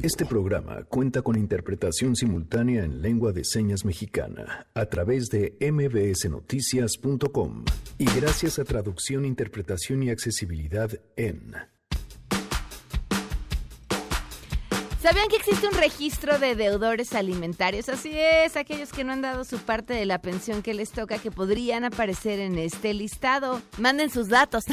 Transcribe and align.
Este 0.00 0.24
programa 0.24 0.84
cuenta 0.84 1.22
con 1.22 1.36
interpretación 1.36 2.14
simultánea 2.14 2.84
en 2.84 3.02
lengua 3.02 3.32
de 3.32 3.44
señas 3.44 3.84
mexicana 3.84 4.68
a 4.72 4.86
través 4.86 5.28
de 5.28 5.56
mbsnoticias.com 5.60 7.64
y 7.98 8.04
gracias 8.04 8.60
a 8.60 8.64
traducción, 8.64 9.24
interpretación 9.24 10.04
y 10.04 10.10
accesibilidad 10.10 10.92
en... 11.16 11.52
¿Sabían 15.02 15.28
que 15.28 15.36
existe 15.36 15.66
un 15.66 15.74
registro 15.74 16.38
de 16.38 16.54
deudores 16.54 17.14
alimentarios? 17.14 17.88
Así 17.88 18.12
es, 18.14 18.56
aquellos 18.56 18.92
que 18.92 19.04
no 19.04 19.12
han 19.12 19.22
dado 19.22 19.44
su 19.44 19.58
parte 19.58 19.94
de 19.94 20.06
la 20.06 20.20
pensión 20.20 20.60
que 20.60 20.74
les 20.74 20.90
toca 20.90 21.18
que 21.18 21.30
podrían 21.30 21.84
aparecer 21.84 22.40
en 22.40 22.58
este 22.58 22.92
listado. 22.94 23.62
Manden 23.78 24.10
sus 24.10 24.28
datos, 24.28 24.64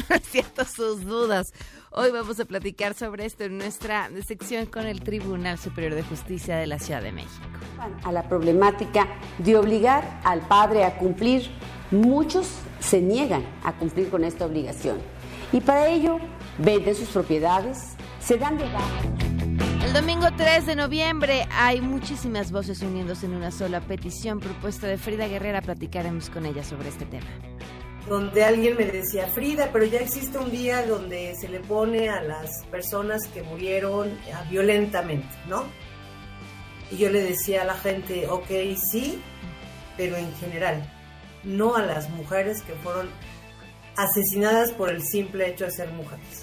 no 0.58 0.64
sus 0.64 1.04
dudas. 1.04 1.52
Hoy 1.98 2.10
vamos 2.10 2.38
a 2.40 2.44
platicar 2.44 2.92
sobre 2.92 3.24
esto 3.24 3.44
en 3.44 3.56
nuestra 3.56 4.10
sección 4.26 4.66
con 4.66 4.84
el 4.86 5.00
Tribunal 5.00 5.56
Superior 5.56 5.94
de 5.94 6.02
Justicia 6.02 6.58
de 6.58 6.66
la 6.66 6.78
Ciudad 6.78 7.00
de 7.00 7.10
México. 7.10 7.46
A 8.04 8.12
la 8.12 8.28
problemática 8.28 9.08
de 9.38 9.56
obligar 9.56 10.20
al 10.22 10.46
padre 10.46 10.84
a 10.84 10.98
cumplir, 10.98 11.50
muchos 11.90 12.50
se 12.80 13.00
niegan 13.00 13.46
a 13.64 13.72
cumplir 13.72 14.10
con 14.10 14.24
esta 14.24 14.44
obligación 14.44 14.98
y 15.54 15.62
para 15.62 15.88
ello 15.88 16.18
venden 16.58 16.94
sus 16.94 17.08
propiedades, 17.08 17.94
se 18.20 18.36
dan 18.36 18.58
de 18.58 18.64
baja. 18.64 19.00
El 19.82 19.94
domingo 19.94 20.26
3 20.36 20.66
de 20.66 20.76
noviembre 20.76 21.48
hay 21.50 21.80
muchísimas 21.80 22.52
voces 22.52 22.82
uniéndose 22.82 23.24
en 23.24 23.32
una 23.32 23.50
sola 23.50 23.80
petición 23.80 24.38
propuesta 24.38 24.86
de 24.86 24.98
Frida 24.98 25.28
Guerrera. 25.28 25.62
Platicaremos 25.62 26.28
con 26.28 26.44
ella 26.44 26.62
sobre 26.62 26.90
este 26.90 27.06
tema. 27.06 27.24
Donde 28.08 28.44
alguien 28.44 28.76
me 28.76 28.84
decía, 28.84 29.26
Frida, 29.26 29.70
pero 29.72 29.84
ya 29.84 29.98
existe 29.98 30.38
un 30.38 30.50
día 30.50 30.86
donde 30.86 31.34
se 31.34 31.48
le 31.48 31.60
pone 31.60 32.08
a 32.08 32.22
las 32.22 32.64
personas 32.70 33.20
que 33.34 33.42
murieron 33.42 34.16
violentamente, 34.48 35.28
¿no? 35.48 35.64
Y 36.90 36.98
yo 36.98 37.10
le 37.10 37.20
decía 37.20 37.62
a 37.62 37.64
la 37.64 37.74
gente, 37.74 38.28
ok, 38.28 38.48
sí, 38.90 39.20
pero 39.96 40.16
en 40.16 40.32
general, 40.36 40.88
no 41.42 41.74
a 41.74 41.82
las 41.82 42.08
mujeres 42.10 42.62
que 42.62 42.74
fueron 42.74 43.08
asesinadas 43.96 44.72
por 44.72 44.90
el 44.90 45.02
simple 45.02 45.48
hecho 45.48 45.64
de 45.64 45.72
ser 45.72 45.90
mujeres. 45.90 46.42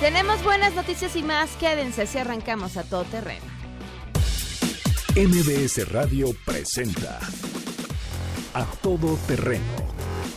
Tenemos 0.00 0.42
buenas 0.42 0.74
noticias 0.74 1.14
y 1.14 1.22
más. 1.22 1.50
Quédense 1.56 2.06
si 2.06 2.18
arrancamos 2.18 2.76
a 2.76 2.82
todo 2.82 3.04
terreno. 3.04 3.44
MBS 5.14 5.88
Radio 5.88 6.34
presenta 6.44 7.18
A 8.54 8.66
Todo 8.82 9.16
Terreno 9.26 9.95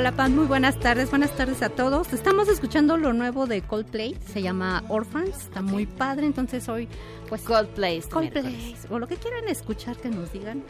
Hola 0.00 0.12
Pan, 0.12 0.34
muy 0.34 0.46
buenas 0.46 0.80
tardes, 0.80 1.10
buenas 1.10 1.36
tardes 1.36 1.60
a 1.60 1.68
todos. 1.68 2.14
Estamos 2.14 2.48
escuchando 2.48 2.96
lo 2.96 3.12
nuevo 3.12 3.46
de 3.46 3.60
Coldplay, 3.60 4.16
se 4.32 4.40
llama 4.40 4.82
Orphans, 4.88 5.36
está 5.42 5.60
muy 5.60 5.84
padre, 5.84 6.24
entonces 6.24 6.70
hoy 6.70 6.88
pues 7.28 7.42
Coldplay. 7.42 7.98
este 7.98 8.10
Coldplay, 8.10 8.76
o 8.88 8.98
lo 8.98 9.06
que 9.06 9.16
quieran 9.16 9.46
escuchar 9.46 9.98
que 9.98 10.08
nos 10.08 10.32
digan, 10.32 10.64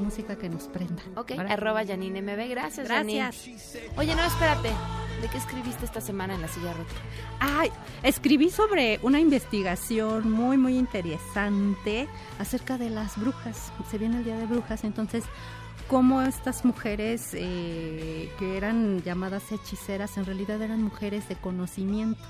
música 0.00 0.36
que 0.36 0.48
nos 0.48 0.68
prenda. 0.68 1.02
Ok, 1.16 1.32
Ahora- 1.32 1.54
arroba 1.54 1.84
Janine 1.84 2.22
MB. 2.22 2.48
Gracias, 2.48 2.86
Gracias. 2.86 3.36
Janine. 3.44 3.90
Oye, 3.96 4.14
no, 4.14 4.22
espérate. 4.22 4.70
¿De 5.20 5.28
qué 5.30 5.38
escribiste 5.38 5.84
esta 5.84 6.00
semana 6.00 6.36
en 6.36 6.42
la 6.42 6.48
silla 6.48 6.72
rota? 6.72 6.92
Ay, 7.40 7.72
escribí 8.04 8.50
sobre 8.50 9.00
una 9.02 9.18
investigación 9.18 10.30
muy, 10.30 10.58
muy 10.58 10.78
interesante 10.78 12.06
acerca 12.38 12.78
de 12.78 12.90
las 12.90 13.18
brujas. 13.18 13.72
Se 13.90 13.98
viene 13.98 14.18
el 14.18 14.24
Día 14.24 14.36
de 14.38 14.46
Brujas, 14.46 14.84
entonces, 14.84 15.24
cómo 15.88 16.22
estas 16.22 16.64
mujeres 16.64 17.30
eh, 17.34 18.28
que 18.38 18.56
eran 18.56 19.02
llamadas 19.02 19.52
hechiceras 19.52 20.16
en 20.16 20.24
realidad 20.24 20.60
eran 20.60 20.82
mujeres 20.82 21.28
de 21.28 21.36
conocimiento. 21.36 22.22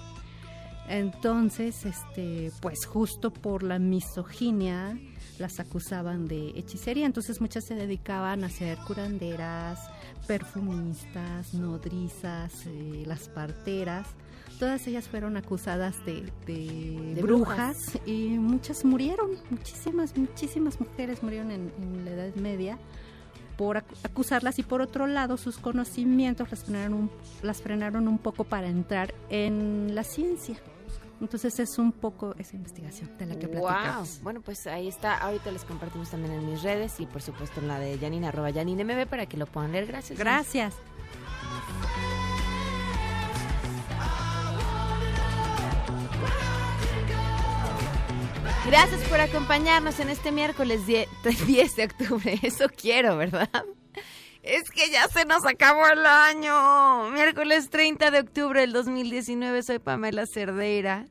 Entonces, 0.88 1.84
este, 1.84 2.52
pues 2.60 2.86
justo 2.86 3.32
por 3.32 3.64
la 3.64 3.78
misoginia 3.78 4.96
las 5.38 5.58
acusaban 5.58 6.28
de 6.28 6.50
hechicería, 6.50 7.06
entonces 7.06 7.40
muchas 7.40 7.64
se 7.64 7.74
dedicaban 7.74 8.44
a 8.44 8.48
ser 8.48 8.78
curanderas, 8.86 9.80
perfumistas, 10.28 11.54
nodrizas, 11.54 12.66
eh, 12.66 13.02
las 13.04 13.28
parteras. 13.28 14.06
Todas 14.60 14.86
ellas 14.86 15.08
fueron 15.08 15.36
acusadas 15.36 15.96
de, 16.06 16.32
de 16.46 17.14
De 17.14 17.22
brujas, 17.22 17.98
y 18.06 18.38
muchas 18.38 18.84
murieron, 18.84 19.32
muchísimas, 19.50 20.16
muchísimas 20.16 20.80
mujeres 20.80 21.22
murieron 21.22 21.50
en, 21.50 21.72
en 21.82 22.04
la 22.04 22.12
Edad 22.12 22.34
Media 22.36 22.78
por 23.56 23.76
acu- 23.78 23.96
acusarlas 24.04 24.58
y 24.58 24.62
por 24.62 24.80
otro 24.82 25.06
lado 25.06 25.36
sus 25.36 25.58
conocimientos 25.58 26.50
las 26.50 26.64
frenaron 26.64 26.92
un, 26.94 27.10
las 27.42 27.62
frenaron 27.62 28.06
un 28.08 28.18
poco 28.18 28.44
para 28.44 28.66
entrar 28.68 29.14
en 29.30 29.94
la 29.94 30.04
ciencia. 30.04 30.56
Entonces 31.18 31.58
es 31.60 31.78
un 31.78 31.92
poco 31.92 32.34
esa 32.38 32.56
investigación 32.56 33.10
de 33.16 33.24
la 33.24 33.38
que 33.38 33.46
Wow. 33.46 33.62
platicamos. 33.68 34.20
Bueno, 34.22 34.42
pues 34.42 34.66
ahí 34.66 34.86
está. 34.86 35.16
Ahorita 35.16 35.50
les 35.50 35.64
compartimos 35.64 36.10
también 36.10 36.34
en 36.34 36.44
mis 36.50 36.62
redes 36.62 37.00
y 37.00 37.06
por 37.06 37.22
supuesto 37.22 37.60
en 37.60 37.68
la 37.68 37.78
de 37.78 37.96
Janine, 37.98 38.26
arroba 38.28 38.52
Janine 38.52 38.84
MB 38.84 39.06
para 39.08 39.24
que 39.24 39.38
lo 39.38 39.46
puedan 39.46 39.72
leer. 39.72 39.86
Gracias. 39.86 40.18
Gracias. 40.18 40.74
Gracias 48.66 49.00
por 49.08 49.20
acompañarnos 49.20 50.00
en 50.00 50.08
este 50.10 50.32
miércoles 50.32 50.86
10 50.86 51.08
10 51.46 51.76
de 51.76 51.84
octubre. 51.84 52.38
Eso 52.42 52.66
quiero, 52.68 53.16
¿verdad? 53.16 53.48
Es 54.42 54.70
que 54.70 54.90
ya 54.90 55.06
se 55.08 55.24
nos 55.24 55.46
acabó 55.46 55.86
el 55.86 56.04
año. 56.04 57.10
Miércoles 57.10 57.70
30 57.70 58.10
de 58.10 58.20
octubre 58.20 58.60
del 58.60 58.72
2019. 58.72 59.62
Soy 59.62 59.78
Pamela 59.78 60.26
Cerdeira. 60.26 61.06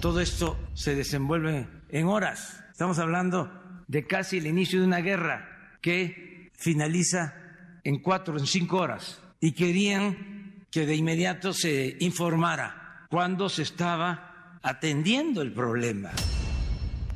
Todo 0.00 0.20
esto 0.20 0.56
se 0.74 0.94
desenvuelve 0.94 1.66
en 1.88 2.06
horas. 2.06 2.62
Estamos 2.70 3.00
hablando 3.00 3.50
de 3.88 4.06
casi 4.06 4.38
el 4.38 4.46
inicio 4.46 4.80
de 4.80 4.86
una 4.86 5.00
guerra 5.00 5.78
que 5.82 6.52
finaliza 6.54 7.34
en 7.82 7.98
cuatro, 7.98 8.38
en 8.38 8.46
cinco 8.46 8.78
horas. 8.78 9.20
Y 9.40 9.52
querían 9.52 10.35
que 10.76 10.84
de 10.84 10.94
inmediato 10.94 11.54
se 11.54 11.96
informara 12.00 13.06
cuando 13.08 13.48
se 13.48 13.62
estaba 13.62 14.58
atendiendo 14.62 15.40
el 15.40 15.50
problema. 15.50 16.10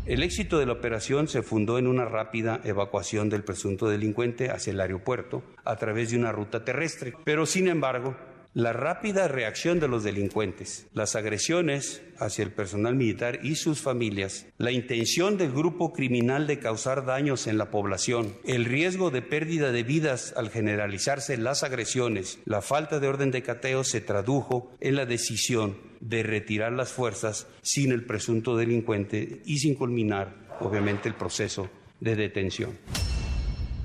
El 0.07 0.23
éxito 0.23 0.59
de 0.59 0.65
la 0.65 0.73
operación 0.73 1.29
se 1.29 1.43
fundó 1.43 1.79
en 1.79 1.87
una 1.87 2.07
rápida 2.07 2.63
evacuación 2.65 3.29
del 3.29 3.45
presunto 3.45 3.87
delincuente 3.87 4.51
hacia 4.51 4.71
el 4.71 4.81
aeropuerto 4.81 5.43
a 5.63 5.77
través 5.77 6.11
de 6.11 6.17
una 6.17 6.33
ruta 6.33 6.65
terrestre. 6.65 7.13
Pero, 7.23 7.45
sin 7.45 7.69
embargo, 7.69 8.17
la 8.53 8.73
rápida 8.73 9.29
reacción 9.29 9.79
de 9.79 9.87
los 9.87 10.03
delincuentes, 10.03 10.89
las 10.93 11.15
agresiones 11.15 12.03
hacia 12.19 12.43
el 12.43 12.51
personal 12.51 12.97
militar 12.97 13.39
y 13.45 13.55
sus 13.55 13.81
familias, 13.81 14.47
la 14.59 14.73
intención 14.73 15.39
del 15.39 15.53
grupo 15.53 15.93
criminal 15.93 16.49
de 16.49 16.59
causar 16.59 17.07
daños 17.07 17.47
en 17.47 17.59
la 17.59 17.71
población, 17.71 18.35
el 18.45 18.65
riesgo 18.65 19.11
de 19.11 19.23
pérdida 19.23 19.71
de 19.71 19.85
vidas 19.85 20.35
al 20.37 20.51
generalizarse 20.51 21.37
las 21.37 21.63
agresiones, 21.63 22.41
la 22.45 22.61
falta 22.61 22.99
de 22.99 23.07
orden 23.07 23.31
de 23.31 23.43
cateo 23.43 23.85
se 23.85 24.01
tradujo 24.01 24.73
en 24.81 24.97
la 24.97 25.07
decisión 25.07 25.77
de 26.01 26.25
retirar 26.25 26.73
las 26.73 26.91
fuerzas 26.91 27.47
sin 27.63 27.93
el 27.93 28.05
presunto 28.05 28.57
delincuente 28.57 29.43
y 29.45 29.59
sin 29.59 29.77
culminar, 29.77 30.35
obviamente, 30.59 31.09
el 31.09 31.15
proceso 31.15 31.71
de 32.01 32.17
detención. 32.17 32.77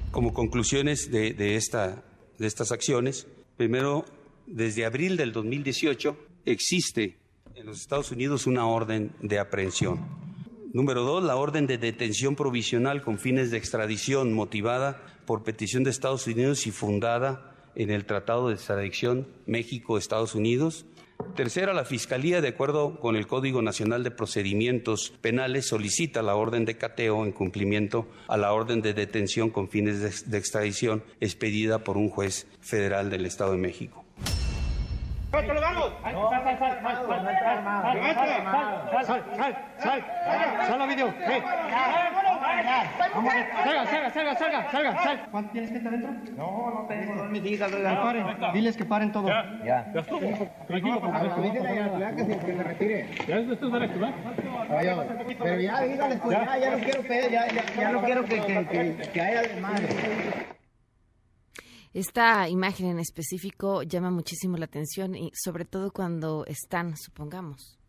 Como 0.09 0.33
conclusiones 0.33 1.12
de, 1.12 1.33
de, 1.33 1.56
esta, 1.56 2.03
de 2.39 2.47
estas 2.47 2.71
acciones, 2.71 3.27
primero, 3.57 4.06
desde 4.47 4.86
abril 4.86 5.18
del 5.18 5.31
2018 5.31 6.18
existe 6.45 7.18
en 7.56 7.65
los 7.65 7.81
Estados 7.81 8.12
Unidos 8.12 8.47
una 8.47 8.68
orden 8.68 9.12
de 9.21 9.39
aprehensión. 9.39 10.00
Número 10.74 11.03
dos, 11.03 11.24
la 11.24 11.38
orden 11.38 11.68
de 11.68 11.77
detención 11.77 12.36
provisional 12.36 13.01
con 13.01 13.18
fines 13.18 13.50
de 13.50 13.57
extradición 13.57 14.33
motivada 14.33 15.01
por 15.25 15.44
petición 15.44 15.83
de 15.83 15.89
Estados 15.89 16.27
Unidos 16.27 16.68
y 16.68 16.71
fundada 16.71 17.56
en 17.75 17.92
el 17.92 18.06
Tratado 18.06 18.50
de 18.50 18.56
Extradición 18.56 19.27
México-Estados 19.45 20.36
Unidos. 20.36 20.86
Tercera, 21.36 21.74
la 21.74 21.86
Fiscalía, 21.86 22.41
de 22.41 22.50
acuerdo 22.50 23.00
con 23.00 23.15
el 23.15 23.25
Código 23.25 23.62
Nacional 23.62 24.03
de 24.03 24.12
Procedimientos 24.12 25.13
Penales, 25.21 25.68
solicita 25.68 26.21
la 26.21 26.36
orden 26.36 26.65
de 26.65 26.77
cateo 26.77 27.24
en 27.24 27.31
cumplimiento 27.31 28.07
a 28.27 28.38
la 28.38 28.51
orden 28.51 28.81
de 28.81 28.94
detención 28.94 29.50
con 29.50 29.69
fines 29.69 30.30
de, 30.30 30.38
extradición 30.38 31.03
expedida 31.21 31.80
por 31.80 31.98
un 31.98 32.09
juez 32.09 32.48
federal 32.59 33.09
del 33.09 33.25
Estado 33.25 33.53
de 33.53 33.57
México. 33.57 34.05
¡Te 35.42 35.54
lo 35.54 35.62
damos! 35.62 35.92
¡Sal, 36.02 36.14
sal, 36.14 36.58
sal, 36.58 36.58
sal! 36.60 37.06
¡Sal, 39.06 39.24
sal, 39.36 39.56
sal! 39.78 40.04
¡Sal 40.68 40.82
a 40.82 40.86
video! 40.86 41.14
¡Salga, 43.66 43.86
salga, 43.86 44.10
salga, 44.12 44.36
salga, 44.36 44.72
salga, 44.72 45.04
sal! 45.04 45.28
¿Cuánto 45.32 45.52
tienes 45.52 45.72
que 45.72 45.78
estar 45.78 45.92
dentro? 45.92 46.34
No, 46.38 46.72
no 46.72 46.88
tengo, 46.88 47.16
no 47.16 47.24
me 47.26 47.40
digas. 47.42 47.72
Paren, 47.72 48.54
diles 48.54 48.78
que 48.78 48.86
paren 48.86 49.12
todo. 49.12 49.28
Ya. 49.28 49.92
Tranquilo, 50.68 51.02
por 51.02 51.12
favor. 51.12 51.52
que 52.16 52.26
se 52.56 52.64
retire. 52.64 53.10
¿Ya 53.28 53.38
esto 53.38 53.66
es 53.68 53.74
derecho, 53.74 53.94
Pero 55.44 55.60
ya, 55.60 55.82
dígales, 55.82 56.20
pues 56.20 56.38
ya, 56.38 56.58
ya 56.58 56.72
no 56.72 56.78
quiero 56.78 57.02
ya, 57.30 57.48
ya 57.78 57.92
no 57.92 58.02
quiero 58.02 58.26
que, 58.26 58.42
que, 58.42 59.10
que 59.14 59.22
haya 59.22 59.42
desmadre. 59.42 60.44
Esta 61.95 62.50
imagen 62.50 62.88
en 62.88 63.00
específico 63.00 63.81
llama 63.81 64.12
muchísimo 64.12 64.57
la 64.57 64.65
atención 64.65 65.15
y 65.15 65.31
sobre 65.33 65.63
todo 65.63 65.92
cuando 65.92 66.45
están, 66.45 66.97
supongamos, 66.97 67.80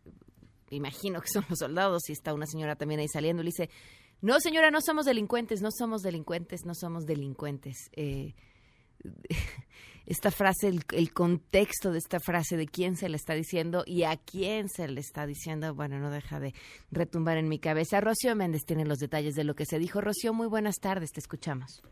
imagino 0.69 1.19
que 1.19 1.27
son 1.27 1.43
los 1.49 1.59
soldados 1.59 2.07
y 2.07 2.13
está 2.13 2.33
una 2.33 2.45
señora 2.45 2.77
también 2.77 3.01
ahí 3.01 3.09
saliendo 3.09 3.43
y 3.43 3.47
dice, 3.47 3.69
no 4.21 4.39
señora, 4.39 4.71
no 4.71 4.79
somos 4.79 5.05
delincuentes, 5.05 5.61
no 5.61 5.71
somos 5.77 6.03
delincuentes, 6.03 6.65
no 6.65 6.73
somos 6.73 7.05
delincuentes. 7.05 7.89
Eh, 7.97 8.33
esta 10.05 10.31
frase, 10.31 10.69
el, 10.69 10.85
el, 10.93 11.11
contexto 11.11 11.91
de 11.91 11.97
esta 11.97 12.21
frase, 12.21 12.55
de 12.55 12.65
quién 12.65 12.95
se 12.95 13.09
le 13.09 13.17
está 13.17 13.33
diciendo 13.33 13.83
y 13.85 14.03
a 14.03 14.15
quién 14.15 14.69
se 14.69 14.87
le 14.87 15.01
está 15.01 15.25
diciendo, 15.25 15.75
bueno, 15.75 15.99
no 15.99 16.11
deja 16.11 16.39
de 16.39 16.53
retumbar 16.91 17.37
en 17.37 17.49
mi 17.49 17.59
cabeza. 17.59 17.99
Rocío 17.99 18.37
Méndez 18.37 18.63
tiene 18.63 18.85
los 18.85 18.99
detalles 18.99 19.35
de 19.35 19.43
lo 19.43 19.53
que 19.53 19.65
se 19.65 19.79
dijo. 19.79 19.99
Rocío, 19.99 20.33
muy 20.33 20.47
buenas 20.47 20.77
tardes, 20.77 21.11
te 21.11 21.19
escuchamos. 21.19 21.83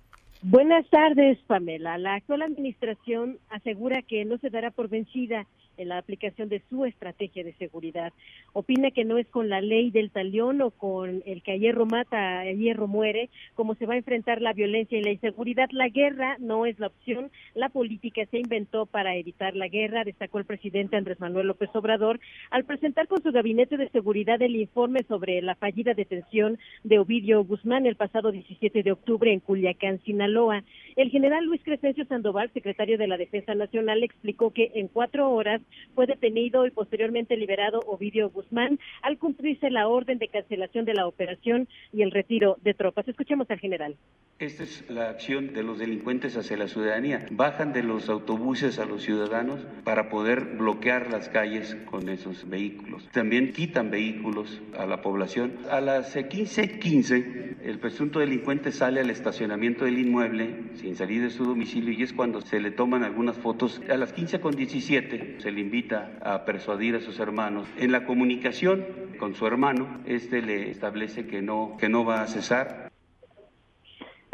Buenas 0.48 0.88
tardes, 0.92 1.40
Pamela. 1.48 1.98
La 1.98 2.14
actual 2.14 2.44
administración 2.44 3.40
asegura 3.50 4.04
que 4.04 4.26
no 4.26 4.38
se 4.38 4.52
dará 4.52 4.70
por 4.70 4.90
vencida 4.90 5.48
en 5.78 5.90
la 5.90 5.98
aplicación 5.98 6.50
de 6.50 6.62
su 6.70 6.86
estrategia 6.86 7.44
de 7.44 7.54
seguridad. 7.54 8.14
Opina 8.54 8.92
que 8.92 9.06
no 9.06 9.18
es 9.18 9.28
con 9.28 9.50
la 9.50 9.62
ley 9.62 9.92
del 9.92 10.12
talión 10.12 10.62
o 10.62 10.72
con 10.72 11.24
el 11.26 11.42
que 11.44 11.54
a 11.54 11.58
hierro 11.58 11.86
mata, 11.86 12.40
a 12.40 12.52
hierro 12.52 12.88
muere, 12.88 13.30
como 13.54 13.76
se 13.76 13.86
va 13.86 13.94
a 13.94 13.98
enfrentar 13.98 14.42
la 14.42 14.54
violencia 14.54 14.98
y 14.98 15.04
la 15.04 15.12
inseguridad. 15.12 15.70
La 15.72 15.90
guerra 15.90 16.38
no 16.40 16.66
es 16.66 16.80
la 16.80 16.88
opción. 16.88 17.32
La 17.54 17.70
política 17.70 18.26
se 18.32 18.40
inventó 18.40 18.86
para 18.86 19.16
evitar 19.16 19.56
la 19.56 19.68
guerra, 19.68 20.04
destacó 20.04 20.40
el 20.40 20.46
presidente 20.46 20.98
Andrés 20.98 21.20
Manuel 21.20 21.48
López 21.48 21.70
Obrador 21.74 22.20
al 22.52 22.66
presentar 22.66 23.08
con 23.08 23.22
su 23.22 23.32
gabinete 23.32 23.78
de 23.78 23.90
seguridad 23.90 24.42
el 24.42 24.56
informe 24.56 25.04
sobre 25.08 25.42
la 25.42 25.56
fallida 25.56 25.94
detención 25.94 26.58
de 26.84 27.00
Ovidio 27.00 27.44
Guzmán 27.44 27.86
el 27.86 27.96
pasado 27.96 28.32
17 28.32 28.84
de 28.84 28.92
octubre 28.92 29.32
en 29.32 29.40
Culiacán, 29.40 30.02
Sinaloa. 30.04 30.64
El 30.96 31.10
general 31.10 31.46
Luis 31.46 31.62
Crescencio 31.64 32.06
Sandoval, 32.06 32.52
secretario 32.54 32.98
de 32.98 33.08
la 33.08 33.18
Defensa 33.18 33.54
Nacional, 33.54 34.04
explicó 34.04 34.52
que 34.52 34.72
en 34.76 34.88
cuatro 34.88 35.30
horas 35.32 35.62
fue 35.94 36.06
detenido 36.06 36.68
y 36.68 36.72
posteriormente 36.72 37.38
liberado 37.38 37.80
Ovidio 37.88 38.30
Guzmán 38.30 38.80
al 39.02 39.18
cumplirse 39.18 39.70
la 39.70 39.88
orden 39.88 40.18
de 40.18 40.28
cancelación 40.28 40.86
de 40.86 40.94
la 40.94 41.08
operación 41.08 41.68
y 41.94 42.02
el 42.02 42.12
retiro 42.12 42.58
de 42.64 42.74
tropas. 42.74 43.08
Escuchemos 43.08 43.50
al 43.50 43.60
general. 43.60 43.96
Esta 44.38 44.64
es 44.64 44.90
la 44.90 45.10
acción 45.10 45.54
de 45.54 45.64
los 45.64 45.80
delincuentes 45.80 46.36
hacia 46.36 46.58
la 46.58 46.68
ciudadanía. 46.68 47.26
Bajan 47.32 47.72
de 47.72 47.84
los 47.84 48.10
autobuses 48.10 48.80
a 48.80 48.86
los 48.86 49.04
ciudadanos 49.04 49.66
para 49.86 50.10
poder 50.10 50.58
bloquear 50.58 51.10
las 51.10 51.30
calles 51.30 51.76
con 51.86 52.10
esos 52.10 52.50
vehículos. 52.50 53.08
También 53.14 53.54
quitan 53.54 53.92
vehículos 53.92 54.62
a 54.78 54.86
la 54.86 55.02
población. 55.02 55.54
A 55.70 55.80
las 55.80 56.14
15:15 56.16 57.46
el 57.66 57.80
presunto 57.80 58.20
delincuente 58.20 58.72
sale 58.72 59.00
al 59.00 59.10
estacionamiento 59.10 59.86
del 59.86 59.98
inmueble 59.98 60.66
sin 60.76 60.96
salir 60.96 61.24
de 61.24 61.32
su 61.32 61.46
domicilio 61.46 61.94
y 61.94 62.04
es 62.04 62.14
cuando 62.14 62.42
se 62.42 62.60
le 62.60 62.70
toman 62.70 63.04
algunas 63.04 63.38
fotos. 63.38 63.82
A 63.90 63.98
las 63.98 64.14
15:17 64.14 65.40
se 65.40 65.52
le 65.56 65.62
invita 65.62 66.20
a 66.22 66.46
persuadir 66.46 66.96
a 66.96 67.00
sus 67.00 67.20
hermanos. 67.20 67.68
En 67.78 67.92
la 67.92 68.06
comunicación 68.06 68.86
con 69.18 69.34
su 69.34 69.48
hermano, 69.48 70.02
este 70.06 70.42
le 70.42 70.70
establece 70.70 71.26
que 71.26 71.42
no 71.42 71.78
que 71.80 71.90
no 71.90 72.06
va 72.06 72.22
a 72.22 72.28
cesar 72.28 72.86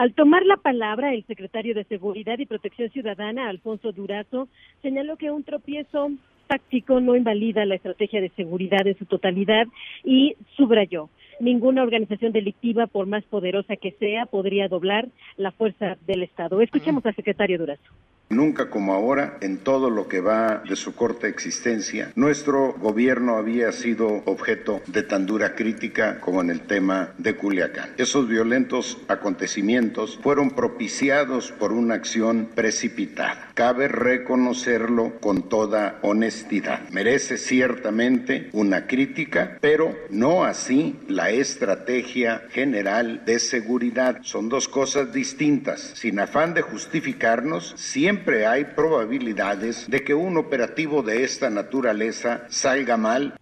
al 0.01 0.15
tomar 0.15 0.43
la 0.47 0.57
palabra, 0.57 1.13
el 1.13 1.23
secretario 1.27 1.75
de 1.75 1.83
Seguridad 1.83 2.39
y 2.39 2.47
Protección 2.47 2.89
Ciudadana, 2.89 3.49
Alfonso 3.49 3.91
Durazo, 3.91 4.47
señaló 4.81 5.15
que 5.15 5.29
un 5.29 5.43
tropiezo 5.43 6.09
táctico 6.47 6.99
no 6.99 7.15
invalida 7.15 7.65
la 7.65 7.75
estrategia 7.75 8.19
de 8.19 8.29
seguridad 8.29 8.87
en 8.87 8.97
su 8.97 9.05
totalidad 9.05 9.67
y 10.03 10.35
subrayó, 10.57 11.09
ninguna 11.39 11.83
organización 11.83 12.31
delictiva, 12.31 12.87
por 12.87 13.05
más 13.05 13.23
poderosa 13.25 13.75
que 13.75 13.91
sea, 13.91 14.25
podría 14.25 14.67
doblar 14.67 15.07
la 15.37 15.51
fuerza 15.51 15.97
del 16.07 16.23
Estado. 16.23 16.61
Escuchemos 16.61 17.05
al 17.05 17.15
secretario 17.15 17.59
Durazo. 17.59 17.91
Nunca 18.31 18.69
como 18.69 18.93
ahora, 18.93 19.37
en 19.41 19.57
todo 19.57 19.89
lo 19.89 20.07
que 20.07 20.21
va 20.21 20.63
de 20.67 20.77
su 20.77 20.95
corta 20.95 21.27
existencia, 21.27 22.13
nuestro 22.15 22.71
gobierno 22.73 23.35
había 23.35 23.73
sido 23.73 24.23
objeto 24.25 24.81
de 24.87 25.03
tan 25.03 25.25
dura 25.25 25.53
crítica 25.53 26.21
como 26.21 26.41
en 26.41 26.49
el 26.49 26.61
tema 26.61 27.11
de 27.17 27.35
Culiacán. 27.35 27.89
Esos 27.97 28.29
violentos 28.29 28.97
acontecimientos 29.09 30.17
fueron 30.23 30.51
propiciados 30.51 31.51
por 31.51 31.73
una 31.73 31.95
acción 31.95 32.47
precipitada. 32.55 33.50
Cabe 33.53 33.87
reconocerlo 33.87 35.19
con 35.19 35.49
toda 35.49 35.99
honestidad. 36.03 36.89
Merece 36.89 37.37
ciertamente 37.37 38.49
una 38.53 38.87
crítica, 38.87 39.57
pero 39.59 39.95
no 40.09 40.45
así 40.45 40.99
la 41.07 41.31
estrategia 41.31 42.43
general 42.51 43.23
de 43.25 43.39
seguridad. 43.39 44.19
Son 44.23 44.47
dos 44.47 44.67
cosas 44.67 45.11
distintas. 45.11 45.91
Sin 45.95 46.19
afán 46.19 46.53
de 46.53 46.61
justificarnos, 46.61 47.73
siempre 47.75 48.45
hay 48.45 48.65
probabilidades 48.65 49.89
de 49.89 50.03
que 50.03 50.13
un 50.13 50.37
operativo 50.37 51.03
de 51.03 51.23
esta 51.23 51.49
naturaleza 51.49 52.45
salga 52.49 52.97
mal. 52.97 53.37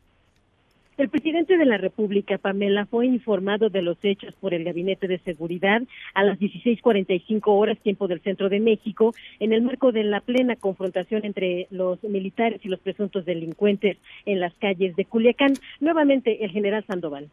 El 0.99 1.07
presidente 1.07 1.57
de 1.57 1.65
la 1.65 1.77
República, 1.77 2.37
Pamela, 2.37 2.85
fue 2.85 3.05
informado 3.05 3.69
de 3.69 3.81
los 3.81 3.97
hechos 4.03 4.33
por 4.41 4.53
el 4.53 4.65
Gabinete 4.65 5.07
de 5.07 5.17
Seguridad 5.19 5.81
a 6.13 6.23
las 6.25 6.37
16:45 6.37 7.53
horas 7.53 7.79
tiempo 7.79 8.09
del 8.09 8.19
Centro 8.19 8.49
de 8.49 8.59
México, 8.59 9.13
en 9.39 9.53
el 9.53 9.61
marco 9.61 9.93
de 9.93 10.03
la 10.03 10.19
plena 10.19 10.57
confrontación 10.57 11.23
entre 11.23 11.67
los 11.71 12.03
militares 12.03 12.59
y 12.65 12.67
los 12.67 12.81
presuntos 12.81 13.23
delincuentes 13.23 13.95
en 14.25 14.41
las 14.41 14.53
calles 14.55 14.93
de 14.97 15.05
Culiacán. 15.05 15.53
Nuevamente, 15.79 16.43
el 16.43 16.51
general 16.51 16.83
Sandoval. 16.85 17.29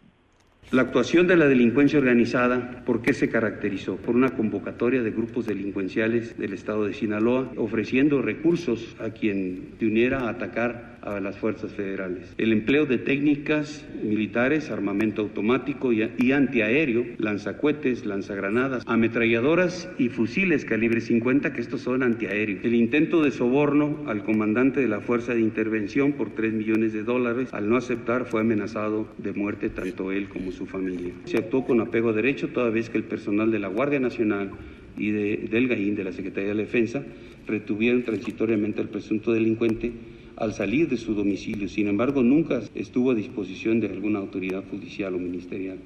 La 0.70 0.82
actuación 0.82 1.26
de 1.26 1.36
la 1.36 1.48
delincuencia 1.48 1.98
organizada, 1.98 2.84
¿por 2.84 3.02
qué 3.02 3.14
se 3.14 3.28
caracterizó? 3.28 3.96
Por 3.96 4.14
una 4.14 4.30
convocatoria 4.30 5.02
de 5.02 5.10
grupos 5.10 5.46
delincuenciales 5.46 6.38
del 6.38 6.52
estado 6.52 6.84
de 6.84 6.94
Sinaloa, 6.94 7.50
ofreciendo 7.56 8.22
recursos 8.22 8.96
a 9.00 9.10
quien 9.10 9.74
se 9.80 9.86
uniera 9.86 10.20
a 10.20 10.30
atacar 10.30 10.95
a 11.06 11.20
las 11.20 11.38
fuerzas 11.38 11.72
federales. 11.72 12.34
El 12.36 12.52
empleo 12.52 12.84
de 12.84 12.98
técnicas 12.98 13.86
militares, 14.02 14.70
armamento 14.70 15.22
automático 15.22 15.92
y, 15.92 16.32
antiaéreo, 16.32 17.04
lanzacuetes, 17.18 18.04
lanzagranadas, 18.04 18.82
ametralladoras 18.86 19.88
y 19.98 20.08
fusiles 20.08 20.64
calibre 20.64 21.00
50, 21.00 21.52
que 21.52 21.60
estos 21.60 21.82
son 21.82 22.02
antiaéreos. 22.02 22.64
El 22.64 22.74
intento 22.74 23.22
de 23.22 23.30
soborno 23.30 24.04
al 24.06 24.24
comandante 24.24 24.80
de 24.80 24.88
la 24.88 25.00
Fuerza 25.00 25.34
de 25.34 25.40
Intervención 25.40 26.12
por 26.12 26.30
3 26.30 26.52
millones 26.52 26.92
de 26.92 27.02
dólares, 27.02 27.48
al 27.52 27.68
no 27.68 27.76
aceptar, 27.76 28.26
fue 28.26 28.40
amenazado 28.40 29.08
de 29.18 29.32
muerte 29.32 29.70
tanto 29.70 30.12
él 30.12 30.28
como 30.28 30.50
su 30.50 30.66
familia. 30.66 31.12
Se 31.24 31.38
actuó 31.38 31.64
con 31.64 31.80
apego 31.80 32.10
a 32.10 32.12
derecho, 32.12 32.48
toda 32.48 32.70
vez 32.70 32.90
que 32.90 32.98
el 32.98 33.04
personal 33.04 33.50
de 33.50 33.60
la 33.60 33.68
Guardia 33.68 34.00
Nacional 34.00 34.50
y 34.96 35.10
de, 35.10 35.48
del 35.50 35.68
GAIN, 35.68 35.94
de 35.94 36.04
la 36.04 36.12
Secretaría 36.12 36.54
de 36.54 36.62
Defensa, 36.62 37.04
retuvieron 37.46 38.02
transitoriamente 38.02 38.80
al 38.80 38.88
presunto 38.88 39.32
delincuente 39.32 39.92
al 40.36 40.52
salir 40.52 40.88
de 40.88 40.96
su 40.96 41.14
domicilio. 41.14 41.68
Sin 41.68 41.88
embargo, 41.88 42.22
nunca 42.22 42.60
estuvo 42.74 43.10
a 43.10 43.14
disposición 43.14 43.80
de 43.80 43.88
alguna 43.88 44.18
autoridad 44.18 44.64
judicial 44.70 45.14
o 45.14 45.18
ministerial. 45.18 45.78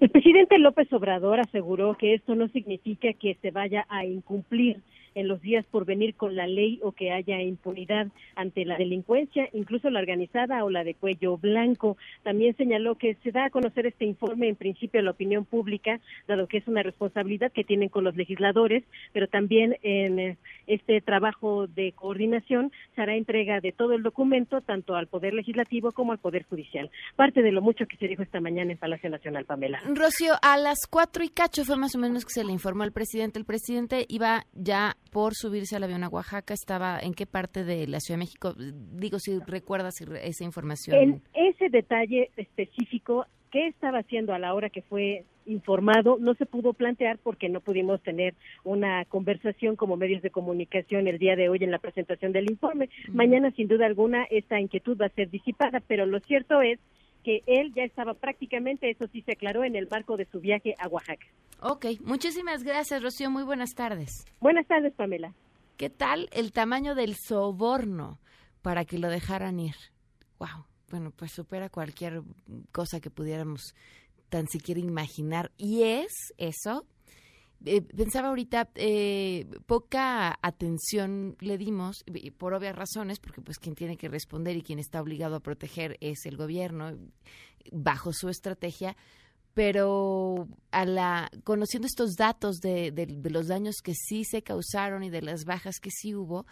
El 0.00 0.10
presidente 0.10 0.58
López 0.58 0.92
Obrador 0.92 1.38
aseguró 1.38 1.96
que 1.96 2.14
esto 2.14 2.34
no 2.34 2.48
significa 2.48 3.12
que 3.12 3.36
se 3.40 3.52
vaya 3.52 3.86
a 3.88 4.04
incumplir 4.04 4.78
en 5.14 5.28
los 5.28 5.40
días 5.40 5.64
por 5.70 5.84
venir 5.84 6.14
con 6.14 6.36
la 6.36 6.46
ley 6.46 6.80
o 6.82 6.92
que 6.92 7.12
haya 7.12 7.40
impunidad 7.40 8.08
ante 8.34 8.64
la 8.64 8.76
delincuencia, 8.76 9.48
incluso 9.52 9.90
la 9.90 10.00
organizada 10.00 10.64
o 10.64 10.70
la 10.70 10.84
de 10.84 10.94
cuello 10.94 11.36
blanco. 11.36 11.96
También 12.22 12.56
señaló 12.56 12.96
que 12.96 13.14
se 13.22 13.32
da 13.32 13.46
a 13.46 13.50
conocer 13.50 13.86
este 13.86 14.04
informe 14.04 14.48
en 14.48 14.56
principio 14.56 15.00
a 15.00 15.04
la 15.04 15.10
opinión 15.10 15.44
pública, 15.44 16.00
dado 16.26 16.46
que 16.46 16.58
es 16.58 16.68
una 16.68 16.82
responsabilidad 16.82 17.52
que 17.52 17.64
tienen 17.64 17.88
con 17.88 18.04
los 18.04 18.16
legisladores, 18.16 18.84
pero 19.12 19.28
también 19.28 19.76
en 19.82 20.18
eh, 20.18 20.36
este 20.66 21.00
trabajo 21.00 21.66
de 21.66 21.92
coordinación 21.92 22.72
se 22.94 23.02
hará 23.02 23.16
entrega 23.16 23.60
de 23.60 23.72
todo 23.72 23.92
el 23.94 24.02
documento 24.02 24.60
tanto 24.60 24.94
al 24.94 25.06
Poder 25.06 25.34
Legislativo 25.34 25.92
como 25.92 26.12
al 26.12 26.18
Poder 26.18 26.44
Judicial. 26.44 26.90
Parte 27.16 27.42
de 27.42 27.52
lo 27.52 27.62
mucho 27.62 27.86
que 27.86 27.96
se 27.96 28.08
dijo 28.08 28.22
esta 28.22 28.40
mañana 28.40 28.72
en 28.72 28.78
Palacio 28.78 29.10
Nacional, 29.10 29.44
Pamela. 29.44 29.80
Rocío, 29.86 30.34
a 30.42 30.56
las 30.56 30.86
cuatro 30.88 31.24
y 31.24 31.28
cacho 31.28 31.64
fue 31.64 31.76
más 31.76 31.94
o 31.94 31.98
menos 31.98 32.24
que 32.24 32.32
se 32.32 32.44
le 32.44 32.52
informó 32.52 32.82
al 32.82 32.92
presidente. 32.92 33.38
El 33.38 33.44
presidente 33.44 34.06
iba 34.08 34.44
ya 34.52 34.96
por 35.10 35.34
subirse 35.34 35.76
al 35.76 35.84
avión 35.84 36.04
a 36.04 36.08
Oaxaca. 36.08 36.54
¿Estaba 36.54 36.98
en 37.00 37.14
qué 37.14 37.26
parte 37.26 37.64
de 37.64 37.86
la 37.86 38.00
Ciudad 38.00 38.18
de 38.18 38.24
México? 38.24 38.54
Digo, 38.56 39.18
si 39.18 39.38
recuerdas 39.40 39.94
esa 40.00 40.44
información. 40.44 40.96
En 40.96 41.22
ese 41.34 41.68
detalle 41.68 42.30
específico, 42.36 43.26
¿qué 43.50 43.68
estaba 43.68 43.98
haciendo 43.98 44.32
a 44.32 44.38
la 44.38 44.54
hora 44.54 44.70
que 44.70 44.82
fue 44.82 45.24
informado? 45.46 46.16
No 46.18 46.34
se 46.34 46.46
pudo 46.46 46.72
plantear 46.72 47.18
porque 47.18 47.48
no 47.48 47.60
pudimos 47.60 48.02
tener 48.02 48.34
una 48.64 49.04
conversación 49.06 49.76
como 49.76 49.96
medios 49.96 50.22
de 50.22 50.30
comunicación 50.30 51.08
el 51.08 51.18
día 51.18 51.36
de 51.36 51.48
hoy 51.48 51.58
en 51.62 51.70
la 51.70 51.78
presentación 51.78 52.32
del 52.32 52.50
informe. 52.50 52.88
Mañana, 53.08 53.50
sin 53.52 53.68
duda 53.68 53.86
alguna, 53.86 54.24
esta 54.30 54.60
inquietud 54.60 54.96
va 55.00 55.06
a 55.06 55.10
ser 55.10 55.30
disipada, 55.30 55.80
pero 55.80 56.06
lo 56.06 56.20
cierto 56.20 56.62
es 56.62 56.78
que 57.22 57.42
él 57.46 57.72
ya 57.74 57.84
estaba 57.84 58.14
prácticamente, 58.14 58.90
eso 58.90 59.06
sí 59.12 59.22
se 59.22 59.32
aclaró, 59.32 59.64
en 59.64 59.76
el 59.76 59.88
marco 59.88 60.16
de 60.16 60.26
su 60.26 60.40
viaje 60.40 60.74
a 60.78 60.88
Oaxaca. 60.88 61.26
Ok, 61.60 61.86
muchísimas 62.04 62.64
gracias, 62.64 63.02
Rocío. 63.02 63.30
Muy 63.30 63.44
buenas 63.44 63.74
tardes. 63.74 64.24
Buenas 64.40 64.66
tardes, 64.66 64.92
Pamela. 64.94 65.32
¿Qué 65.76 65.90
tal 65.90 66.28
el 66.32 66.52
tamaño 66.52 66.94
del 66.94 67.14
soborno 67.14 68.18
para 68.62 68.84
que 68.84 68.98
lo 68.98 69.08
dejaran 69.08 69.60
ir? 69.60 69.76
Wow, 70.38 70.66
bueno, 70.90 71.12
pues 71.14 71.32
supera 71.32 71.68
cualquier 71.68 72.22
cosa 72.72 73.00
que 73.00 73.10
pudiéramos 73.10 73.74
tan 74.32 74.48
siquiera 74.48 74.80
imaginar. 74.80 75.52
Y 75.58 75.82
es 75.82 76.32
eso 76.38 76.86
eh, 77.64 77.82
pensaba 77.82 78.28
ahorita, 78.28 78.70
eh, 78.74 79.46
poca 79.66 80.38
atención 80.42 81.36
le 81.40 81.58
dimos, 81.58 82.04
por 82.38 82.54
obvias 82.54 82.74
razones, 82.74 83.20
porque 83.20 83.40
pues 83.40 83.58
quien 83.58 83.74
tiene 83.74 83.96
que 83.96 84.08
responder 84.08 84.56
y 84.56 84.62
quien 84.62 84.78
está 84.78 85.00
obligado 85.00 85.36
a 85.36 85.40
proteger 85.40 85.96
es 86.00 86.26
el 86.26 86.36
gobierno, 86.36 86.98
bajo 87.70 88.12
su 88.12 88.28
estrategia, 88.28 88.96
pero 89.54 90.48
a 90.70 90.84
la 90.84 91.30
conociendo 91.44 91.86
estos 91.86 92.14
datos 92.14 92.56
de, 92.56 92.92
los 93.30 93.46
daños 93.46 93.76
que 93.82 93.94
sí 93.94 94.24
se 94.24 94.42
causaron 94.42 95.04
y 95.04 95.10
de 95.10 95.22
las 95.22 95.44
bajas 95.44 95.76
que 95.80 95.90
sí 95.90 96.14
hubo, 96.14 96.46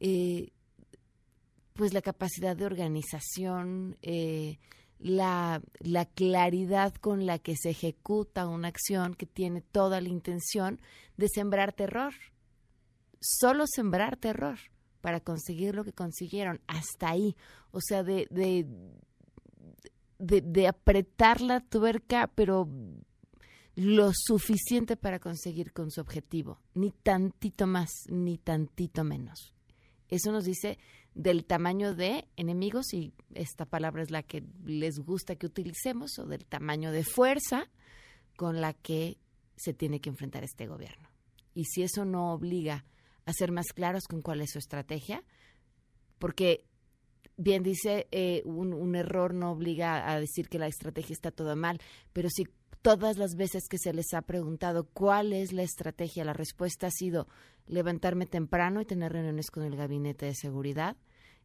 eh, 0.00 0.52
pues 1.74 1.92
la 1.92 2.00
capacidad 2.00 2.56
de 2.56 2.64
organización, 2.64 3.98
eh, 4.00 4.58
la, 4.98 5.62
la 5.80 6.06
claridad 6.06 6.94
con 6.94 7.26
la 7.26 7.38
que 7.38 7.56
se 7.56 7.70
ejecuta 7.70 8.48
una 8.48 8.68
acción 8.68 9.14
que 9.14 9.26
tiene 9.26 9.60
toda 9.60 10.00
la 10.00 10.08
intención 10.08 10.80
de 11.16 11.28
sembrar 11.28 11.72
terror. 11.72 12.14
Solo 13.20 13.64
sembrar 13.66 14.16
terror 14.16 14.58
para 15.00 15.20
conseguir 15.20 15.74
lo 15.74 15.84
que 15.84 15.92
consiguieron. 15.92 16.60
Hasta 16.66 17.10
ahí. 17.10 17.36
O 17.70 17.80
sea, 17.80 18.02
de, 18.02 18.26
de, 18.30 18.66
de, 20.18 20.40
de 20.40 20.68
apretar 20.68 21.40
la 21.40 21.60
tuerca, 21.60 22.30
pero 22.34 22.68
lo 23.74 24.10
suficiente 24.14 24.96
para 24.96 25.18
conseguir 25.18 25.72
con 25.72 25.90
su 25.90 26.00
objetivo. 26.00 26.60
Ni 26.74 26.90
tantito 26.90 27.66
más, 27.66 27.90
ni 28.08 28.38
tantito 28.38 29.04
menos. 29.04 29.52
Eso 30.08 30.32
nos 30.32 30.44
dice 30.44 30.78
del 31.16 31.46
tamaño 31.46 31.94
de 31.94 32.28
enemigos, 32.36 32.92
y 32.92 33.14
esta 33.34 33.64
palabra 33.64 34.02
es 34.02 34.10
la 34.10 34.22
que 34.22 34.44
les 34.64 34.98
gusta 34.98 35.34
que 35.34 35.46
utilicemos, 35.46 36.18
o 36.18 36.26
del 36.26 36.44
tamaño 36.44 36.92
de 36.92 37.04
fuerza 37.04 37.70
con 38.36 38.60
la 38.60 38.74
que 38.74 39.16
se 39.56 39.72
tiene 39.72 40.00
que 40.00 40.10
enfrentar 40.10 40.44
este 40.44 40.66
gobierno. 40.66 41.08
Y 41.54 41.64
si 41.64 41.82
eso 41.82 42.04
no 42.04 42.34
obliga 42.34 42.84
a 43.24 43.32
ser 43.32 43.50
más 43.50 43.68
claros 43.74 44.04
con 44.04 44.20
cuál 44.20 44.42
es 44.42 44.50
su 44.50 44.58
estrategia, 44.58 45.24
porque 46.18 46.66
bien 47.38 47.62
dice, 47.62 48.08
eh, 48.10 48.42
un, 48.44 48.74
un, 48.74 48.94
error 48.94 49.32
no 49.32 49.52
obliga 49.52 50.10
a 50.10 50.20
decir 50.20 50.50
que 50.50 50.58
la 50.58 50.66
estrategia 50.66 51.14
está 51.14 51.30
toda 51.30 51.56
mal, 51.56 51.80
pero 52.12 52.28
si 52.28 52.44
todas 52.82 53.16
las 53.16 53.36
veces 53.36 53.68
que 53.68 53.78
se 53.78 53.94
les 53.94 54.12
ha 54.12 54.20
preguntado 54.20 54.84
cuál 54.84 55.32
es 55.32 55.52
la 55.52 55.62
estrategia, 55.62 56.24
la 56.24 56.34
respuesta 56.34 56.88
ha 56.88 56.90
sido 56.90 57.26
levantarme 57.66 58.26
temprano 58.26 58.82
y 58.82 58.84
tener 58.84 59.12
reuniones 59.12 59.50
con 59.50 59.64
el 59.64 59.76
gabinete 59.76 60.26
de 60.26 60.34
seguridad, 60.34 60.96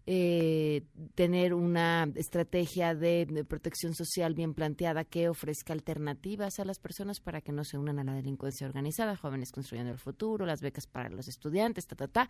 eh, 0.07 0.83
tener 1.13 1.53
una 1.53 2.11
estrategia 2.15 2.95
de, 2.95 3.45
protección 3.47 3.93
social 3.93 4.33
bien 4.33 4.53
planteada 4.53 5.03
que 5.03 5.29
ofrezca 5.29 5.73
alternativas 5.73 6.59
a 6.59 6.65
las 6.65 6.79
personas 6.79 7.19
para 7.19 7.41
que 7.41 7.51
no 7.51 7.63
se 7.63 7.77
unan 7.77 7.99
a 7.99 8.03
la 8.03 8.13
delincuencia 8.13 8.65
organizada, 8.65 9.15
jóvenes 9.15 9.51
construyendo 9.51 9.91
el 9.91 9.99
futuro, 9.99 10.45
las 10.45 10.61
becas 10.61 10.87
para 10.87 11.09
los 11.09 11.27
estudiantes, 11.27 11.85
ta, 11.85 11.95
ta, 11.95 12.07
ta. 12.07 12.29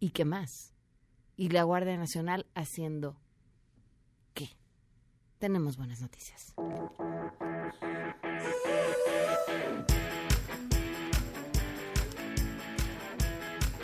¿Y 0.00 0.10
qué 0.10 0.24
más? 0.24 0.72
Y 1.36 1.50
la 1.50 1.62
Guardia 1.62 1.96
Nacional 1.96 2.46
haciendo 2.54 3.16
qué? 4.34 4.48
Tenemos 5.38 5.76
buenas 5.76 6.00
noticias. 6.00 6.54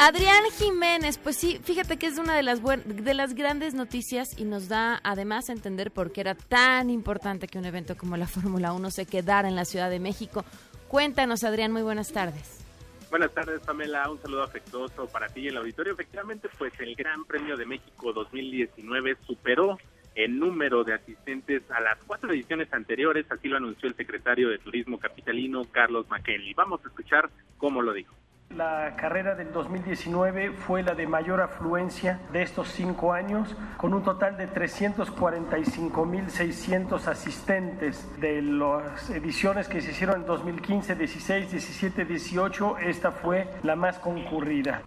Adrián 0.05 0.43
Jiménez, 0.59 1.17
pues 1.19 1.37
sí, 1.37 1.61
fíjate 1.63 1.97
que 1.97 2.09
es 2.09 2.19
una 2.19 2.35
de 2.35 2.43
las, 2.43 2.61
de 2.61 3.15
las 3.15 3.35
grandes 3.35 3.73
noticias 3.75 4.37
y 4.37 4.43
nos 4.43 4.69
da 4.69 5.01
además 5.05 5.49
a 5.49 5.53
entender 5.53 5.93
por 5.93 6.11
qué 6.11 6.23
era 6.23 6.35
tan 6.35 6.91
importante 6.91 7.47
que 7.47 7.57
un 7.57 7.67
evento 7.67 7.97
como 7.97 8.17
la 8.17 8.27
Fórmula 8.27 8.73
1 8.73 8.91
se 8.91 9.07
quedara 9.07 9.47
en 9.47 9.55
la 9.55 9.65
Ciudad 9.65 9.91
de 9.91 10.01
México. 10.01 10.45
Cuéntanos, 10.89 11.45
Adrián, 11.45 11.71
muy 11.71 11.83
buenas 11.83 12.13
tardes. 12.13 12.65
Buenas 13.11 13.33
tardes, 13.33 13.61
Pamela. 13.61 14.11
Un 14.11 14.21
saludo 14.21 14.43
afectuoso 14.43 15.07
para 15.07 15.29
ti 15.29 15.43
y 15.43 15.49
el 15.49 15.57
auditorio. 15.57 15.93
Efectivamente, 15.93 16.49
pues 16.59 16.73
el 16.81 16.97
Gran 16.97 17.25
Premio 17.25 17.57
de 17.57 17.65
México 17.65 18.13
2019 18.13 19.19
superó 19.25 19.79
el 20.17 20.37
número 20.37 20.83
de 20.83 20.95
asistentes 20.95 21.63
a 21.71 21.81
las 21.81 21.97
cuatro 22.09 22.33
ediciones 22.33 22.73
anteriores, 22.73 23.25
así 23.31 23.47
lo 23.47 23.57
anunció 23.57 23.89
el 23.89 23.95
secretario 23.95 24.49
de 24.49 24.59
Turismo 24.59 24.99
capitalino, 24.99 25.63
Carlos 25.71 26.09
McKinley. 26.11 26.55
Vamos 26.55 26.85
a 26.85 26.89
escuchar 26.89 27.31
cómo 27.57 27.83
lo 27.83 27.93
dijo. 27.93 28.17
La 28.57 28.95
carrera 28.97 29.35
del 29.35 29.51
2019 29.51 30.51
fue 30.51 30.83
la 30.83 30.95
de 30.95 31.07
mayor 31.07 31.41
afluencia 31.41 32.21
de 32.35 32.43
estos 32.43 32.69
cinco 32.69 33.15
años, 33.15 33.57
con 33.79 33.95
un 33.95 34.05
total 34.05 34.37
de 34.37 34.47
345.600 34.47 37.07
asistentes 37.07 38.07
de 38.21 38.43
las 38.43 39.09
ediciones 39.09 39.69
que 39.69 39.81
se 39.81 39.93
hicieron 39.93 40.21
en 40.21 40.27
2015, 40.27 40.97
16, 40.97 41.51
17, 41.51 42.05
18. 42.05 42.77
Esta 42.79 43.11
fue 43.11 43.49
la 43.63 43.75
más 43.75 43.99
concurrida. 43.99 44.83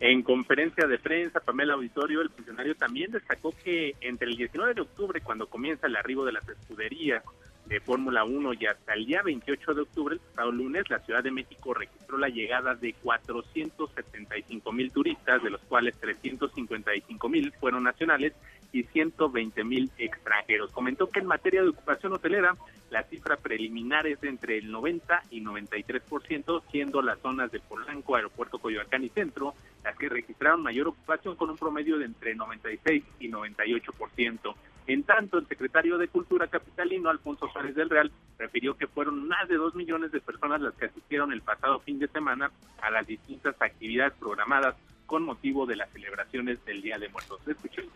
En 0.00 0.24
conferencia 0.24 0.88
de 0.88 0.98
prensa, 0.98 1.38
Pamela 1.38 1.74
Auditorio, 1.74 2.20
el 2.20 2.30
funcionario 2.30 2.74
también 2.74 3.12
destacó 3.12 3.54
que 3.62 3.94
entre 4.00 4.26
el 4.26 4.36
19 4.36 4.74
de 4.74 4.80
octubre, 4.80 5.20
cuando 5.20 5.46
comienza 5.46 5.86
el 5.86 5.94
arribo 5.94 6.24
de 6.24 6.32
las 6.32 6.48
escuderías, 6.48 7.22
de 7.66 7.80
Fórmula 7.80 8.24
1 8.24 8.54
y 8.54 8.66
hasta 8.66 8.94
el 8.94 9.06
día 9.06 9.22
28 9.22 9.74
de 9.74 9.82
octubre, 9.82 10.14
el 10.14 10.20
pasado 10.20 10.52
lunes, 10.52 10.88
la 10.90 10.98
Ciudad 11.00 11.22
de 11.22 11.30
México 11.30 11.74
registró 11.74 12.18
la 12.18 12.28
llegada 12.28 12.74
de 12.74 12.92
475 12.94 14.72
mil 14.72 14.92
turistas, 14.92 15.42
de 15.42 15.50
los 15.50 15.60
cuales 15.62 15.96
355 15.98 17.28
mil 17.28 17.52
fueron 17.52 17.84
nacionales 17.84 18.32
y 18.72 18.82
120 18.84 19.64
mil 19.64 19.90
extranjeros. 19.98 20.72
Comentó 20.72 21.10
que 21.10 21.20
en 21.20 21.26
materia 21.26 21.62
de 21.62 21.68
ocupación 21.68 22.12
hotelera, 22.12 22.56
la 22.90 23.04
cifra 23.04 23.36
preliminar 23.36 24.06
es 24.06 24.20
de 24.20 24.28
entre 24.28 24.58
el 24.58 24.70
90 24.70 25.22
y 25.30 25.40
93%, 25.42 26.62
siendo 26.70 27.02
las 27.02 27.18
zonas 27.20 27.52
de 27.52 27.60
Polanco, 27.60 28.16
Aeropuerto 28.16 28.58
Coyoacán 28.58 29.04
y 29.04 29.08
Centro 29.10 29.54
las 29.84 29.96
que 29.96 30.08
registraron 30.08 30.62
mayor 30.62 30.88
ocupación 30.88 31.36
con 31.36 31.50
un 31.50 31.56
promedio 31.56 31.98
de 31.98 32.06
entre 32.06 32.34
96 32.34 33.02
y 33.20 33.28
98%. 33.28 34.54
En 34.86 35.04
tanto, 35.04 35.38
el 35.38 35.46
secretario 35.46 35.96
de 35.96 36.08
Cultura 36.08 36.48
capitalino, 36.48 37.08
Alfonso 37.08 37.48
Suárez 37.52 37.74
del 37.74 37.88
Real, 37.88 38.10
refirió 38.38 38.76
que 38.76 38.88
fueron 38.88 39.28
más 39.28 39.48
de 39.48 39.56
dos 39.56 39.74
millones 39.74 40.10
de 40.10 40.20
personas 40.20 40.60
las 40.60 40.74
que 40.74 40.86
asistieron 40.86 41.32
el 41.32 41.42
pasado 41.42 41.78
fin 41.80 41.98
de 41.98 42.08
semana 42.08 42.50
a 42.80 42.90
las 42.90 43.06
distintas 43.06 43.54
actividades 43.60 44.14
programadas 44.14 44.74
con 45.06 45.24
motivo 45.24 45.66
de 45.66 45.76
las 45.76 45.90
celebraciones 45.90 46.64
del 46.64 46.82
Día 46.82 46.98
de 46.98 47.08
Muertos. 47.10 47.46
Escuchemos. 47.46 47.92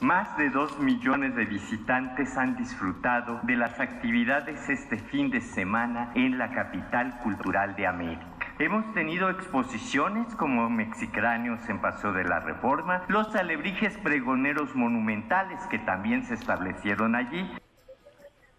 Más 0.00 0.38
de 0.38 0.48
dos 0.50 0.78
millones 0.78 1.34
de 1.34 1.44
visitantes 1.44 2.36
han 2.36 2.56
disfrutado 2.56 3.40
de 3.42 3.56
las 3.56 3.80
actividades 3.80 4.68
este 4.68 4.96
fin 4.96 5.28
de 5.30 5.40
semana 5.40 6.12
en 6.14 6.38
la 6.38 6.52
capital 6.52 7.18
cultural 7.24 7.74
de 7.74 7.88
América. 7.88 8.37
Hemos 8.60 8.92
tenido 8.92 9.30
exposiciones 9.30 10.34
como 10.34 10.68
Mexicráneos 10.68 11.60
en 11.68 11.80
Paseo 11.80 12.12
de 12.12 12.24
la 12.24 12.40
Reforma, 12.40 13.04
los 13.06 13.32
alebrijes 13.36 13.96
pregoneros 13.98 14.74
monumentales 14.74 15.60
que 15.70 15.78
también 15.78 16.24
se 16.24 16.34
establecieron 16.34 17.14
allí. 17.14 17.48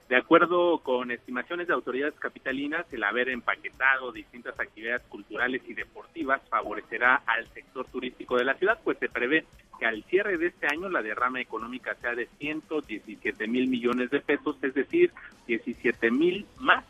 De 0.07 0.15
acuerdo 0.15 0.79
con 0.79 1.11
estimaciones 1.11 1.67
de 1.67 1.73
autoridades 1.73 2.15
capitalinas, 2.17 2.85
el 2.93 3.03
haber 3.03 3.27
empaquetado 3.27 4.13
distintas 4.13 4.57
actividades 4.57 5.01
culturales 5.09 5.61
y 5.67 5.73
deportivas 5.73 6.41
favorecerá 6.49 7.21
al 7.25 7.45
sector 7.53 7.85
turístico 7.87 8.37
de 8.37 8.45
la 8.45 8.53
ciudad, 8.53 8.79
pues 8.81 8.97
se 8.99 9.09
prevé 9.09 9.45
que 9.79 9.85
al 9.85 10.01
cierre 10.05 10.37
de 10.37 10.47
este 10.47 10.67
año 10.67 10.87
la 10.87 11.01
derrama 11.01 11.41
económica 11.41 11.93
sea 11.95 12.15
de 12.15 12.29
117 12.37 13.47
mil 13.49 13.67
millones 13.67 14.09
de 14.11 14.21
pesos, 14.21 14.55
es 14.61 14.73
decir, 14.73 15.11
17 15.45 16.09
mil 16.09 16.45
más 16.57 16.85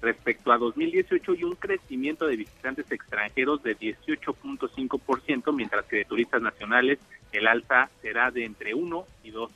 respecto 0.00 0.52
a 0.52 0.58
2018 0.58 1.34
y 1.34 1.44
un 1.44 1.54
crecimiento 1.54 2.26
de 2.26 2.36
visitantes 2.36 2.90
extranjeros 2.90 3.62
de 3.62 3.76
18.5%, 3.76 5.54
mientras 5.54 5.84
que 5.86 5.96
de 5.96 6.04
turistas 6.04 6.42
nacionales 6.42 6.98
el 7.32 7.46
alza 7.46 7.90
será 8.00 8.30
de 8.30 8.44
entre 8.44 8.74
1 8.74 9.04
y 9.24 9.32
2%. 9.32 9.48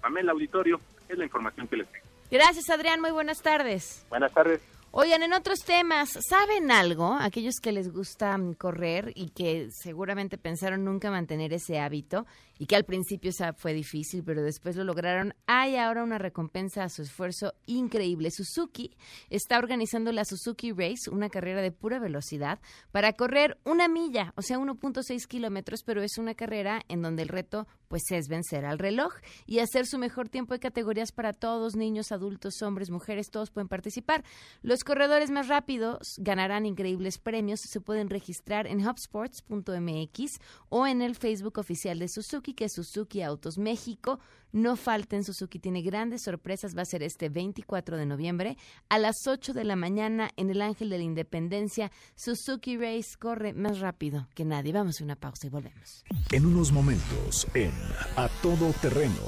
Pamela 0.00 0.32
Auditorio, 0.32 0.80
es 1.08 1.18
la 1.18 1.24
información 1.24 1.68
que 1.68 1.76
les 1.76 1.88
tengo. 1.88 2.06
Gracias, 2.30 2.70
Adrián. 2.70 3.00
Muy 3.00 3.10
buenas 3.10 3.42
tardes. 3.42 4.06
Buenas 4.08 4.32
tardes. 4.32 4.60
Oigan, 4.96 5.24
en 5.24 5.32
otros 5.32 5.64
temas, 5.64 6.16
¿saben 6.28 6.70
algo? 6.70 7.16
Aquellos 7.20 7.56
que 7.60 7.72
les 7.72 7.92
gusta 7.92 8.38
correr 8.56 9.12
y 9.16 9.30
que 9.30 9.68
seguramente 9.72 10.38
pensaron 10.38 10.84
nunca 10.84 11.10
mantener 11.10 11.52
ese 11.52 11.80
hábito 11.80 12.26
y 12.58 12.66
que 12.66 12.76
al 12.76 12.84
principio 12.84 13.32
fue 13.56 13.72
difícil, 13.72 14.22
pero 14.24 14.42
después 14.42 14.76
lo 14.76 14.84
lograron, 14.84 15.34
hay 15.46 15.76
ahora 15.76 16.04
una 16.04 16.18
recompensa 16.18 16.84
a 16.84 16.88
su 16.88 17.02
esfuerzo 17.02 17.54
increíble. 17.66 18.30
Suzuki 18.30 18.96
está 19.30 19.58
organizando 19.58 20.12
la 20.12 20.24
Suzuki 20.24 20.72
Race, 20.72 21.10
una 21.10 21.28
carrera 21.28 21.62
de 21.62 21.72
pura 21.72 21.98
velocidad, 21.98 22.60
para 22.92 23.12
correr 23.14 23.58
una 23.64 23.88
milla, 23.88 24.32
o 24.36 24.42
sea, 24.42 24.58
1.6 24.58 25.26
kilómetros, 25.26 25.82
pero 25.84 26.02
es 26.02 26.18
una 26.18 26.34
carrera 26.34 26.82
en 26.88 27.02
donde 27.02 27.22
el 27.22 27.28
reto 27.28 27.66
pues 27.88 28.02
es 28.10 28.28
vencer 28.28 28.64
al 28.64 28.78
reloj 28.78 29.14
y 29.46 29.60
hacer 29.60 29.86
su 29.86 29.98
mejor 29.98 30.28
tiempo 30.28 30.52
de 30.52 30.60
categorías 30.60 31.12
para 31.12 31.32
todos, 31.32 31.76
niños, 31.76 32.10
adultos, 32.10 32.60
hombres, 32.62 32.90
mujeres, 32.90 33.30
todos 33.30 33.50
pueden 33.50 33.68
participar. 33.68 34.24
Los 34.62 34.82
corredores 34.82 35.30
más 35.30 35.48
rápidos 35.48 36.16
ganarán 36.18 36.66
increíbles 36.66 37.18
premios, 37.18 37.60
se 37.60 37.80
pueden 37.80 38.10
registrar 38.10 38.66
en 38.66 38.84
hubsports.mx 38.84 40.40
o 40.68 40.86
en 40.86 41.02
el 41.02 41.14
Facebook 41.14 41.58
oficial 41.58 41.98
de 41.98 42.08
Suzuki, 42.08 42.43
que 42.52 42.66
es 42.66 42.74
Suzuki 42.74 43.22
Autos 43.22 43.56
México. 43.56 44.20
No 44.52 44.76
falten, 44.76 45.24
Suzuki 45.24 45.58
tiene 45.58 45.82
grandes 45.82 46.22
sorpresas, 46.22 46.76
va 46.76 46.82
a 46.82 46.84
ser 46.84 47.02
este 47.02 47.28
24 47.28 47.96
de 47.96 48.06
noviembre 48.06 48.56
a 48.88 48.98
las 48.98 49.26
8 49.26 49.52
de 49.52 49.64
la 49.64 49.74
mañana 49.74 50.30
en 50.36 50.50
el 50.50 50.62
Ángel 50.62 50.90
de 50.90 50.98
la 50.98 51.04
Independencia. 51.04 51.90
Suzuki 52.14 52.76
Race 52.76 53.16
corre 53.18 53.52
más 53.52 53.80
rápido 53.80 54.28
que 54.34 54.44
nadie. 54.44 54.72
Vamos 54.72 55.00
a 55.00 55.04
una 55.04 55.16
pausa 55.16 55.46
y 55.46 55.50
volvemos. 55.50 56.04
En 56.30 56.46
unos 56.46 56.70
momentos, 56.70 57.46
en 57.54 57.72
A 58.16 58.28
Todo 58.42 58.72
Terreno. 58.82 59.22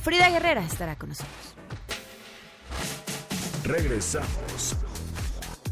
Frida 0.00 0.30
Guerrera 0.30 0.64
estará 0.64 0.96
con 0.96 1.10
nosotros. 1.10 1.54
Regresamos 3.64 4.76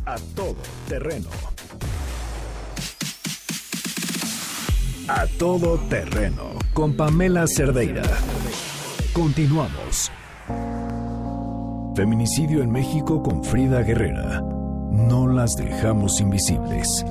a 0.07 0.17
Todo 0.35 0.57
Terreno. 0.89 1.31
A 5.15 5.27
Todo 5.39 5.77
Terreno 5.91 6.55
con 6.73 6.97
Pamela 6.97 7.47
Cerdeira. 7.47 8.03
Continuamos. 9.13 10.11
Feminicidio 11.95 12.63
en 12.63 12.71
México 12.71 13.23
con 13.23 13.45
Frida 13.45 13.83
Guerrera. 13.83 14.41
No 14.41 15.29
las 15.29 15.55
dejamos 15.57 16.19
invisibles. 16.19 17.05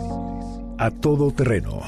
A 0.79 0.89
todo 0.89 1.29
terreno. 1.29 1.79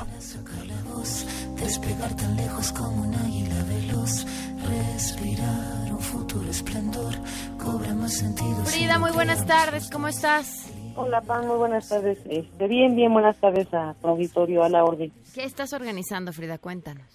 Despegar 1.59 2.15
tan 2.15 2.35
lejos 2.35 2.71
como 2.73 3.01
un 3.01 3.15
águila 3.15 3.63
veloz. 3.63 4.27
Respirar 4.69 5.91
un 5.91 5.99
futuro 5.99 6.47
esplendor. 6.47 7.15
Cobra 7.57 7.95
más 7.95 8.13
sentido. 8.13 8.63
Frida, 8.65 8.99
muy 8.99 9.11
buenas 9.13 9.47
tardes. 9.47 9.89
¿Cómo 9.89 10.07
estás? 10.07 10.67
Hola, 10.95 11.21
Pan, 11.21 11.47
muy 11.47 11.57
buenas 11.57 11.89
tardes. 11.89 12.19
Este, 12.29 12.67
bien, 12.67 12.95
bien, 12.95 13.11
buenas 13.11 13.35
tardes 13.37 13.73
a 13.73 13.95
tu 13.99 14.09
auditorio, 14.09 14.63
a 14.63 14.69
la 14.69 14.83
orden. 14.83 15.11
¿Qué 15.33 15.45
estás 15.45 15.73
organizando, 15.73 16.31
Frida? 16.31 16.59
Cuéntanos. 16.59 17.07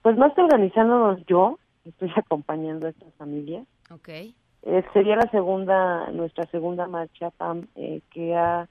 Pues 0.00 0.16
más 0.16 0.32
que 0.34 0.40
organizándonos 0.40 1.20
yo, 1.26 1.58
estoy 1.84 2.10
acompañando 2.16 2.86
a 2.86 2.90
estas 2.90 3.12
familias. 3.14 3.66
Ok. 3.90 4.08
Eh, 4.08 4.84
sería 4.94 5.16
la 5.16 5.30
segunda, 5.30 6.10
nuestra 6.12 6.46
segunda 6.46 6.86
marcha, 6.86 7.30
Pam, 7.30 7.66
eh, 7.74 8.00
que 8.10 8.34
ha 8.34 8.68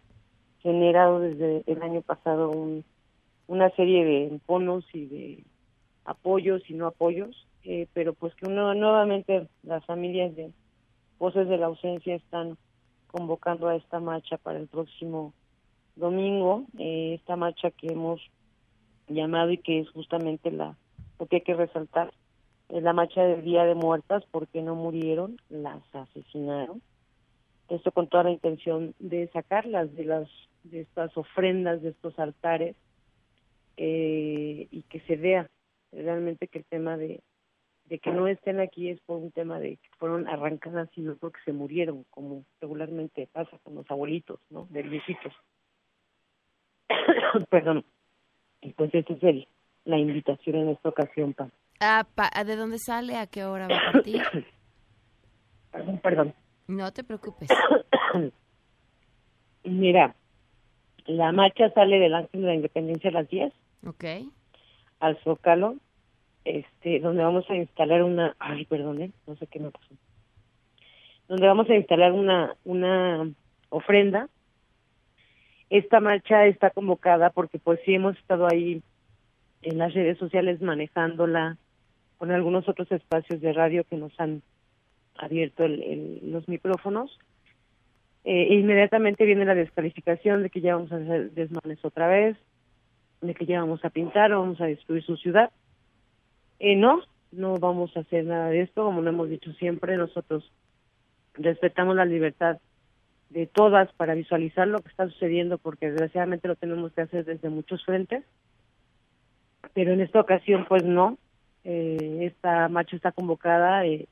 generado 0.61 1.20
desde 1.20 1.63
el 1.68 1.83
año 1.83 2.01
pasado 2.01 2.50
un, 2.50 2.83
una 3.46 3.70
serie 3.72 4.03
de 4.03 4.39
bonos 4.48 4.83
y 4.94 5.05
de 5.05 5.44
apoyos 6.03 6.68
y 6.68 6.74
no 6.74 6.87
apoyos, 6.87 7.48
eh, 7.63 7.87
pero 7.94 8.13
pues 8.13 8.33
que 8.33 8.48
uno, 8.48 8.74
nuevamente 8.74 9.48
las 9.61 9.85
familias 9.85 10.35
de 10.35 10.51
Voces 11.20 11.48
de 11.48 11.57
la 11.57 11.68
Ausencia 11.68 12.16
están 12.16 12.57
convocando 13.11 13.68
a 13.68 13.75
esta 13.75 14.00
marcha 14.00 14.37
para 14.37 14.57
el 14.57 14.68
próximo 14.68 15.33
domingo, 15.96 16.66
esta 16.77 17.37
marcha 17.37 17.72
que 17.72 17.87
hemos 17.87 18.20
llamado 19.07 19.51
y 19.51 19.57
que 19.57 19.79
es 19.79 19.89
justamente 19.89 20.51
la 20.51 20.75
lo 21.20 21.27
que 21.27 21.37
hay 21.37 21.41
que 21.41 21.53
resaltar 21.53 22.13
es 22.70 22.83
la 22.83 22.94
marcha 22.94 23.24
del 23.24 23.44
Día 23.44 23.63
de 23.63 23.75
Muertas 23.75 24.24
porque 24.31 24.61
no 24.61 24.75
murieron, 24.75 25.37
las 25.50 25.83
asesinaron. 25.94 26.81
Esto 27.70 27.91
con 27.91 28.07
toda 28.07 28.24
la 28.24 28.31
intención 28.31 28.94
de 29.00 29.27
sacarlas 29.29 29.96
de 29.96 30.05
las 30.05 30.29
de 30.63 30.81
estas 30.81 31.15
ofrendas, 31.15 31.81
de 31.81 31.89
estos 31.89 32.18
altares 32.18 32.75
eh, 33.77 34.68
y 34.72 34.81
que 34.83 35.00
se 35.01 35.15
vea 35.15 35.50
realmente 35.91 36.48
que 36.48 36.59
el 36.59 36.65
tema 36.65 36.98
de, 36.98 37.22
de 37.85 38.00
que 38.00 38.11
no 38.11 38.27
estén 38.27 38.59
aquí 38.59 38.89
es 38.89 39.00
por 39.01 39.18
un 39.18 39.31
tema 39.31 39.59
de 39.59 39.77
que 39.77 39.89
fueron 39.98 40.27
arrancadas 40.27 40.89
y 40.96 41.01
no 41.01 41.15
porque 41.15 41.39
se 41.46 41.53
murieron, 41.53 42.03
como 42.09 42.46
regularmente 42.59 43.29
pasa 43.31 43.57
con 43.63 43.75
los 43.75 43.89
abuelitos, 43.89 44.39
¿no? 44.50 44.68
De 44.72 44.81
viejitos. 44.81 45.33
Perdón. 47.50 47.85
Y 48.65 48.73
pues 48.73 48.93
esta 48.95 49.13
es 49.13 49.21
el, 49.21 49.47
la 49.85 49.99
invitación 49.99 50.55
en 50.55 50.69
esta 50.69 50.89
ocasión, 50.89 51.33
Pam. 51.33 51.51
Ah, 51.79 52.03
¿De 52.43 52.55
dónde 52.55 52.79
sale? 52.79 53.15
¿A 53.15 53.27
qué 53.27 53.45
hora 53.45 53.67
va 53.67 53.77
a 53.77 53.91
partir? 53.91 54.23
perdón, 55.71 55.99
perdón. 55.99 56.33
No 56.67 56.91
te 56.91 57.03
preocupes. 57.03 57.47
Mira, 59.63 60.15
la 61.05 61.31
marcha 61.31 61.69
sale 61.73 61.99
del 61.99 62.15
Ángel 62.15 62.41
de 62.41 62.47
la 62.47 62.55
Independencia 62.55 63.11
a 63.11 63.13
las 63.13 63.29
10. 63.29 63.53
Ok. 63.85 64.03
Al 64.99 65.17
Zócalo, 65.23 65.75
este, 66.43 66.99
donde 67.01 67.23
vamos 67.23 67.47
a 67.51 67.55
instalar 67.55 68.01
una... 68.01 68.35
Ay, 68.39 68.65
perdón, 68.65 68.99
¿eh? 69.03 69.11
no 69.27 69.35
sé 69.35 69.45
qué 69.45 69.59
me 69.59 69.69
pasó. 69.69 69.93
Donde 71.27 71.45
vamos 71.45 71.69
a 71.69 71.75
instalar 71.75 72.13
una, 72.13 72.55
una 72.63 73.29
ofrenda. 73.69 74.27
Esta 75.69 75.99
marcha 75.99 76.45
está 76.45 76.69
convocada 76.69 77.29
porque 77.31 77.59
pues 77.59 77.79
sí 77.85 77.95
hemos 77.95 78.17
estado 78.17 78.47
ahí 78.47 78.83
en 79.61 79.77
las 79.77 79.93
redes 79.93 80.17
sociales 80.17 80.61
manejándola 80.61 81.57
con 82.17 82.31
algunos 82.31 82.69
otros 82.69 82.91
espacios 82.91 83.41
de 83.41 83.51
radio 83.51 83.83
que 83.83 83.97
nos 83.97 84.17
han 84.19 84.41
abierto 85.17 85.67
los 85.67 86.47
micrófonos. 86.47 87.17
Eh, 88.23 88.55
inmediatamente 88.55 89.25
viene 89.25 89.45
la 89.45 89.55
descalificación 89.55 90.43
de 90.43 90.49
que 90.49 90.61
ya 90.61 90.75
vamos 90.75 90.91
a 90.91 90.97
hacer 90.97 91.31
desmanes 91.31 91.83
otra 91.83 92.07
vez, 92.07 92.37
de 93.21 93.33
que 93.33 93.45
ya 93.45 93.59
vamos 93.59 93.83
a 93.83 93.89
pintar 93.89 94.33
o 94.33 94.41
vamos 94.41 94.61
a 94.61 94.65
destruir 94.65 95.03
su 95.03 95.17
ciudad. 95.17 95.51
Eh, 96.59 96.75
no, 96.75 97.01
no 97.31 97.55
vamos 97.57 97.95
a 97.97 98.01
hacer 98.01 98.25
nada 98.25 98.49
de 98.49 98.61
esto, 98.61 98.85
como 98.85 99.01
lo 99.01 99.09
hemos 99.09 99.29
dicho 99.29 99.51
siempre, 99.53 99.97
nosotros 99.97 100.51
respetamos 101.33 101.95
la 101.95 102.05
libertad 102.05 102.59
de 103.35 103.45
todas 103.45 103.93
para 103.93 104.15
visualizar 104.15 104.67
lo 104.67 104.79
que 104.79 104.89
está 104.89 105.07
sucediendo, 105.07 105.59
porque 105.59 105.91
desgraciadamente 105.91 106.48
lo 106.48 106.55
tenemos 106.55 106.91
que 106.93 107.01
hacer 107.01 107.24
desde 107.24 107.50
muchos 107.50 107.85
frentes 107.85 108.24
pero 109.75 109.91
en 109.91 110.01
esta 110.01 110.21
ocasión 110.21 110.65
pues 110.67 110.83
no. 110.83 111.17
Eh, 111.65 112.19
esta 112.21 112.69
marcha 112.69 112.95
está 112.95 113.11
convocada 113.11 113.85
eh, 113.85 114.07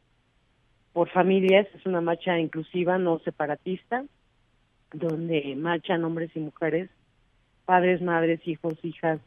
por 0.91 1.09
familias, 1.09 1.67
es 1.73 1.86
una 1.86 2.01
marcha 2.01 2.38
inclusiva, 2.38 2.97
no 2.97 3.19
separatista, 3.19 4.05
donde 4.91 5.55
marchan 5.55 6.03
hombres 6.03 6.31
y 6.36 6.39
mujeres, 6.39 6.89
padres, 7.65 8.01
madres, 8.01 8.45
hijos, 8.45 8.73
hijas, 8.83 9.19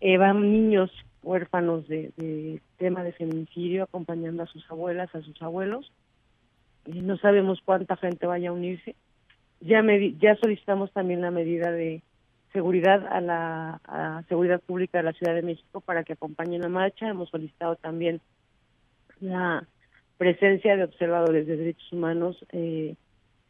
eh, 0.00 0.16
van 0.16 0.40
niños 0.40 0.90
huérfanos 1.22 1.86
de, 1.86 2.60
tema 2.78 3.04
de 3.04 3.12
feminicidio 3.12 3.84
acompañando 3.84 4.44
a 4.44 4.46
sus 4.46 4.68
abuelas, 4.70 5.14
a 5.14 5.20
sus 5.20 5.40
abuelos. 5.42 5.92
No 6.86 7.16
sabemos 7.18 7.60
cuánta 7.64 7.96
gente 7.96 8.26
vaya 8.26 8.50
a 8.50 8.52
unirse. 8.52 8.96
Ya, 9.60 9.82
me, 9.82 10.14
ya 10.14 10.36
solicitamos 10.36 10.92
también 10.92 11.20
la 11.20 11.30
medida 11.30 11.70
de 11.70 12.02
seguridad 12.52 13.06
a 13.06 13.20
la 13.20 14.24
seguridad 14.28 14.60
pública 14.60 14.98
de 14.98 15.04
la 15.04 15.12
Ciudad 15.12 15.34
de 15.34 15.42
México 15.42 15.80
para 15.80 16.04
que 16.04 16.14
acompañen 16.14 16.62
la 16.62 16.68
marcha. 16.68 17.08
Hemos 17.08 17.30
solicitado 17.30 17.76
también 17.76 18.20
la 19.20 19.66
presencia 20.18 20.76
de 20.76 20.84
observadores 20.84 21.46
de 21.46 21.56
derechos 21.56 21.92
humanos 21.92 22.36
eh, 22.52 22.94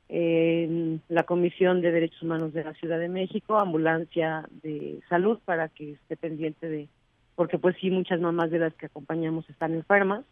en 0.08 1.00
la 1.08 1.24
Comisión 1.24 1.80
de 1.80 1.90
Derechos 1.90 2.22
Humanos 2.22 2.52
de 2.52 2.64
la 2.64 2.74
Ciudad 2.74 2.98
de 2.98 3.08
México, 3.08 3.58
ambulancia 3.58 4.46
de 4.62 5.00
salud 5.08 5.38
para 5.44 5.68
que 5.68 5.92
esté 5.92 6.16
pendiente 6.16 6.68
de, 6.68 6.88
porque 7.34 7.58
pues 7.58 7.76
sí, 7.80 7.90
muchas 7.90 8.20
mamás 8.20 8.50
de 8.50 8.58
las 8.58 8.74
que 8.74 8.86
acompañamos 8.86 9.48
están 9.48 9.72
enfermas 9.72 10.24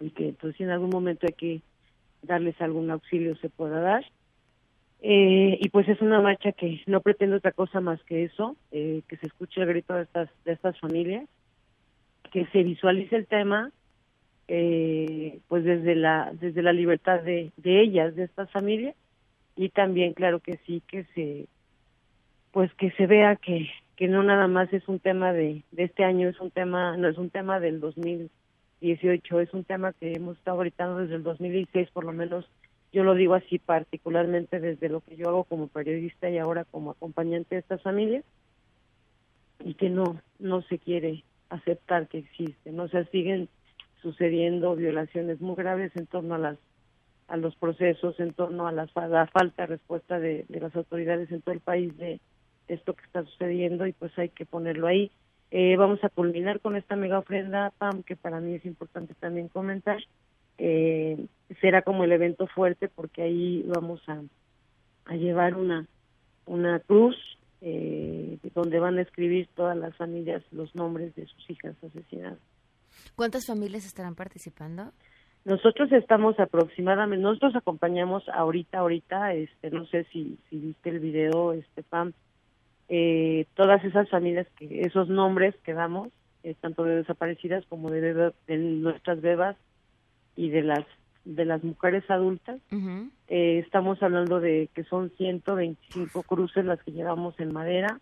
y 0.00 0.10
que 0.10 0.34
pues 0.40 0.58
en 0.60 0.70
algún 0.70 0.90
momento 0.90 1.26
hay 1.26 1.34
que 1.34 1.62
darles 2.22 2.60
algún 2.60 2.90
auxilio 2.90 3.36
se 3.36 3.48
pueda 3.48 3.80
dar. 3.80 4.04
Eh, 5.04 5.58
y 5.60 5.68
pues 5.70 5.88
es 5.88 6.00
una 6.00 6.20
marcha 6.20 6.52
que 6.52 6.80
no 6.86 7.00
pretende 7.00 7.36
otra 7.36 7.50
cosa 7.50 7.80
más 7.80 8.02
que 8.04 8.24
eso, 8.24 8.56
eh, 8.70 9.02
que 9.08 9.16
se 9.16 9.26
escuche 9.26 9.60
el 9.60 9.66
grito 9.66 9.94
de 9.94 10.02
estas, 10.02 10.30
de 10.44 10.52
estas 10.52 10.78
familias, 10.78 11.28
que 12.30 12.46
se 12.46 12.62
visualice 12.62 13.16
el 13.16 13.26
tema, 13.26 13.72
eh, 14.46 15.40
pues 15.48 15.64
desde 15.64 15.96
la, 15.96 16.32
desde 16.40 16.62
la 16.62 16.72
libertad 16.72 17.20
de, 17.20 17.50
de 17.56 17.82
ellas, 17.82 18.14
de 18.14 18.24
estas 18.24 18.50
familias, 18.52 18.94
y 19.56 19.70
también 19.70 20.14
claro 20.14 20.38
que 20.38 20.58
sí, 20.66 20.82
que 20.86 21.04
se, 21.14 21.46
pues 22.52 22.72
que 22.74 22.92
se 22.92 23.06
vea 23.06 23.34
que, 23.34 23.68
que 23.96 24.06
no 24.06 24.22
nada 24.22 24.46
más 24.46 24.72
es 24.72 24.86
un 24.86 25.00
tema 25.00 25.32
de, 25.32 25.62
de 25.72 25.82
este 25.82 26.04
año, 26.04 26.28
es 26.28 26.40
un 26.40 26.52
tema, 26.52 26.96
no 26.96 27.08
es 27.08 27.18
un 27.18 27.30
tema 27.30 27.58
del 27.58 27.80
2018, 28.82 29.40
es 29.40 29.54
un 29.54 29.64
tema 29.64 29.92
que 29.92 30.12
hemos 30.12 30.36
estado 30.36 30.58
gritando 30.58 30.98
desde 30.98 31.14
el 31.14 31.22
2016 31.22 31.90
por 31.90 32.04
lo 32.04 32.12
menos 32.12 32.44
yo 32.92 33.04
lo 33.04 33.14
digo 33.14 33.34
así 33.34 33.58
particularmente 33.58 34.60
desde 34.60 34.88
lo 34.88 35.00
que 35.00 35.16
yo 35.16 35.28
hago 35.28 35.44
como 35.44 35.68
periodista 35.68 36.28
y 36.28 36.38
ahora 36.38 36.64
como 36.64 36.90
acompañante 36.90 37.54
de 37.54 37.60
estas 37.60 37.80
familias 37.82 38.24
y 39.64 39.74
que 39.74 39.88
no 39.88 40.20
no 40.40 40.62
se 40.62 40.78
quiere 40.78 41.22
aceptar 41.48 42.08
que 42.08 42.18
existe 42.18 42.72
no 42.72 42.84
o 42.84 42.88
sea 42.88 43.04
siguen 43.06 43.48
sucediendo 44.02 44.74
violaciones 44.74 45.40
muy 45.40 45.54
graves 45.54 45.92
en 45.94 46.06
torno 46.06 46.34
a 46.34 46.38
las 46.38 46.58
a 47.28 47.36
los 47.36 47.54
procesos 47.56 48.18
en 48.18 48.32
torno 48.32 48.66
a, 48.66 48.72
las, 48.72 48.90
la 48.96 49.26
falta 49.28 49.62
de 49.62 49.66
respuesta 49.66 50.18
de, 50.18 50.44
de, 50.48 50.60
las 50.60 50.74
autoridades 50.74 51.30
en 51.30 51.40
todo 51.40 51.54
el 51.54 51.60
país 51.60 51.96
de, 51.96 52.20
esto 52.68 52.94
que 52.94 53.04
está 53.04 53.24
sucediendo 53.24 53.86
y 53.86 53.92
pues 53.92 54.16
hay 54.18 54.28
que 54.28 54.46
ponerlo 54.46 54.86
ahí 54.86 55.10
eh, 55.54 55.76
vamos 55.76 56.02
a 56.02 56.08
culminar 56.08 56.60
con 56.60 56.76
esta 56.76 56.96
mega 56.96 57.18
ofrenda 57.18 57.72
Pam 57.76 58.02
que 58.02 58.16
para 58.16 58.40
mí 58.40 58.54
es 58.54 58.64
importante 58.64 59.14
también 59.14 59.48
comentar 59.48 59.98
eh, 60.56 61.26
será 61.60 61.82
como 61.82 62.04
el 62.04 62.12
evento 62.12 62.46
fuerte 62.46 62.88
porque 62.88 63.22
ahí 63.22 63.62
vamos 63.66 64.00
a, 64.08 64.22
a 65.04 65.14
llevar 65.14 65.54
una, 65.54 65.86
una 66.46 66.80
cruz 66.80 67.16
eh, 67.60 68.38
donde 68.54 68.78
van 68.78 68.98
a 68.98 69.02
escribir 69.02 69.48
todas 69.54 69.76
las 69.76 69.94
familias 69.96 70.42
los 70.52 70.74
nombres 70.74 71.14
de 71.14 71.26
sus 71.26 71.50
hijas 71.50 71.76
asesinadas. 71.84 72.38
¿Cuántas 73.14 73.46
familias 73.46 73.84
estarán 73.84 74.14
participando? 74.14 74.92
Nosotros 75.44 75.90
estamos 75.92 76.38
aproximadamente, 76.38 77.22
nosotros 77.22 77.56
acompañamos 77.56 78.28
ahorita, 78.28 78.78
ahorita, 78.78 79.34
este, 79.34 79.70
no 79.70 79.84
sé 79.86 80.04
si, 80.12 80.38
si 80.48 80.58
viste 80.58 80.90
el 80.90 81.00
video, 81.00 81.52
este 81.52 81.82
Pam, 81.82 82.12
eh, 82.94 83.46
todas 83.54 83.82
esas 83.86 84.06
familias, 84.10 84.46
que 84.58 84.82
esos 84.82 85.08
nombres 85.08 85.54
que 85.64 85.72
damos, 85.72 86.08
eh, 86.42 86.54
tanto 86.60 86.84
de 86.84 86.96
desaparecidas 86.96 87.64
como 87.64 87.90
de, 87.90 88.02
beba, 88.02 88.32
de 88.46 88.58
nuestras 88.58 89.22
bebas 89.22 89.56
y 90.36 90.50
de 90.50 90.60
las 90.60 90.84
de 91.24 91.46
las 91.46 91.64
mujeres 91.64 92.04
adultas. 92.10 92.60
Eh, 93.28 93.60
estamos 93.64 94.02
hablando 94.02 94.40
de 94.40 94.68
que 94.74 94.84
son 94.84 95.10
125 95.16 96.22
cruces 96.24 96.66
las 96.66 96.82
que 96.82 96.92
llevamos 96.92 97.38
en 97.40 97.54
madera. 97.54 97.98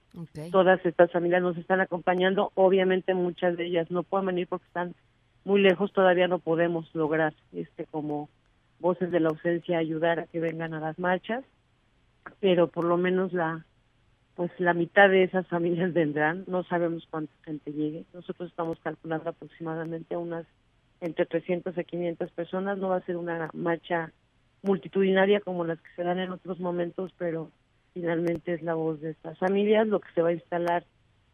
Todas 0.50 0.84
estas 0.84 1.12
familias 1.12 1.42
nos 1.42 1.56
están 1.56 1.80
acompañando. 1.80 2.50
Obviamente 2.54 3.14
muchas 3.14 3.56
de 3.56 3.66
ellas 3.66 3.92
no 3.92 4.02
pueden 4.02 4.26
venir 4.26 4.48
porque 4.48 4.66
están 4.66 4.96
muy 5.44 5.60
lejos. 5.60 5.92
Todavía 5.92 6.26
no 6.26 6.40
podemos 6.40 6.92
lograr, 6.96 7.34
este, 7.52 7.84
como 7.84 8.28
voces 8.80 9.12
de 9.12 9.20
la 9.20 9.28
ausencia, 9.28 9.78
ayudar 9.78 10.18
a 10.18 10.26
que 10.26 10.40
vengan 10.40 10.74
a 10.74 10.80
las 10.80 10.98
marchas. 10.98 11.44
Pero 12.40 12.68
por 12.68 12.86
lo 12.86 12.96
menos 12.96 13.32
la, 13.34 13.66
pues 14.40 14.50
la 14.58 14.72
mitad 14.72 15.10
de 15.10 15.24
esas 15.24 15.46
familias 15.48 15.92
vendrán. 15.92 16.44
No 16.46 16.64
sabemos 16.64 17.06
cuánta 17.10 17.30
gente 17.44 17.74
llegue. 17.74 18.06
Nosotros 18.14 18.48
estamos 18.48 18.78
calculando 18.80 19.28
aproximadamente 19.28 20.16
unas 20.16 20.46
entre 21.02 21.26
300 21.26 21.76
a 21.76 21.84
500 21.84 22.30
personas. 22.30 22.78
No 22.78 22.88
va 22.88 22.96
a 22.96 23.04
ser 23.04 23.18
una 23.18 23.50
marcha 23.52 24.14
multitudinaria 24.62 25.42
como 25.42 25.66
las 25.66 25.78
que 25.82 25.90
se 25.94 26.04
dan 26.04 26.20
en 26.20 26.30
otros 26.30 26.58
momentos, 26.58 27.12
pero 27.18 27.50
finalmente 27.92 28.54
es 28.54 28.62
la 28.62 28.72
voz 28.72 29.02
de 29.02 29.10
estas 29.10 29.38
familias. 29.38 29.86
Lo 29.86 30.00
que 30.00 30.10
se 30.14 30.22
va 30.22 30.30
a 30.30 30.32
instalar 30.32 30.86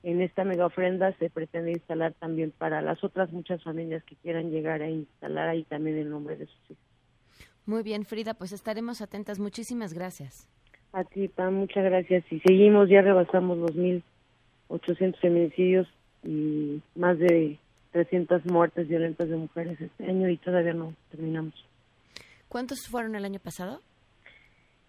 en 0.03 0.21
esta 0.21 0.43
mega 0.43 0.67
ofrenda 0.67 1.17
se 1.21 1.31
pretende 1.31 1.71
instalar 1.71 2.13
también 2.15 2.51
para 2.51 2.83
las 2.83 3.05
otras 3.05 3.31
muchas 3.31 3.63
familias 3.63 4.03
que 4.03 4.17
quieran 4.17 4.51
llegar 4.51 4.83
a 4.83 4.91
instalar 4.91 5.49
ahí 5.49 5.63
también 5.63 5.97
el 5.97 6.11
nombre 6.11 6.35
de 6.35 6.47
sus 6.47 6.71
hijos. 6.71 6.85
Muy 7.67 7.85
bien, 7.85 8.05
Frida, 8.05 8.35
pues 8.35 8.51
estaremos 8.51 9.01
atentas. 9.01 9.39
Muchísimas 9.39 9.95
gracias. 9.95 10.49
A 10.97 11.05
ti, 11.05 11.29
Pam, 11.29 11.53
muchas 11.53 11.85
gracias. 11.85 12.25
Y 12.33 12.41
seguimos, 12.41 12.89
ya 12.89 13.03
rebasamos 13.03 13.59
los 13.59 13.73
1.800 13.73 15.21
feminicidios 15.21 15.87
y 16.25 16.81
más 16.95 17.19
de 17.19 17.59
300 17.93 18.47
muertes 18.47 18.89
violentas 18.89 19.29
de 19.29 19.37
mujeres 19.37 19.79
este 19.79 20.07
año 20.07 20.31
y 20.31 20.39
todavía 20.39 20.73
no 20.73 20.95
terminamos. 21.11 21.53
¿Cuántos 22.49 22.89
fueron 22.89 23.15
el 23.15 23.27
año 23.27 23.39
pasado? 23.41 23.83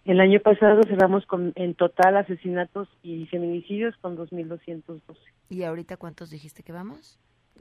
El 0.06 0.20
año 0.20 0.40
pasado 0.40 0.80
cerramos 0.84 1.26
con 1.26 1.52
en 1.56 1.74
total 1.74 2.16
asesinatos 2.16 2.88
y 3.02 3.26
feminicidios 3.26 3.94
con 3.98 4.16
2.212. 4.16 4.92
¿Y 5.50 5.64
ahorita 5.64 5.98
cuántos 5.98 6.30
dijiste 6.30 6.62
que 6.62 6.72
vamos? 6.72 7.18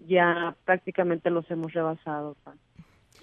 Ya 0.07 0.55
prácticamente 0.63 1.29
los 1.31 1.51
hemos 1.51 1.73
rebasado, 1.73 2.37
Pam. 2.45 2.55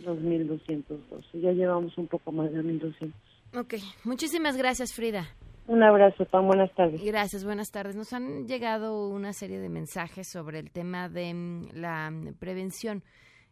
2.212. 0.04 1.40
Ya 1.40 1.52
llevamos 1.52 1.96
un 1.96 2.08
poco 2.08 2.30
más 2.30 2.52
de 2.52 2.62
1.200. 2.62 3.10
Ok, 3.52 3.74
muchísimas 4.04 4.56
gracias, 4.56 4.94
Frida. 4.94 5.28
Un 5.66 5.82
abrazo, 5.82 6.26
Pam. 6.26 6.46
Buenas 6.46 6.74
tardes. 6.74 7.02
Gracias, 7.02 7.44
buenas 7.44 7.70
tardes. 7.70 7.96
Nos 7.96 8.12
han 8.12 8.46
llegado 8.46 9.08
una 9.08 9.32
serie 9.32 9.58
de 9.58 9.70
mensajes 9.70 10.28
sobre 10.28 10.58
el 10.58 10.70
tema 10.70 11.08
de 11.08 11.32
mm, 11.32 11.68
la 11.72 12.10
mm, 12.10 12.34
prevención. 12.34 13.02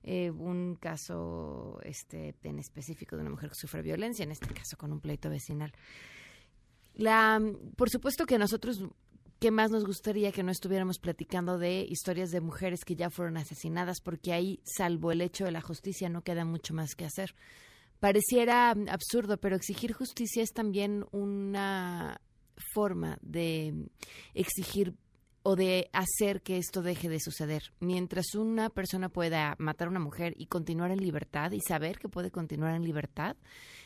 Eh, 0.05 0.31
un 0.31 0.74
caso 0.74 1.78
este, 1.85 2.35
en 2.42 2.59
específico 2.59 3.14
de 3.16 3.22
una 3.22 3.31
mujer 3.31 3.50
que 3.50 3.55
sufre 3.55 3.83
violencia, 3.83 4.24
en 4.24 4.33
este 4.33 4.52
caso 4.52 4.76
con 4.76 4.92
un 4.92 5.00
pleito 5.00 5.31
vecinal. 5.31 5.72
La, 6.94 7.38
mm, 7.38 7.74
por 7.76 7.88
supuesto 7.88 8.26
que 8.26 8.37
nosotros, 8.37 8.85
¿qué 9.40 9.50
más 9.50 9.70
nos 9.70 9.87
gustaría 9.87 10.33
que 10.33 10.42
no 10.42 10.50
estuviéramos 10.50 10.98
platicando 10.98 11.57
de 11.57 11.87
historias 11.88 12.31
de 12.31 12.40
mujeres 12.40 12.85
que 12.85 12.96
ya 12.96 13.09
fueron 13.09 13.38
asesinadas? 13.38 14.02
Porque 14.02 14.35
ahí, 14.35 14.61
salvo 14.64 15.12
el 15.12 15.22
hecho 15.22 15.46
de 15.46 15.52
la 15.52 15.62
justicia, 15.62 16.11
no 16.11 16.22
queda 16.22 16.44
mucho 16.44 16.74
más 16.74 16.94
que 16.94 17.07
hacer. 17.07 17.35
Pareciera 18.03 18.71
absurdo, 18.71 19.37
pero 19.37 19.55
exigir 19.55 19.93
justicia 19.93 20.43
es 20.43 20.53
también 20.53 21.05
una 21.12 22.21
forma 22.75 23.17
de 23.23 23.87
exigir 24.35 24.97
o 25.44 25.57
de 25.57 25.90
hacer 25.92 26.42
que 26.42 26.57
esto 26.57 26.83
deje 26.83 27.09
de 27.09 27.18
suceder. 27.18 27.72
Mientras 27.81 28.35
una 28.35 28.70
persona 28.70 29.09
pueda 29.09 29.57
matar 29.59 29.88
a 29.88 29.90
una 29.90 30.00
mujer 30.00 30.35
y 30.37 30.46
continuar 30.46 30.90
en 30.92 31.00
libertad 31.00 31.50
y 31.52 31.61
saber 31.61 31.98
que 31.98 32.09
puede 32.09 32.31
continuar 32.31 32.76
en 32.76 32.85
libertad, 32.85 33.37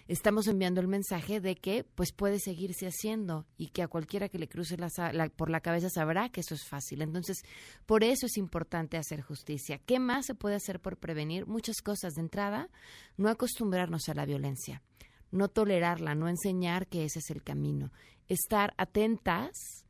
estamos 0.06 0.48
enviando 0.48 0.80
el 0.80 0.88
mensaje 0.88 1.40
de 1.40 1.56
que 1.56 1.84
pues 1.84 2.12
puede 2.12 2.38
seguirse 2.40 2.86
haciendo 2.86 3.46
y 3.56 3.68
que 3.68 3.82
a 3.82 3.88
cualquiera 3.88 4.28
que 4.28 4.38
le 4.38 4.48
cruce 4.48 4.76
la, 4.76 4.88
la, 5.12 5.28
por 5.30 5.48
la 5.48 5.60
cabeza 5.60 5.88
sabrá 5.88 6.28
que 6.28 6.40
eso 6.40 6.54
es 6.54 6.66
fácil. 6.66 7.00
Entonces, 7.00 7.38
por 7.86 8.04
eso 8.04 8.26
es 8.26 8.36
importante 8.36 8.98
hacer 8.98 9.22
justicia. 9.22 9.78
¿Qué 9.78 9.98
más 9.98 10.26
se 10.26 10.34
puede 10.34 10.56
hacer 10.56 10.80
por 10.80 10.98
prevenir? 10.98 11.46
Muchas 11.46 11.76
cosas. 11.82 12.14
De 12.14 12.20
entrada, 12.20 12.68
no 13.16 13.30
acostumbrarnos 13.30 14.08
a 14.08 14.14
la 14.14 14.26
violencia, 14.26 14.82
no 15.30 15.48
tolerarla, 15.48 16.14
no 16.14 16.28
enseñar 16.28 16.86
que 16.86 17.04
ese 17.04 17.20
es 17.20 17.30
el 17.30 17.42
camino, 17.42 17.92
estar 18.28 18.74
atentas 18.76 19.85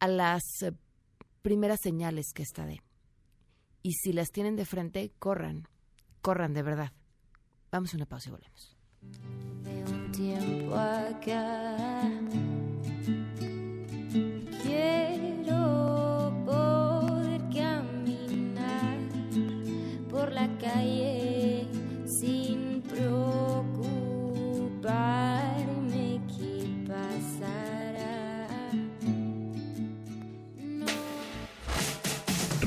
a 0.00 0.08
las 0.08 0.42
primeras 1.42 1.80
señales 1.80 2.32
que 2.34 2.42
esta 2.42 2.66
dé. 2.66 2.82
Y 3.82 3.92
si 3.92 4.12
las 4.12 4.30
tienen 4.30 4.56
de 4.56 4.66
frente, 4.66 5.12
corran, 5.18 5.68
corran 6.20 6.52
de 6.52 6.62
verdad. 6.62 6.92
Vamos 7.70 7.94
a 7.94 7.96
una 7.96 8.06
pausa 8.06 8.28
y 8.28 8.32
volvemos. 8.32 8.76
De 9.62 9.84
un 9.84 10.12
tiempo 10.12 10.74
acá 10.74 12.19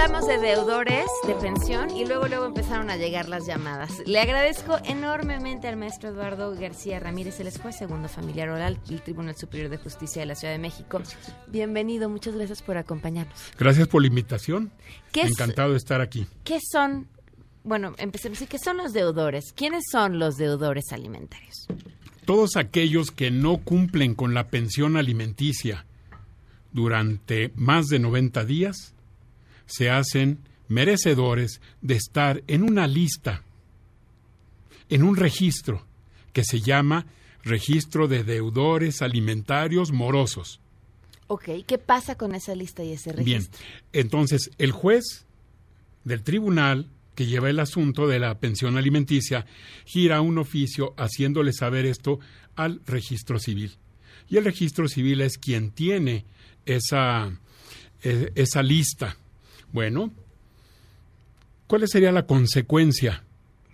hablamos 0.00 0.26
de 0.28 0.38
deudores 0.38 1.04
de 1.26 1.34
pensión 1.34 1.90
y 1.94 2.06
luego 2.06 2.26
luego 2.26 2.46
empezaron 2.46 2.88
a 2.88 2.96
llegar 2.96 3.28
las 3.28 3.46
llamadas. 3.46 3.90
Le 4.06 4.18
agradezco 4.18 4.78
enormemente 4.84 5.68
al 5.68 5.76
maestro 5.76 6.08
Eduardo 6.08 6.54
García 6.58 6.98
Ramírez, 7.00 7.38
el 7.40 7.50
juez 7.58 7.76
segundo 7.76 8.08
familiar 8.08 8.48
oral 8.48 8.80
del 8.88 9.02
Tribunal 9.02 9.36
Superior 9.36 9.68
de 9.68 9.76
Justicia 9.76 10.20
de 10.22 10.26
la 10.26 10.34
Ciudad 10.36 10.54
de 10.54 10.58
México. 10.58 11.02
Bienvenido, 11.48 12.08
muchas 12.08 12.34
gracias 12.34 12.62
por 12.62 12.78
acompañarnos. 12.78 13.38
Gracias 13.58 13.88
por 13.88 14.00
la 14.00 14.08
invitación. 14.08 14.72
¿Qué 15.12 15.22
es- 15.22 15.32
Encantado 15.32 15.72
de 15.72 15.76
estar 15.76 16.00
aquí. 16.00 16.26
¿Qué 16.44 16.60
son, 16.62 17.06
bueno, 17.62 17.92
empecemos 17.98 18.38
¿qué 18.48 18.58
son 18.58 18.78
los 18.78 18.94
deudores? 18.94 19.52
¿Quiénes 19.52 19.84
son 19.92 20.18
los 20.18 20.38
deudores 20.38 20.92
alimentarios? 20.92 21.66
Todos 22.24 22.56
aquellos 22.56 23.10
que 23.10 23.30
no 23.30 23.58
cumplen 23.58 24.14
con 24.14 24.32
la 24.32 24.48
pensión 24.48 24.96
alimenticia 24.96 25.84
durante 26.72 27.52
más 27.54 27.88
de 27.88 27.98
90 27.98 28.46
días 28.46 28.94
se 29.70 29.88
hacen 29.88 30.40
merecedores 30.68 31.60
de 31.80 31.94
estar 31.94 32.42
en 32.48 32.62
una 32.62 32.86
lista, 32.86 33.42
en 34.88 35.04
un 35.04 35.16
registro 35.16 35.86
que 36.32 36.44
se 36.44 36.60
llama 36.60 37.06
Registro 37.42 38.08
de 38.08 38.24
Deudores 38.24 39.00
Alimentarios 39.00 39.92
Morosos. 39.92 40.60
Ok, 41.28 41.48
¿qué 41.66 41.78
pasa 41.78 42.16
con 42.16 42.34
esa 42.34 42.54
lista 42.54 42.82
y 42.82 42.92
ese 42.92 43.12
Bien, 43.12 43.42
registro? 43.42 43.66
entonces 43.92 44.50
el 44.58 44.72
juez 44.72 45.24
del 46.04 46.22
tribunal 46.22 46.90
que 47.14 47.26
lleva 47.26 47.50
el 47.50 47.60
asunto 47.60 48.08
de 48.08 48.18
la 48.18 48.38
pensión 48.38 48.76
alimenticia 48.76 49.46
gira 49.84 50.20
un 50.20 50.38
oficio 50.38 50.94
haciéndole 50.96 51.52
saber 51.52 51.86
esto 51.86 52.18
al 52.56 52.80
registro 52.86 53.38
civil. 53.38 53.76
Y 54.28 54.36
el 54.38 54.44
registro 54.44 54.88
civil 54.88 55.20
es 55.20 55.38
quien 55.38 55.70
tiene 55.70 56.24
esa, 56.66 57.30
eh, 58.02 58.32
esa 58.34 58.62
lista. 58.62 59.16
Bueno, 59.72 60.10
¿cuál 61.66 61.86
sería 61.88 62.12
la 62.12 62.26
consecuencia? 62.26 63.24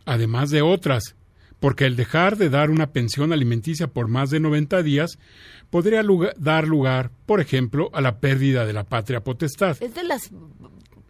Además 0.04 0.50
de 0.50 0.62
otras, 0.62 1.16
porque 1.60 1.86
el 1.86 1.96
dejar 1.96 2.36
de 2.36 2.50
dar 2.50 2.70
una 2.70 2.88
pensión 2.92 3.32
alimenticia 3.32 3.88
por 3.88 4.08
más 4.08 4.30
de 4.30 4.40
90 4.40 4.82
días 4.82 5.18
podría 5.70 6.02
lugar- 6.02 6.34
dar 6.38 6.68
lugar, 6.68 7.10
por 7.26 7.40
ejemplo, 7.40 7.90
a 7.92 8.00
la 8.00 8.18
pérdida 8.20 8.66
de 8.66 8.72
la 8.72 8.84
patria 8.84 9.20
potestad. 9.24 9.76
Es 9.80 9.94
de 9.94 10.04
las 10.04 10.30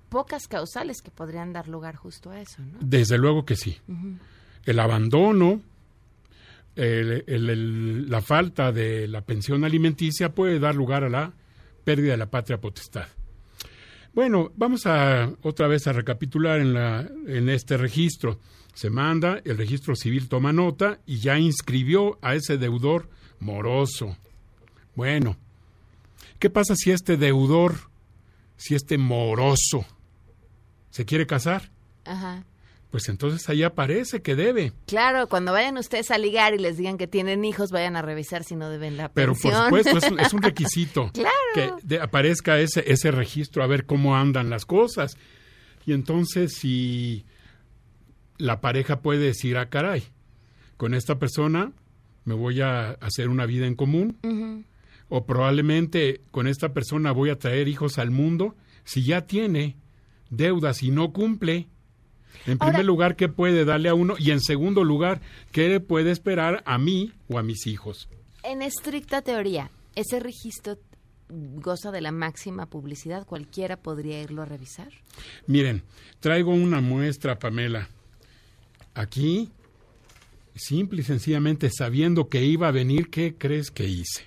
pocas 0.08 0.48
causales 0.48 1.02
que 1.02 1.10
podrían 1.10 1.52
dar 1.52 1.68
lugar 1.68 1.96
justo 1.96 2.30
a 2.30 2.40
eso, 2.40 2.62
¿no? 2.62 2.78
Desde 2.80 3.18
luego 3.18 3.44
que 3.44 3.56
sí. 3.56 3.76
El 4.64 4.78
abandono, 4.80 5.60
el- 6.74 7.24
el- 7.26 7.50
el- 7.50 8.10
la 8.10 8.22
falta 8.22 8.72
de 8.72 9.08
la 9.08 9.20
pensión 9.22 9.64
alimenticia 9.64 10.34
puede 10.34 10.58
dar 10.58 10.74
lugar 10.74 11.04
a 11.04 11.08
la 11.08 11.32
pérdida 11.84 12.12
de 12.12 12.16
la 12.18 12.30
patria 12.30 12.58
potestad. 12.60 13.06
Bueno, 14.16 14.50
vamos 14.56 14.86
a 14.86 15.30
otra 15.42 15.68
vez 15.68 15.86
a 15.86 15.92
recapitular 15.92 16.58
en, 16.58 16.72
la, 16.72 17.06
en 17.26 17.50
este 17.50 17.76
registro. 17.76 18.40
Se 18.72 18.88
manda, 18.88 19.42
el 19.44 19.58
registro 19.58 19.94
civil 19.94 20.30
toma 20.30 20.54
nota 20.54 21.00
y 21.04 21.18
ya 21.18 21.38
inscribió 21.38 22.18
a 22.22 22.34
ese 22.34 22.56
deudor 22.56 23.10
moroso. 23.40 24.16
Bueno, 24.94 25.36
¿qué 26.38 26.48
pasa 26.48 26.76
si 26.76 26.92
este 26.92 27.18
deudor, 27.18 27.90
si 28.56 28.74
este 28.74 28.96
moroso, 28.96 29.84
se 30.88 31.04
quiere 31.04 31.26
casar? 31.26 31.70
Ajá. 32.06 32.42
Pues 32.90 33.08
entonces 33.08 33.48
ahí 33.48 33.62
aparece 33.62 34.22
que 34.22 34.36
debe. 34.36 34.72
Claro, 34.86 35.26
cuando 35.28 35.52
vayan 35.52 35.76
ustedes 35.76 36.10
a 36.10 36.18
ligar 36.18 36.54
y 36.54 36.58
les 36.58 36.76
digan 36.78 36.96
que 36.98 37.06
tienen 37.06 37.44
hijos, 37.44 37.70
vayan 37.70 37.96
a 37.96 38.02
revisar 38.02 38.44
si 38.44 38.54
no 38.56 38.70
deben 38.70 38.96
la 38.96 39.08
Pero 39.12 39.32
por 39.34 39.42
pensión. 39.42 39.64
supuesto, 39.64 39.98
es 39.98 40.10
un, 40.12 40.20
es 40.20 40.32
un 40.32 40.42
requisito 40.42 41.10
Claro. 41.12 41.30
que 41.54 41.72
de- 41.82 42.00
aparezca 42.00 42.58
ese, 42.60 42.84
ese 42.90 43.10
registro 43.10 43.62
a 43.62 43.66
ver 43.66 43.86
cómo 43.86 44.16
andan 44.16 44.48
las 44.50 44.64
cosas. 44.64 45.18
Y 45.84 45.92
entonces 45.92 46.54
si 46.54 47.26
la 48.38 48.60
pareja 48.60 49.00
puede 49.00 49.20
decir, 49.26 49.56
ah, 49.58 49.68
caray, 49.68 50.04
con 50.76 50.94
esta 50.94 51.18
persona 51.18 51.72
me 52.24 52.34
voy 52.34 52.60
a 52.60 52.90
hacer 53.00 53.28
una 53.28 53.46
vida 53.46 53.66
en 53.66 53.74
común, 53.74 54.64
o 55.08 55.26
probablemente 55.26 56.22
con 56.30 56.46
esta 56.48 56.72
persona 56.72 57.12
voy 57.12 57.30
a 57.30 57.38
traer 57.38 57.68
hijos 57.68 57.98
al 57.98 58.10
mundo, 58.10 58.56
si 58.84 59.04
ya 59.04 59.26
tiene 59.26 59.76
deudas 60.30 60.82
y 60.82 60.90
no 60.90 61.12
cumple. 61.12 61.68
En 62.46 62.58
primer 62.58 62.84
lugar, 62.84 63.16
¿qué 63.16 63.28
puede 63.28 63.64
darle 63.64 63.88
a 63.88 63.94
uno? 63.94 64.14
Y 64.18 64.30
en 64.30 64.40
segundo 64.40 64.84
lugar, 64.84 65.20
¿qué 65.52 65.68
le 65.68 65.80
puede 65.80 66.10
esperar 66.10 66.62
a 66.66 66.78
mí 66.78 67.12
o 67.28 67.38
a 67.38 67.42
mis 67.42 67.66
hijos? 67.66 68.08
En 68.42 68.62
estricta 68.62 69.22
teoría, 69.22 69.70
ese 69.94 70.20
registro 70.20 70.78
goza 71.28 71.90
de 71.90 72.00
la 72.00 72.12
máxima 72.12 72.66
publicidad. 72.66 73.26
Cualquiera 73.26 73.76
podría 73.76 74.22
irlo 74.22 74.42
a 74.42 74.44
revisar. 74.44 74.88
Miren, 75.46 75.82
traigo 76.20 76.52
una 76.52 76.80
muestra, 76.80 77.38
Pamela. 77.38 77.88
Aquí, 78.94 79.50
simple 80.54 81.02
y 81.02 81.04
sencillamente 81.04 81.70
sabiendo 81.70 82.28
que 82.28 82.44
iba 82.44 82.68
a 82.68 82.72
venir, 82.72 83.10
¿qué 83.10 83.34
crees 83.36 83.70
que 83.70 83.86
hice? 83.86 84.24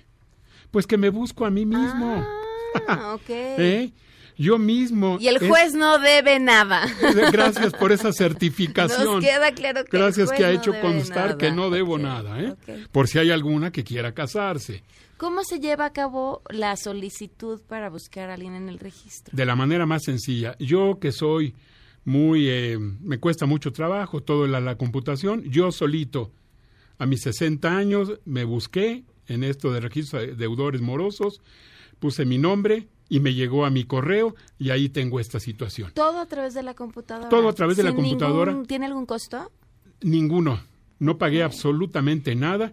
Pues 0.70 0.86
que 0.86 0.96
me 0.96 1.10
busco 1.10 1.44
a 1.44 1.50
mí 1.50 1.66
mismo. 1.66 2.24
Ah, 2.86 3.14
ok. 3.14 3.30
¿Eh? 3.30 3.92
Yo 4.42 4.58
mismo. 4.58 5.18
Y 5.20 5.28
el 5.28 5.36
Es- 5.36 5.46
juez 5.48 5.74
no 5.74 5.98
debe 5.98 6.40
nada. 6.40 6.86
Gracias 7.32 7.72
por 7.74 7.92
esa 7.92 8.10
certificación. 8.12 9.04
Nos 9.04 9.24
queda 9.24 9.52
claro 9.52 9.84
que 9.84 9.96
el 9.96 10.02
Gracias 10.02 10.28
juez 10.28 10.38
que 10.38 10.44
ha 10.46 10.50
hecho 10.52 10.72
constar 10.80 11.26
nada. 11.26 11.38
que 11.38 11.52
no 11.52 11.68
debo 11.68 11.98
nada, 11.98 12.40
¿eh? 12.40 12.54
Por 12.90 13.06
si 13.06 13.18
hay 13.18 13.30
alguna 13.30 13.70
que 13.70 13.84
quiera 13.84 14.12
casarse. 14.14 14.82
¿Cómo 15.18 15.44
se 15.44 15.60
lleva 15.60 15.84
a 15.84 15.92
cabo 15.92 16.40
la 16.48 16.76
solicitud 16.76 17.60
para 17.68 17.90
buscar 17.90 18.30
a 18.30 18.34
alguien 18.34 18.54
en 18.54 18.70
el 18.70 18.78
registro? 18.78 19.36
De 19.36 19.44
la 19.44 19.54
manera 19.54 19.84
más 19.84 20.04
sencilla. 20.04 20.56
Yo 20.58 20.98
que 20.98 21.12
soy 21.12 21.54
muy, 22.06 22.48
eh, 22.48 22.78
me 22.78 23.18
cuesta 23.18 23.44
mucho 23.44 23.72
trabajo 23.72 24.22
todo 24.22 24.46
la, 24.46 24.60
la 24.60 24.76
computación, 24.76 25.42
yo 25.44 25.70
solito, 25.72 26.32
a 26.96 27.04
mis 27.04 27.20
60 27.20 27.76
años, 27.76 28.14
me 28.24 28.44
busqué 28.44 29.04
en 29.26 29.44
esto 29.44 29.70
de 29.70 29.80
registro 29.80 30.20
de 30.20 30.34
deudores 30.34 30.80
morosos, 30.80 31.42
puse 31.98 32.24
mi 32.24 32.38
nombre 32.38 32.88
y 33.10 33.20
me 33.20 33.34
llegó 33.34 33.66
a 33.66 33.70
mi 33.70 33.84
correo 33.84 34.34
y 34.58 34.70
ahí 34.70 34.88
tengo 34.88 35.20
esta 35.20 35.38
situación. 35.38 35.90
Todo 35.92 36.20
a 36.20 36.26
través 36.26 36.54
de 36.54 36.62
la 36.62 36.72
computadora. 36.72 37.28
Todo 37.28 37.48
a 37.50 37.52
través 37.52 37.76
de 37.76 37.82
la 37.82 37.92
computadora. 37.92 38.52
ningún- 38.52 38.66
¿Tiene 38.66 38.86
algún 38.86 39.04
costo? 39.04 39.50
Ninguno. 40.00 40.60
No 40.98 41.18
pagué 41.18 41.42
absolutamente 41.42 42.34
nada. 42.34 42.72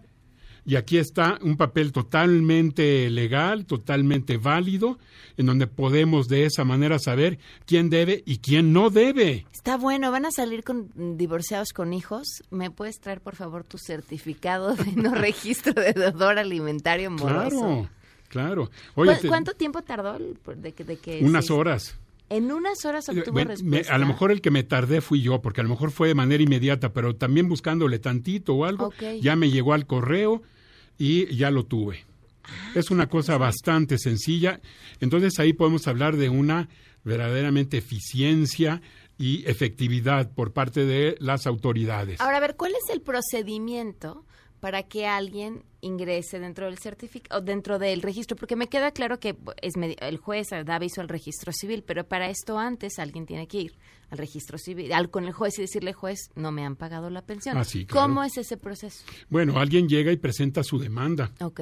Y 0.64 0.76
aquí 0.76 0.98
está 0.98 1.38
un 1.42 1.56
papel 1.56 1.92
totalmente 1.92 3.08
legal, 3.08 3.64
totalmente 3.64 4.36
válido, 4.36 4.98
en 5.38 5.46
donde 5.46 5.66
podemos 5.66 6.28
de 6.28 6.44
esa 6.44 6.62
manera 6.64 6.98
saber 6.98 7.38
quién 7.64 7.88
debe 7.88 8.22
y 8.26 8.38
quién 8.38 8.74
no 8.74 8.90
debe. 8.90 9.46
Está 9.50 9.78
bueno, 9.78 10.10
van 10.10 10.26
a 10.26 10.30
salir 10.30 10.64
con 10.64 10.90
divorciados 11.16 11.72
con 11.72 11.94
hijos. 11.94 12.42
¿Me 12.50 12.70
puedes 12.70 13.00
traer, 13.00 13.22
por 13.22 13.34
favor, 13.34 13.64
tu 13.64 13.78
certificado 13.78 14.74
de 14.74 14.92
no 14.92 15.14
registro 15.14 15.72
de 15.72 15.94
deudor 15.94 16.38
alimentario 16.38 17.10
moroso? 17.10 17.48
Claro, 17.60 17.88
claro. 18.28 18.70
Oye, 18.94 19.14
¿Cu- 19.16 19.22
te- 19.22 19.28
¿Cuánto 19.28 19.52
tiempo 19.54 19.82
tardó 19.82 20.18
de 20.56 20.72
que, 20.72 20.84
de 20.84 20.96
que 20.98 21.20
unas 21.22 21.46
se- 21.46 21.52
horas. 21.52 21.96
En 22.30 22.52
unas 22.52 22.84
horas 22.84 23.08
obtuvo 23.08 23.32
Bueno, 23.32 23.48
me- 23.48 23.54
respuesta. 23.78 23.94
a 23.94 23.98
lo 23.98 24.06
mejor 24.06 24.30
el 24.32 24.42
que 24.42 24.50
me 24.50 24.62
tardé 24.62 25.00
fui 25.00 25.22
yo, 25.22 25.40
porque 25.40 25.62
a 25.62 25.64
lo 25.64 25.70
mejor 25.70 25.90
fue 25.90 26.08
de 26.08 26.14
manera 26.14 26.42
inmediata, 26.42 26.92
pero 26.92 27.16
también 27.16 27.48
buscándole 27.48 27.98
tantito 27.98 28.54
o 28.54 28.64
algo, 28.66 28.92
ya 29.22 29.34
me 29.34 29.50
llegó 29.50 29.72
al 29.72 29.86
correo 29.86 30.42
y 30.98 31.34
ya 31.34 31.50
lo 31.50 31.64
tuve. 31.64 32.04
Es 32.74 32.90
una 32.90 33.08
cosa 33.08 33.38
bastante 33.38 33.96
sencilla. 33.98 34.60
Entonces 35.00 35.38
ahí 35.38 35.54
podemos 35.54 35.86
hablar 35.88 36.16
de 36.16 36.28
una 36.28 36.68
verdaderamente 37.04 37.78
eficiencia 37.78 38.82
y 39.18 39.48
efectividad 39.48 40.30
por 40.30 40.52
parte 40.52 40.84
de 40.84 41.16
las 41.20 41.46
autoridades. 41.46 42.20
Ahora, 42.20 42.36
a 42.36 42.40
ver, 42.40 42.56
¿cuál 42.56 42.72
es 42.72 42.92
el 42.92 43.00
procedimiento 43.00 44.24
para 44.60 44.82
que 44.82 45.06
alguien 45.06 45.64
ingrese 45.80 46.38
dentro 46.38 46.66
del 46.66 46.78
certificado, 46.78 47.40
dentro 47.40 47.78
del 47.78 48.02
registro? 48.02 48.36
Porque 48.36 48.56
me 48.56 48.68
queda 48.68 48.90
claro 48.90 49.20
que 49.20 49.36
es 49.62 49.74
el 49.76 50.16
juez 50.18 50.48
da 50.50 50.74
aviso 50.74 51.00
al 51.00 51.08
registro 51.08 51.52
civil, 51.52 51.82
pero 51.86 52.04
para 52.04 52.28
esto 52.28 52.58
antes 52.58 52.98
alguien 52.98 53.26
tiene 53.26 53.46
que 53.46 53.58
ir 53.62 53.78
al 54.10 54.18
registro 54.18 54.58
civil, 54.58 54.92
al, 54.92 55.10
con 55.10 55.24
el 55.24 55.32
juez 55.32 55.58
y 55.58 55.62
decirle, 55.62 55.92
juez, 55.92 56.30
no 56.34 56.50
me 56.52 56.64
han 56.64 56.76
pagado 56.76 57.10
la 57.10 57.22
pensión. 57.22 57.56
Ah, 57.56 57.64
sí, 57.64 57.84
claro. 57.84 58.08
¿Cómo 58.08 58.24
es 58.24 58.36
ese 58.38 58.56
proceso? 58.56 59.04
Bueno, 59.28 59.58
alguien 59.58 59.88
llega 59.88 60.12
y 60.12 60.16
presenta 60.16 60.62
su 60.62 60.78
demanda. 60.78 61.30
Ok. 61.40 61.60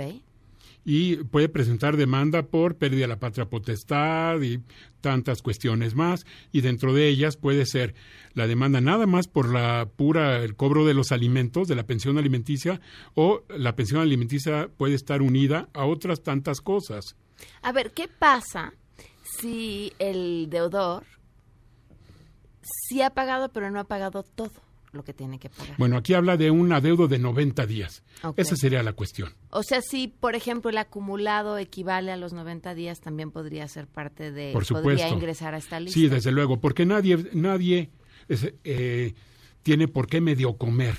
Y 0.88 1.16
puede 1.16 1.48
presentar 1.48 1.96
demanda 1.96 2.44
por 2.44 2.76
pérdida 2.76 3.02
de 3.02 3.08
la 3.08 3.18
patria 3.18 3.50
potestad 3.50 4.40
y 4.40 4.60
tantas 5.00 5.42
cuestiones 5.42 5.96
más 5.96 6.24
y 6.52 6.60
dentro 6.60 6.94
de 6.94 7.08
ellas 7.08 7.36
puede 7.36 7.66
ser 7.66 7.96
la 8.34 8.46
demanda 8.46 8.80
nada 8.80 9.04
más 9.06 9.26
por 9.26 9.52
la 9.52 9.88
pura 9.96 10.44
el 10.44 10.54
cobro 10.54 10.86
de 10.86 10.94
los 10.94 11.10
alimentos 11.10 11.66
de 11.66 11.74
la 11.74 11.86
pensión 11.86 12.18
alimenticia 12.18 12.80
o 13.14 13.42
la 13.48 13.74
pensión 13.74 14.00
alimenticia 14.00 14.70
puede 14.76 14.94
estar 14.94 15.22
unida 15.22 15.68
a 15.74 15.86
otras 15.86 16.22
tantas 16.22 16.60
cosas. 16.60 17.16
A 17.62 17.72
ver, 17.72 17.90
¿qué 17.90 18.06
pasa 18.06 18.72
si 19.40 19.92
el 19.98 20.48
deudor 20.48 21.02
sí 22.88 23.02
ha 23.02 23.10
pagado 23.10 23.48
pero 23.52 23.72
no 23.72 23.80
ha 23.80 23.84
pagado 23.84 24.22
todo? 24.22 24.65
Lo 24.92 25.04
que 25.04 25.12
tiene 25.12 25.38
que 25.38 25.50
pagar. 25.50 25.74
Bueno, 25.78 25.96
aquí 25.96 26.14
habla 26.14 26.36
de 26.36 26.50
un 26.50 26.72
adeudo 26.72 27.08
de 27.08 27.18
90 27.18 27.66
días. 27.66 28.02
Esa 28.36 28.56
sería 28.56 28.82
la 28.82 28.92
cuestión. 28.92 29.34
O 29.50 29.62
sea, 29.62 29.80
si, 29.82 30.08
por 30.08 30.34
ejemplo, 30.34 30.70
el 30.70 30.78
acumulado 30.78 31.58
equivale 31.58 32.12
a 32.12 32.16
los 32.16 32.32
90 32.32 32.74
días, 32.74 33.00
también 33.00 33.30
podría 33.30 33.68
ser 33.68 33.86
parte 33.86 34.32
de... 34.32 34.52
Por 34.52 34.66
Podría 34.66 34.80
supuesto. 34.80 35.14
ingresar 35.14 35.54
a 35.54 35.58
esta 35.58 35.80
lista. 35.80 35.98
Sí, 35.98 36.08
desde 36.08 36.32
luego, 36.32 36.60
porque 36.60 36.86
nadie, 36.86 37.18
nadie 37.32 37.90
es, 38.28 38.52
eh, 38.64 39.14
tiene 39.62 39.88
por 39.88 40.06
qué 40.06 40.20
medio 40.20 40.56
comer. 40.56 40.96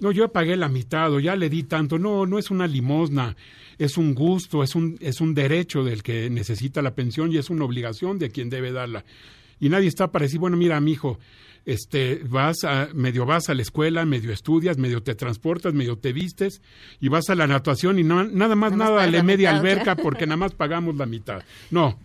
No, 0.00 0.10
yo 0.10 0.32
pagué 0.32 0.56
la 0.56 0.68
mitad 0.68 1.12
o 1.12 1.20
ya 1.20 1.36
le 1.36 1.48
di 1.48 1.62
tanto. 1.62 1.98
No, 1.98 2.26
no 2.26 2.38
es 2.38 2.50
una 2.50 2.66
limosna, 2.66 3.36
es 3.78 3.96
un 3.96 4.14
gusto, 4.14 4.62
es 4.62 4.74
un, 4.74 4.96
es 5.00 5.20
un 5.20 5.34
derecho 5.34 5.84
del 5.84 6.02
que 6.02 6.28
necesita 6.28 6.82
la 6.82 6.94
pensión 6.94 7.32
y 7.32 7.38
es 7.38 7.50
una 7.50 7.64
obligación 7.64 8.18
de 8.18 8.30
quien 8.30 8.50
debe 8.50 8.72
darla. 8.72 9.04
Y 9.60 9.68
nadie 9.68 9.88
está 9.88 10.10
para 10.10 10.24
decir, 10.24 10.40
bueno, 10.40 10.56
mira, 10.56 10.80
mijo, 10.80 11.18
este, 11.66 12.20
vas 12.28 12.64
a, 12.64 12.88
medio 12.94 13.26
vas 13.26 13.48
a 13.48 13.54
la 13.54 13.62
escuela, 13.62 14.04
medio 14.04 14.32
estudias, 14.32 14.76
medio 14.78 15.02
te 15.02 15.14
transportas, 15.14 15.74
medio 15.74 15.96
te 15.98 16.12
vistes 16.12 16.60
y 17.00 17.08
vas 17.08 17.30
a 17.30 17.34
la 17.34 17.46
natación 17.46 17.98
y 17.98 18.04
no- 18.04 18.24
nada 18.24 18.54
más 18.54 18.72
Nada 18.72 18.90
más 18.90 18.90
nada 18.90 19.06
le 19.06 19.22
media 19.22 19.50
mitad, 19.52 19.60
alberca 19.60 19.96
porque 19.96 20.26
nada 20.26 20.36
más 20.36 20.52
pagamos 20.52 20.96
la 20.96 21.06
mitad. 21.06 21.42
No, 21.70 21.98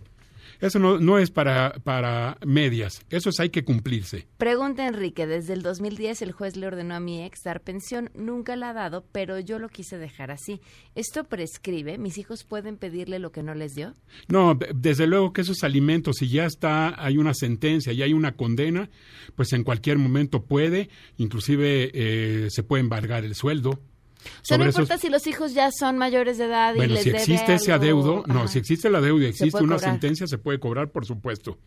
eso 0.60 0.78
no, 0.78 0.98
no 0.98 1.18
es 1.18 1.30
para, 1.30 1.72
para 1.84 2.36
medias, 2.44 3.02
eso 3.10 3.30
es 3.30 3.40
hay 3.40 3.50
que 3.50 3.64
cumplirse. 3.64 4.26
Pregunta 4.38 4.86
Enrique, 4.86 5.26
desde 5.26 5.52
el 5.54 5.62
2010 5.62 6.22
el 6.22 6.32
juez 6.32 6.56
le 6.56 6.66
ordenó 6.66 6.94
a 6.94 7.00
mi 7.00 7.22
ex 7.24 7.42
dar 7.44 7.60
pensión, 7.62 8.10
nunca 8.14 8.56
la 8.56 8.70
ha 8.70 8.74
dado, 8.74 9.04
pero 9.12 9.38
yo 9.40 9.58
lo 9.58 9.68
quise 9.68 9.98
dejar 9.98 10.30
así. 10.30 10.60
¿Esto 10.94 11.24
prescribe? 11.24 11.98
¿Mis 11.98 12.18
hijos 12.18 12.44
pueden 12.44 12.76
pedirle 12.76 13.18
lo 13.18 13.32
que 13.32 13.42
no 13.42 13.54
les 13.54 13.74
dio? 13.74 13.94
No, 14.28 14.54
de- 14.54 14.70
desde 14.74 15.06
luego 15.06 15.32
que 15.32 15.40
esos 15.42 15.62
alimentos, 15.64 16.16
si 16.18 16.28
ya 16.28 16.44
está, 16.46 16.94
hay 17.02 17.18
una 17.18 17.34
sentencia 17.34 17.92
y 17.92 18.02
hay 18.02 18.12
una 18.12 18.32
condena, 18.36 18.90
pues 19.36 19.52
en 19.52 19.64
cualquier 19.64 19.98
momento 19.98 20.44
puede, 20.44 20.88
inclusive 21.16 21.90
eh, 21.94 22.46
se 22.50 22.62
puede 22.62 22.80
embargar 22.82 23.24
el 23.24 23.34
sueldo. 23.34 23.80
O 24.24 24.44
sea, 24.44 24.58
no 24.58 24.64
esos- 24.64 24.80
importa 24.80 24.98
si 24.98 25.08
los 25.08 25.26
hijos 25.26 25.54
ya 25.54 25.70
son 25.70 25.96
mayores 25.98 26.38
de 26.38 26.44
edad 26.44 26.74
y 26.74 26.78
bueno, 26.78 26.94
les 26.94 27.02
si 27.04 27.10
debe 27.10 27.18
existe 27.22 27.54
ese 27.54 27.72
algo, 27.72 27.84
adeudo, 27.84 28.24
no, 28.26 28.40
ajá. 28.40 28.48
si 28.48 28.58
existe 28.58 28.88
el 28.88 28.94
adeudo 28.94 29.22
y 29.22 29.26
existe 29.26 29.62
una 29.62 29.76
cobrar. 29.76 29.90
sentencia, 29.92 30.26
se 30.26 30.38
puede 30.38 30.58
cobrar, 30.60 30.90
por 30.90 31.06
supuesto. 31.06 31.58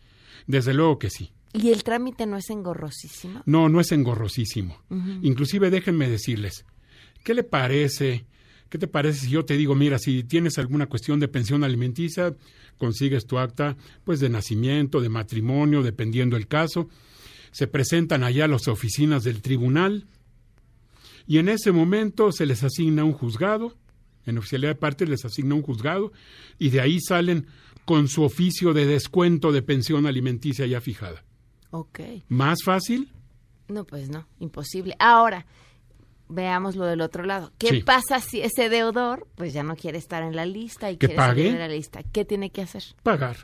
Desde 0.46 0.74
luego 0.74 0.98
que 0.98 1.08
sí. 1.10 1.32
¿Y 1.54 1.70
el 1.70 1.84
trámite 1.84 2.26
no 2.26 2.36
es 2.36 2.50
engorrosísimo? 2.50 3.42
No, 3.46 3.68
no 3.68 3.80
es 3.80 3.92
engorrosísimo. 3.92 4.76
Inclusive 5.22 5.70
déjenme 5.70 6.08
decirles, 6.08 6.66
¿qué 7.22 7.32
le 7.34 7.44
parece? 7.44 8.26
¿Qué 8.68 8.76
te 8.78 8.88
parece 8.88 9.20
si 9.20 9.30
yo 9.30 9.44
te 9.44 9.56
digo, 9.56 9.74
mira, 9.74 9.98
si 9.98 10.24
tienes 10.24 10.58
alguna 10.58 10.86
cuestión 10.86 11.20
de 11.20 11.28
pensión 11.28 11.62
alimenticia, 11.64 12.34
consigues 12.76 13.26
tu 13.26 13.38
acta 13.38 13.76
pues 14.04 14.20
de 14.20 14.28
nacimiento, 14.28 15.00
de 15.00 15.08
matrimonio, 15.08 15.82
dependiendo 15.82 16.36
el 16.36 16.48
caso, 16.48 16.88
se 17.52 17.68
presentan 17.68 18.24
allá 18.24 18.46
a 18.46 18.48
las 18.48 18.66
oficinas 18.68 19.22
del 19.22 19.40
tribunal 19.42 20.06
y 21.26 21.38
en 21.38 21.48
ese 21.48 21.72
momento 21.72 22.32
se 22.32 22.46
les 22.46 22.62
asigna 22.62 23.04
un 23.04 23.12
juzgado, 23.12 23.76
en 24.26 24.38
oficialidad 24.38 24.70
de 24.70 24.74
parte 24.80 25.06
les 25.06 25.24
asigna 25.24 25.54
un 25.54 25.62
juzgado 25.62 26.12
y 26.58 26.70
de 26.70 26.80
ahí 26.80 26.98
salen 27.00 27.46
con 27.84 28.08
su 28.08 28.22
oficio 28.22 28.72
de 28.72 28.86
descuento 28.86 29.52
de 29.52 29.62
pensión 29.62 30.06
alimenticia 30.06 30.66
ya 30.66 30.80
fijada. 30.80 31.24
Ok. 31.70 32.00
¿Más 32.28 32.62
fácil? 32.64 33.10
No, 33.68 33.84
pues 33.84 34.08
no, 34.08 34.26
imposible. 34.40 34.94
Ahora, 34.98 35.44
veamos 36.28 36.76
lo 36.76 36.84
del 36.86 37.00
otro 37.00 37.24
lado. 37.24 37.52
¿Qué 37.58 37.68
Sí. 37.68 37.82
pasa 37.82 38.20
si 38.20 38.40
ese 38.40 38.68
deudor 38.68 39.26
pues 39.34 39.52
ya 39.52 39.62
no 39.62 39.76
quiere 39.76 39.98
estar 39.98 40.22
en 40.22 40.34
la 40.36 40.46
lista 40.46 40.90
y 40.90 40.96
¿Que 40.96 41.08
quiere 41.08 41.16
salir 41.16 41.44
pague? 41.46 41.52
de 41.52 41.58
la 41.58 41.68
lista? 41.68 42.02
¿Qué 42.02 42.24
tiene 42.24 42.50
que 42.50 42.62
hacer? 42.62 42.82
pagar. 43.02 43.36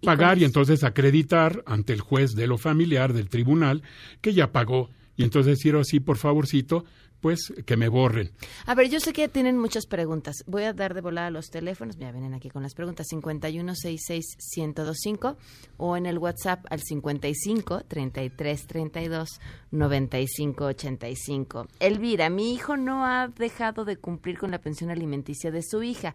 ¿Y 0.00 0.04
Pagar 0.04 0.36
y 0.36 0.42
es? 0.42 0.46
entonces 0.48 0.84
acreditar 0.84 1.62
ante 1.64 1.94
el 1.94 2.00
juez 2.02 2.34
de 2.34 2.46
lo 2.46 2.58
familiar 2.58 3.14
del 3.14 3.30
tribunal 3.30 3.82
que 4.20 4.34
ya 4.34 4.52
pagó. 4.52 4.90
Y 5.16 5.22
entonces 5.24 5.56
decir 5.56 5.74
así, 5.76 6.00
por 6.00 6.18
favorcito, 6.18 6.84
pues 7.20 7.52
que 7.64 7.76
me 7.76 7.88
borren. 7.88 8.32
A 8.66 8.74
ver, 8.74 8.88
yo 8.88 8.98
sé 9.00 9.12
que 9.12 9.28
tienen 9.28 9.58
muchas 9.58 9.86
preguntas. 9.86 10.44
Voy 10.46 10.62
a 10.64 10.72
dar 10.72 10.94
de 10.94 11.00
volada 11.00 11.30
los 11.30 11.50
teléfonos. 11.50 11.96
Ya 11.96 12.10
vienen 12.12 12.34
aquí 12.34 12.50
con 12.50 12.62
las 12.62 12.74
preguntas. 12.74 13.06
5166-1025 13.10 15.36
o 15.76 15.96
en 15.96 16.06
el 16.06 16.18
WhatsApp 16.18 16.64
al 16.70 16.82
55 16.82 17.82
33 17.86 18.66
32 18.66 19.40
95 19.70 20.64
85. 20.64 21.68
Elvira, 21.80 22.30
mi 22.30 22.54
hijo 22.54 22.76
no 22.76 23.06
ha 23.06 23.28
dejado 23.28 23.84
de 23.84 23.96
cumplir 23.96 24.38
con 24.38 24.50
la 24.50 24.60
pensión 24.60 24.90
alimenticia 24.90 25.50
de 25.50 25.62
su 25.62 25.82
hija. 25.82 26.14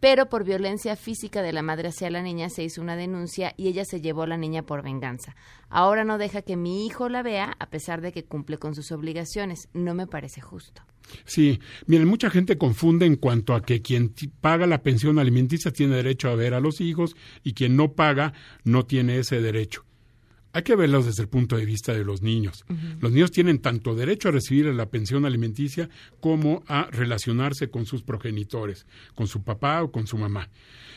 Pero 0.00 0.30
por 0.30 0.44
violencia 0.44 0.96
física 0.96 1.42
de 1.42 1.52
la 1.52 1.62
madre 1.62 1.88
hacia 1.88 2.10
la 2.10 2.22
niña 2.22 2.48
se 2.48 2.64
hizo 2.64 2.80
una 2.80 2.96
denuncia 2.96 3.52
y 3.56 3.68
ella 3.68 3.84
se 3.84 4.00
llevó 4.00 4.22
a 4.22 4.26
la 4.26 4.38
niña 4.38 4.62
por 4.62 4.82
venganza. 4.82 5.36
Ahora 5.68 6.04
no 6.04 6.16
deja 6.16 6.42
que 6.42 6.56
mi 6.56 6.86
hijo 6.86 7.08
la 7.10 7.22
vea 7.22 7.54
a 7.58 7.68
pesar 7.68 8.00
de 8.00 8.12
que 8.12 8.24
cumple 8.24 8.58
con 8.58 8.74
sus 8.74 8.92
obligaciones. 8.92 9.68
No 9.74 9.94
me 9.94 10.06
parece 10.06 10.40
justo. 10.40 10.82
Sí, 11.24 11.60
miren, 11.86 12.08
mucha 12.08 12.30
gente 12.30 12.56
confunde 12.56 13.04
en 13.04 13.16
cuanto 13.16 13.54
a 13.54 13.62
que 13.62 13.82
quien 13.82 14.14
paga 14.40 14.66
la 14.66 14.82
pensión 14.82 15.18
alimenticia 15.18 15.72
tiene 15.72 15.96
derecho 15.96 16.30
a 16.30 16.34
ver 16.34 16.54
a 16.54 16.60
los 16.60 16.80
hijos 16.80 17.16
y 17.42 17.52
quien 17.54 17.76
no 17.76 17.92
paga 17.92 18.32
no 18.64 18.86
tiene 18.86 19.18
ese 19.18 19.40
derecho. 19.40 19.84
Hay 20.52 20.62
que 20.62 20.74
verlos 20.74 21.06
desde 21.06 21.22
el 21.22 21.28
punto 21.28 21.56
de 21.56 21.64
vista 21.64 21.92
de 21.92 22.04
los 22.04 22.22
niños. 22.22 22.64
Los 23.00 23.12
niños 23.12 23.30
tienen 23.30 23.60
tanto 23.60 23.94
derecho 23.94 24.28
a 24.28 24.32
recibir 24.32 24.66
la 24.66 24.90
pensión 24.90 25.24
alimenticia 25.24 25.88
como 26.18 26.64
a 26.66 26.88
relacionarse 26.90 27.70
con 27.70 27.86
sus 27.86 28.02
progenitores, 28.02 28.86
con 29.14 29.28
su 29.28 29.44
papá 29.44 29.82
o 29.82 29.92
con 29.92 30.08
su 30.08 30.18
mamá. 30.18 30.48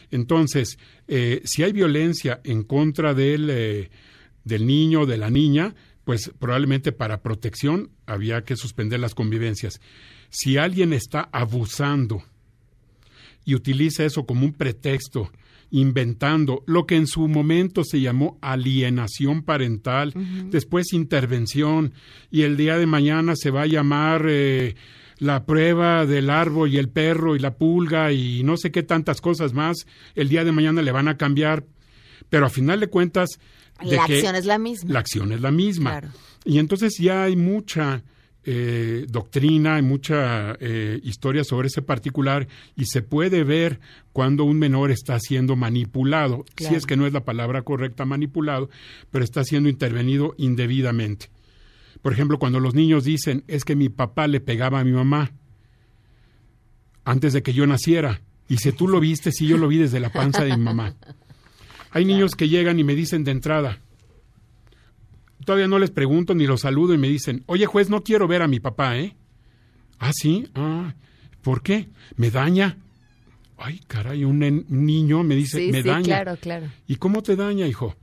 Entonces, 0.09 0.79
eh, 1.07 1.41
si 1.45 1.61
hay 1.61 1.71
violencia 1.71 2.41
en 2.43 2.63
contra 2.63 3.13
del, 3.13 3.49
eh, 3.49 3.89
del 4.43 4.65
niño 4.65 5.01
o 5.01 5.05
de 5.05 5.17
la 5.17 5.29
niña, 5.29 5.75
pues 6.03 6.31
probablemente 6.39 6.91
para 6.91 7.21
protección 7.21 7.91
había 8.05 8.43
que 8.43 8.55
suspender 8.55 8.99
las 8.99 9.15
convivencias. 9.15 9.79
Si 10.29 10.57
alguien 10.57 10.93
está 10.93 11.29
abusando 11.31 12.23
y 13.45 13.55
utiliza 13.55 14.03
eso 14.03 14.25
como 14.25 14.45
un 14.45 14.53
pretexto, 14.53 15.31
inventando 15.73 16.63
lo 16.67 16.85
que 16.85 16.95
en 16.95 17.07
su 17.07 17.27
momento 17.27 17.83
se 17.83 17.99
llamó 17.99 18.37
alienación 18.41 19.41
parental, 19.41 20.13
después 20.51 20.93
intervención, 20.93 21.93
y 22.29 22.43
el 22.43 22.57
día 22.57 22.77
de 22.77 22.85
mañana 22.85 23.33
se 23.35 23.49
va 23.49 23.63
a 23.63 23.67
llamar 23.67 24.27
eh, 24.29 24.75
la 25.17 25.47
prueba 25.47 26.05
del 26.05 26.29
árbol 26.29 26.71
y 26.71 26.77
el 26.77 26.89
perro 26.89 27.35
y 27.35 27.39
la 27.39 27.55
pulga 27.55 28.11
y 28.11 28.43
no 28.43 28.55
sé 28.55 28.71
qué 28.71 28.83
tantas 28.83 29.19
cosas 29.19 29.53
más, 29.53 29.87
el 30.13 30.29
día 30.29 30.43
de 30.43 30.51
mañana 30.51 30.83
le 30.83 30.91
van 30.91 31.07
a 31.07 31.17
cambiar, 31.17 31.65
pero 32.29 32.45
a 32.45 32.49
final 32.49 32.79
de 32.79 32.87
cuentas... 32.87 33.29
de 33.83 33.95
La 33.95 34.05
que 34.05 34.13
acción 34.13 34.35
es 34.35 34.45
la 34.45 34.59
misma. 34.59 34.93
La 34.93 34.99
acción 34.99 35.31
es 35.31 35.41
la 35.41 35.51
misma. 35.51 35.89
Claro. 35.89 36.09
Y 36.45 36.59
entonces 36.59 36.97
ya 36.99 37.23
hay 37.23 37.35
mucha 37.35 38.03
eh, 38.45 39.05
doctrina, 39.09 39.75
hay 39.75 39.81
mucha 39.81 40.57
eh, 40.59 40.99
historia 41.03 41.43
sobre 41.43 41.67
ese 41.67 41.81
particular 41.81 42.47
y 42.75 42.85
se 42.85 43.01
puede 43.01 43.43
ver 43.43 43.79
cuando 44.11 44.43
un 44.43 44.59
menor 44.59 44.91
está 44.91 45.19
siendo 45.19 45.55
manipulado, 45.55 46.45
si 46.57 46.75
es 46.75 46.85
que 46.85 46.97
no 46.97 47.07
es 47.07 47.13
la 47.13 47.23
palabra 47.23 47.61
correcta 47.61 48.05
manipulado, 48.05 48.69
pero 49.11 49.23
está 49.23 49.43
siendo 49.43 49.69
intervenido 49.69 50.35
indebidamente. 50.37 51.29
Por 52.01 52.11
ejemplo, 52.11 52.37
cuando 52.37 52.59
los 52.59 52.75
niños 52.75 53.05
dicen, 53.05 53.45
es 53.47 53.63
que 53.63 53.77
mi 53.77 53.87
papá 53.87 54.27
le 54.27 54.41
pegaba 54.41 54.81
a 54.81 54.83
mi 54.83 54.91
mamá 54.91 55.31
antes 57.05 57.31
de 57.33 57.43
que 57.43 57.53
yo 57.53 57.65
naciera. 57.65 58.21
Y 58.49 58.57
si 58.57 58.73
tú 58.73 58.89
lo 58.89 58.99
viste, 58.99 59.31
sí, 59.31 59.47
yo 59.47 59.57
lo 59.57 59.69
vi 59.69 59.77
desde 59.77 60.01
la 60.01 60.11
panza 60.11 60.43
de 60.43 60.55
mi 60.57 60.63
mamá. 60.63 60.95
Hay 61.91 62.05
niños 62.05 62.35
que 62.35 62.49
llegan 62.49 62.79
y 62.79 62.83
me 62.83 62.95
dicen 62.95 63.23
de 63.23 63.31
entrada, 63.31 63.79
todavía 65.43 65.67
no 65.67 65.79
les 65.79 65.91
pregunto 65.91 66.33
ni 66.35 66.45
los 66.47 66.61
saludo 66.61 66.93
y 66.93 66.97
me 66.97 67.07
dicen, 67.09 67.43
oye 67.47 67.65
juez, 67.65 67.89
no 67.89 68.03
quiero 68.03 68.27
ver 68.27 68.41
a 68.41 68.47
mi 68.47 68.59
papá, 68.59 68.97
¿eh? 68.97 69.15
Ah, 69.99 70.11
sí, 70.13 70.47
ah, 70.55 70.93
¿por 71.41 71.61
qué? 71.61 71.87
Me 72.15 72.29
daña. 72.31 72.77
Ay, 73.57 73.79
caray, 73.87 74.25
un, 74.25 74.43
un 74.43 74.85
niño 74.85 75.23
me 75.23 75.35
dice, 75.35 75.59
Sí, 75.59 75.71
me 75.71 75.81
sí, 75.83 75.87
daña. 75.87 76.03
claro, 76.03 76.37
claro. 76.37 76.67
¿Y 76.87 76.97
cómo 76.97 77.23
te 77.23 77.35
daña, 77.35 77.65
hijo? 77.67 77.95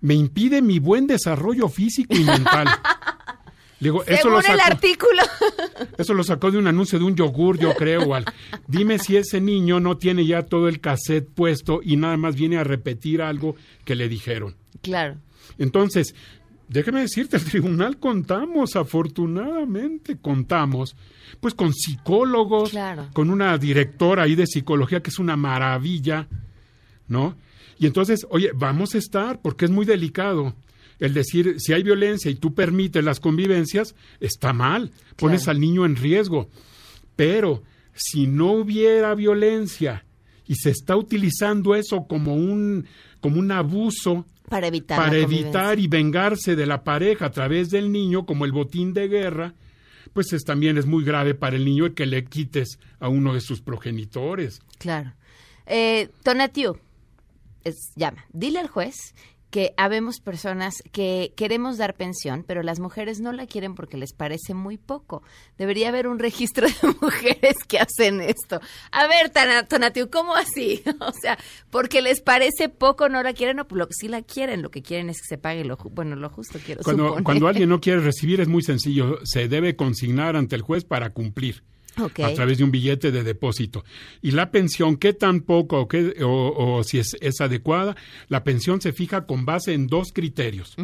Me 0.00 0.14
impide 0.14 0.60
mi 0.62 0.78
buen 0.78 1.06
desarrollo 1.06 1.68
físico 1.68 2.14
y 2.16 2.24
mental. 2.24 2.66
Le 3.78 3.88
digo, 3.88 4.02
eso 4.04 4.16
Según 4.16 4.32
lo 4.32 4.38
el 4.40 4.44
sacó, 4.44 4.62
artículo. 4.64 5.22
eso 5.98 6.14
lo 6.14 6.24
sacó 6.24 6.50
de 6.50 6.58
un 6.58 6.66
anuncio 6.66 6.98
de 6.98 7.04
un 7.04 7.14
yogur, 7.14 7.58
yo 7.58 7.74
creo. 7.74 8.02
o 8.02 8.14
al- 8.14 8.24
Dime 8.66 8.98
si 8.98 9.16
ese 9.16 9.40
niño 9.40 9.78
no 9.80 9.96
tiene 9.96 10.26
ya 10.26 10.42
todo 10.42 10.68
el 10.68 10.80
cassette 10.80 11.28
puesto 11.28 11.80
y 11.82 11.96
nada 11.96 12.16
más 12.16 12.34
viene 12.34 12.56
a 12.58 12.64
repetir 12.64 13.22
algo 13.22 13.54
que 13.84 13.94
le 13.94 14.08
dijeron. 14.08 14.56
Claro. 14.82 15.16
Entonces, 15.58 16.14
déjeme 16.68 17.00
decirte, 17.00 17.36
el 17.36 17.44
tribunal 17.44 17.98
contamos, 17.98 18.76
afortunadamente 18.76 20.16
contamos, 20.18 20.96
pues 21.40 21.54
con 21.54 21.72
psicólogos, 21.72 22.70
Claro. 22.70 23.08
con 23.12 23.30
una 23.30 23.56
directora 23.58 24.24
ahí 24.24 24.34
de 24.34 24.46
psicología 24.46 25.02
que 25.02 25.10
es 25.10 25.18
una 25.18 25.36
maravilla, 25.36 26.28
¿no? 27.08 27.36
Y 27.78 27.86
entonces, 27.86 28.26
oye, 28.30 28.50
vamos 28.54 28.94
a 28.94 28.98
estar, 28.98 29.40
porque 29.42 29.66
es 29.66 29.70
muy 29.70 29.84
delicado. 29.84 30.54
El 30.98 31.12
decir, 31.12 31.56
si 31.58 31.74
hay 31.74 31.82
violencia 31.82 32.30
y 32.30 32.36
tú 32.36 32.54
permites 32.54 33.04
las 33.04 33.20
convivencias, 33.20 33.94
está 34.18 34.52
mal, 34.54 34.90
pones 35.16 35.42
Claro. 35.44 35.56
al 35.56 35.60
niño 35.60 35.84
en 35.84 35.96
riesgo. 35.96 36.48
Pero 37.16 37.62
si 37.94 38.26
no 38.26 38.52
hubiera 38.52 39.14
violencia 39.14 40.04
y 40.46 40.54
se 40.54 40.70
está 40.70 40.96
utilizando 40.96 41.74
eso 41.74 42.06
como 42.08 42.34
un, 42.34 42.86
como 43.20 43.38
un 43.38 43.52
abuso 43.52 44.24
Para 44.48 44.68
evitar 44.68 44.98
para 44.98 45.16
evitar 45.16 45.78
y 45.78 45.88
vengarse 45.88 46.54
de 46.56 46.66
la 46.66 46.84
pareja 46.84 47.26
a 47.26 47.30
través 47.30 47.70
del 47.70 47.90
niño, 47.90 48.26
como 48.26 48.44
el 48.44 48.52
botín 48.52 48.92
de 48.94 49.08
guerra, 49.08 49.54
pues 50.12 50.32
es, 50.32 50.44
también 50.44 50.78
es 50.78 50.86
muy 50.86 51.04
grave 51.04 51.34
para 51.34 51.56
el 51.56 51.64
niño 51.64 51.84
el 51.86 51.94
que 51.94 52.06
le 52.06 52.24
quites 52.24 52.78
a 53.00 53.08
uno 53.08 53.34
de 53.34 53.40
sus 53.40 53.60
progenitores. 53.60 54.60
Claro. 54.78 55.12
Eh, 55.66 56.08
es- 57.64 57.92
llama, 57.96 58.24
dile 58.32 58.60
al 58.60 58.68
juez 58.68 58.94
que 59.56 59.72
habemos 59.78 60.20
personas 60.20 60.82
que 60.92 61.32
queremos 61.34 61.78
dar 61.78 61.94
pensión, 61.94 62.44
pero 62.46 62.62
las 62.62 62.78
mujeres 62.78 63.20
no 63.20 63.32
la 63.32 63.46
quieren 63.46 63.74
porque 63.74 63.96
les 63.96 64.12
parece 64.12 64.52
muy 64.52 64.76
poco. 64.76 65.22
Debería 65.56 65.88
haber 65.88 66.08
un 66.08 66.18
registro 66.18 66.66
de 66.68 66.74
mujeres 67.00 67.54
que 67.66 67.78
hacen 67.78 68.20
esto. 68.20 68.60
A 68.92 69.06
ver, 69.06 69.32
Tonatiu, 69.66 70.10
¿cómo 70.10 70.34
así? 70.34 70.82
O 71.00 71.12
sea, 71.22 71.38
porque 71.70 72.02
les 72.02 72.20
parece 72.20 72.68
poco, 72.68 73.08
no 73.08 73.22
la 73.22 73.32
quieren, 73.32 73.56
no, 73.56 73.66
pues 73.66 73.78
lo, 73.78 73.88
sí 73.90 74.08
la 74.08 74.20
quieren, 74.20 74.60
lo 74.60 74.70
que 74.70 74.82
quieren 74.82 75.08
es 75.08 75.22
que 75.22 75.26
se 75.26 75.38
pague 75.38 75.64
lo, 75.64 75.78
bueno, 75.90 76.16
lo 76.16 76.28
justo 76.28 76.58
quiero 76.62 76.82
Cuando, 76.82 77.04
suponer. 77.04 77.24
cuando 77.24 77.48
alguien 77.48 77.70
no 77.70 77.80
quiere 77.80 78.00
recibir 78.00 78.42
es 78.42 78.48
muy 78.48 78.62
sencillo, 78.62 79.20
se 79.24 79.48
debe 79.48 79.74
consignar 79.74 80.36
ante 80.36 80.54
el 80.54 80.60
juez 80.60 80.84
para 80.84 81.14
cumplir. 81.14 81.62
A 82.24 82.34
través 82.34 82.58
de 82.58 82.64
un 82.64 82.70
billete 82.70 83.10
de 83.10 83.22
depósito. 83.22 83.84
Y 84.22 84.32
la 84.32 84.50
pensión, 84.50 84.96
qué 84.96 85.12
tan 85.12 85.40
poco 85.40 85.80
o, 85.80 85.88
qué- 85.88 86.22
o- 86.22 86.76
o 86.78 86.84
si 86.84 86.98
es, 86.98 87.16
es 87.20 87.40
adecuada, 87.40 87.96
la 88.28 88.44
pensión 88.44 88.80
se 88.80 88.92
fija 88.92 89.26
con 89.26 89.44
base 89.46 89.72
en 89.72 89.86
dos 89.86 90.12
criterios. 90.12 90.76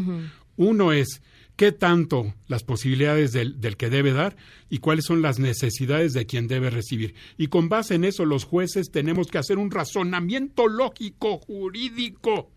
Uno 0.56 0.92
es 0.92 1.22
qué 1.56 1.70
tanto 1.70 2.34
las 2.48 2.62
posibilidades 2.64 3.32
del, 3.32 3.60
del 3.60 3.76
que 3.76 3.90
debe 3.90 4.12
dar 4.12 4.36
y 4.70 4.78
cuáles 4.78 5.04
son 5.04 5.20
las 5.20 5.38
necesidades 5.38 6.14
de 6.14 6.24
quien 6.26 6.48
debe 6.48 6.70
recibir. 6.70 7.14
Y 7.36 7.48
con 7.48 7.68
base 7.68 7.94
en 7.94 8.04
eso 8.04 8.24
los 8.24 8.44
jueces 8.44 8.90
tenemos 8.90 9.26
que 9.28 9.38
hacer 9.38 9.58
un 9.58 9.70
razonamiento 9.70 10.66
lógico, 10.66 11.38
jurídico. 11.38 12.50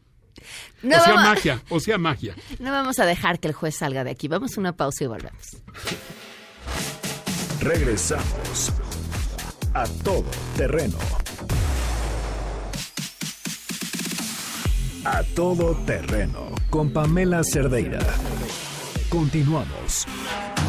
No 0.81 0.95
o 0.97 0.99
sea, 0.99 1.13
vamos- 1.15 1.23
magia, 1.29 1.61
o 1.69 1.79
sea, 1.79 1.97
magia. 1.97 2.35
No 2.59 2.71
vamos 2.71 2.99
a 2.99 3.05
dejar 3.05 3.39
que 3.39 3.49
el 3.49 3.53
juez 3.53 3.75
salga 3.75 4.03
de 4.05 4.11
aquí. 4.11 4.27
Vamos 4.29 4.57
a 4.57 4.59
una 4.61 4.75
pausa 4.75 5.03
y 5.03 5.07
volvemos. 5.07 5.57
Regresamos 7.65 8.71
a 9.73 9.85
todo 10.03 10.29
terreno. 10.55 10.99
A 15.03 15.23
todo 15.33 15.73
terreno 15.83 16.51
con 16.69 16.93
Pamela 16.93 17.43
Cerdeira. 17.43 17.97
Continuamos. 19.09 20.05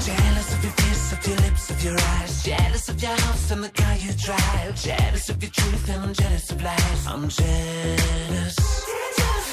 Jealous 0.06 0.54
of 0.54 0.64
your 0.64 0.72
kiss, 0.72 1.12
of 1.12 1.26
your 1.26 1.40
lips, 1.42 1.70
of 1.70 1.84
your 1.84 1.96
eyes. 2.00 2.42
Jealous 2.42 2.88
of 2.88 2.96
your 3.02 3.12
house 3.12 3.52
and 3.52 3.62
the 3.62 3.70
car 3.72 3.94
you 3.98 4.14
drive. 4.14 4.74
Jealous 4.82 5.28
of 5.28 5.36
your 5.42 5.52
truth 5.52 5.90
and 5.90 6.02
I'm 6.02 6.14
jealous 6.14 6.50
of 6.50 6.62
lies. 6.62 7.06
I'm 7.06 7.28
jealous. 7.28 8.56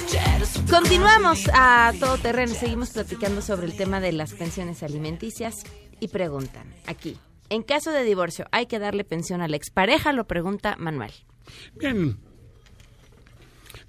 Jealous 0.10 0.56
of 0.56 0.66
the 0.66 0.72
Continuamos 0.72 1.50
a 1.54 1.92
todo 2.00 2.18
terreno. 2.20 2.56
Seguimos 2.56 2.92
platicando 2.92 3.42
sobre 3.42 3.66
el 3.66 3.76
tema 3.76 4.00
de 4.00 4.14
las 4.14 4.32
pensiones 4.32 4.82
alimenticias 4.82 5.64
y 6.00 6.08
preguntan 6.08 6.74
aquí. 6.88 7.20
En 7.54 7.62
caso 7.62 7.92
de 7.92 8.04
divorcio, 8.04 8.46
¿hay 8.52 8.66
que 8.66 8.80
darle 8.80 9.04
pensión 9.04 9.42
a 9.42 9.48
la 9.48 9.56
expareja? 9.58 10.12
Lo 10.12 10.26
pregunta 10.26 10.76
Manuel. 10.80 11.12
Bien. 11.76 12.18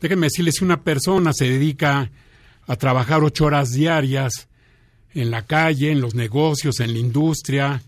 Déjenme 0.00 0.26
decirles, 0.26 0.56
si 0.56 0.64
una 0.64 0.82
persona 0.82 1.32
se 1.32 1.46
dedica 1.48 2.10
a 2.66 2.76
trabajar 2.76 3.22
ocho 3.24 3.46
horas 3.46 3.70
diarias 3.72 4.48
en 5.14 5.30
la 5.30 5.46
calle, 5.46 5.92
en 5.92 6.00
los 6.02 6.14
negocios, 6.14 6.80
en 6.80 6.92
la 6.92 6.98
industria, 6.98 7.80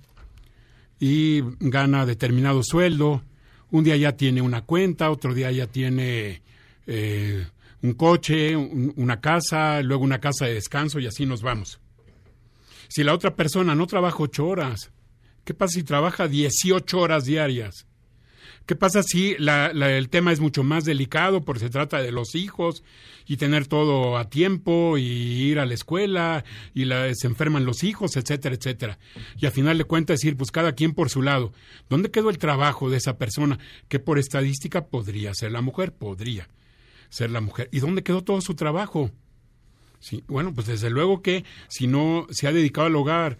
y 0.98 1.42
gana 1.60 2.06
determinado 2.06 2.62
sueldo, 2.62 3.22
un 3.70 3.84
día 3.84 3.96
ya 3.96 4.12
tiene 4.16 4.40
una 4.40 4.62
cuenta, 4.62 5.10
otro 5.10 5.34
día 5.34 5.50
ya 5.50 5.66
tiene 5.66 6.40
eh, 6.86 7.46
un 7.82 7.92
coche, 7.94 8.56
un- 8.56 8.94
una 8.96 9.20
casa, 9.20 9.82
luego 9.82 10.04
una 10.04 10.20
casa 10.20 10.46
de 10.46 10.54
descanso 10.54 11.00
y 11.00 11.06
así 11.06 11.26
nos 11.26 11.42
vamos. 11.42 11.80
Si 12.88 13.04
la 13.04 13.12
otra 13.12 13.34
persona 13.34 13.74
no 13.74 13.86
trabaja 13.86 14.16
ocho 14.20 14.46
horas, 14.46 14.90
¿qué 15.46 15.54
pasa 15.54 15.72
si 15.78 15.82
trabaja 15.84 16.28
18 16.28 16.98
horas 16.98 17.24
diarias? 17.24 17.86
¿Qué 18.66 18.74
pasa 18.74 19.04
si 19.04 19.36
la- 19.38 19.72
la- 19.72 19.92
el 19.96 20.08
tema 20.08 20.32
es 20.32 20.40
mucho 20.40 20.64
más 20.64 20.84
delicado 20.84 21.44
porque 21.44 21.60
se 21.60 21.70
trata 21.70 22.02
de 22.02 22.10
los 22.10 22.34
hijos 22.34 22.82
y 23.24 23.36
tener 23.36 23.68
todo 23.68 24.18
a 24.18 24.28
tiempo 24.28 24.98
y 24.98 25.04
ir 25.04 25.60
a 25.60 25.66
la 25.66 25.74
escuela 25.74 26.44
y 26.74 26.84
se 27.14 27.28
enferman 27.28 27.64
los 27.64 27.84
hijos, 27.84 28.16
etcétera, 28.16 28.56
etcétera? 28.56 28.98
Y 29.38 29.46
al 29.46 29.52
final 29.52 29.78
de 29.78 29.84
cuentas 29.84 30.18
decir, 30.18 30.36
pues 30.36 30.50
cada 30.50 30.72
quien 30.72 30.94
por 30.94 31.10
su 31.10 31.22
lado. 31.22 31.52
¿Dónde 31.88 32.10
quedó 32.10 32.28
el 32.28 32.38
trabajo 32.38 32.90
de 32.90 32.96
esa 32.96 33.18
persona 33.18 33.58
que 33.88 34.00
por 34.00 34.18
estadística 34.18 34.86
podría 34.86 35.32
ser 35.32 35.52
la 35.52 35.60
mujer? 35.60 35.92
Podría 35.94 36.48
ser 37.08 37.30
la 37.30 37.40
mujer. 37.40 37.68
¿Y 37.70 37.78
dónde 37.78 38.02
quedó 38.02 38.24
todo 38.24 38.40
su 38.40 38.54
trabajo? 38.54 39.12
Sí, 40.00 40.24
bueno, 40.26 40.52
pues 40.52 40.66
desde 40.66 40.90
luego 40.90 41.22
que 41.22 41.44
si 41.68 41.86
no 41.86 42.26
se 42.30 42.48
ha 42.48 42.52
dedicado 42.52 42.88
al 42.88 42.96
hogar 42.96 43.38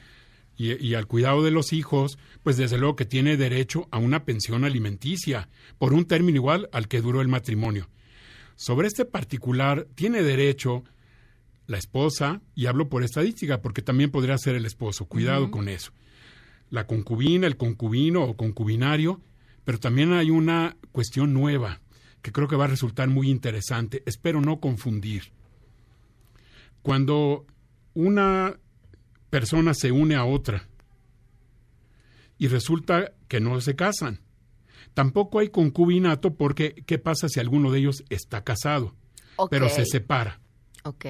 y, 0.57 0.85
y 0.85 0.95
al 0.95 1.07
cuidado 1.07 1.43
de 1.43 1.51
los 1.51 1.73
hijos, 1.73 2.19
pues 2.43 2.57
desde 2.57 2.79
luego 2.79 2.97
que 2.97 3.05
tiene 3.05 3.37
derecho 3.37 3.89
a 3.91 3.99
una 3.99 4.25
pensión 4.25 4.65
alimenticia 4.65 5.49
por 5.79 5.93
un 5.93 6.07
término 6.07 6.37
igual 6.37 6.69
al 6.73 6.89
que 6.89 7.01
duró 7.01 7.21
el 7.21 7.29
matrimonio. 7.29 7.89
Sobre 8.57 8.89
este 8.89 9.05
particular 9.05 9.87
tiene 9.95 10.23
derecho 10.23 10.85
la 11.67 11.79
esposa, 11.79 12.41
y 12.55 12.67
hablo 12.67 12.89
por 12.89 13.03
estadística 13.03 13.61
porque 13.61 13.83
también 13.83 14.11
podría 14.11 14.39
ser 14.39 14.55
el 14.55 14.67
esposo, 14.67 15.07
cuidado 15.07 15.51
con 15.51 15.69
eso. 15.69 15.93
La 16.71 16.87
concubina, 16.87 17.47
el 17.47 17.57
concubino 17.57 18.23
o 18.23 18.37
concubinario, 18.37 19.21
pero 19.65 19.79
también 19.79 20.13
hay 20.13 20.31
una 20.31 20.77
cuestión 20.93 21.33
nueva 21.33 21.81
que 22.23 22.33
creo 22.33 22.49
que 22.49 22.57
va 22.57 22.65
a 22.65 22.69
resultar 22.69 23.09
muy 23.09 23.31
interesante. 23.31 24.03
Espero 24.07 24.41
no 24.41 24.61
confundir. 24.61 25.33
Cuando 26.83 27.47
una 27.95 28.59
persona 29.37 29.75
se 29.75 29.93
une 29.93 30.15
a 30.15 30.25
otra 30.25 30.67
y 32.39 32.49
resulta 32.49 33.13
que 33.29 33.39
no 33.39 33.61
se 33.61 33.77
casan, 33.77 34.23
tampoco 34.95 35.41
hay 35.41 35.51
concubinato 35.51 36.37
porque 36.37 36.73
¿qué 36.87 36.99
pasa 36.99 37.29
si 37.29 37.39
alguno 37.39 37.71
de 37.71 37.81
ellos 37.81 38.03
está 38.09 38.45
casado, 38.45 38.95
pero 39.51 39.69
se 39.69 39.85
separa? 39.85 40.41
Ok. 40.85 41.05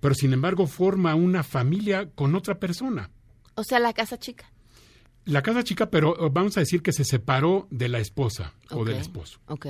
Pero 0.00 0.14
sin 0.14 0.32
embargo 0.34 0.68
forma 0.68 1.16
una 1.16 1.42
familia 1.42 2.08
con 2.14 2.36
otra 2.36 2.60
persona. 2.60 3.10
O 3.56 3.64
sea, 3.64 3.80
la 3.80 3.92
casa 3.92 4.20
chica. 4.20 4.52
La 5.24 5.42
casa 5.42 5.64
chica, 5.64 5.90
pero 5.90 6.30
vamos 6.30 6.56
a 6.58 6.60
decir 6.60 6.80
que 6.80 6.92
se 6.92 7.04
separó 7.04 7.66
de 7.72 7.88
la 7.88 7.98
esposa 7.98 8.54
o 8.70 8.84
del 8.84 8.98
esposo. 8.98 9.40
Ok. 9.48 9.66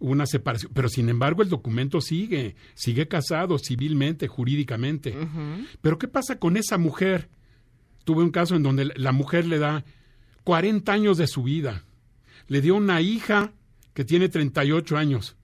Una 0.00 0.26
separación, 0.26 0.70
pero 0.74 0.88
sin 0.88 1.08
embargo 1.08 1.42
el 1.42 1.48
documento 1.48 2.00
sigue, 2.00 2.54
sigue 2.74 3.08
casado 3.08 3.58
civilmente, 3.58 4.28
jurídicamente. 4.28 5.14
Pero 5.80 5.98
¿qué 5.98 6.06
pasa 6.06 6.38
con 6.38 6.56
esa 6.56 6.78
mujer? 6.78 7.28
Tuve 8.04 8.22
un 8.22 8.30
caso 8.30 8.54
en 8.54 8.62
donde 8.62 8.92
la 8.96 9.12
mujer 9.12 9.44
le 9.46 9.58
da 9.58 9.84
40 10.44 10.92
años 10.92 11.18
de 11.18 11.26
su 11.26 11.42
vida. 11.42 11.84
Le 12.46 12.60
dio 12.60 12.76
una 12.76 13.00
hija 13.00 13.52
que 13.92 14.04
tiene 14.04 14.28
38 14.28 14.96
años. 14.96 15.36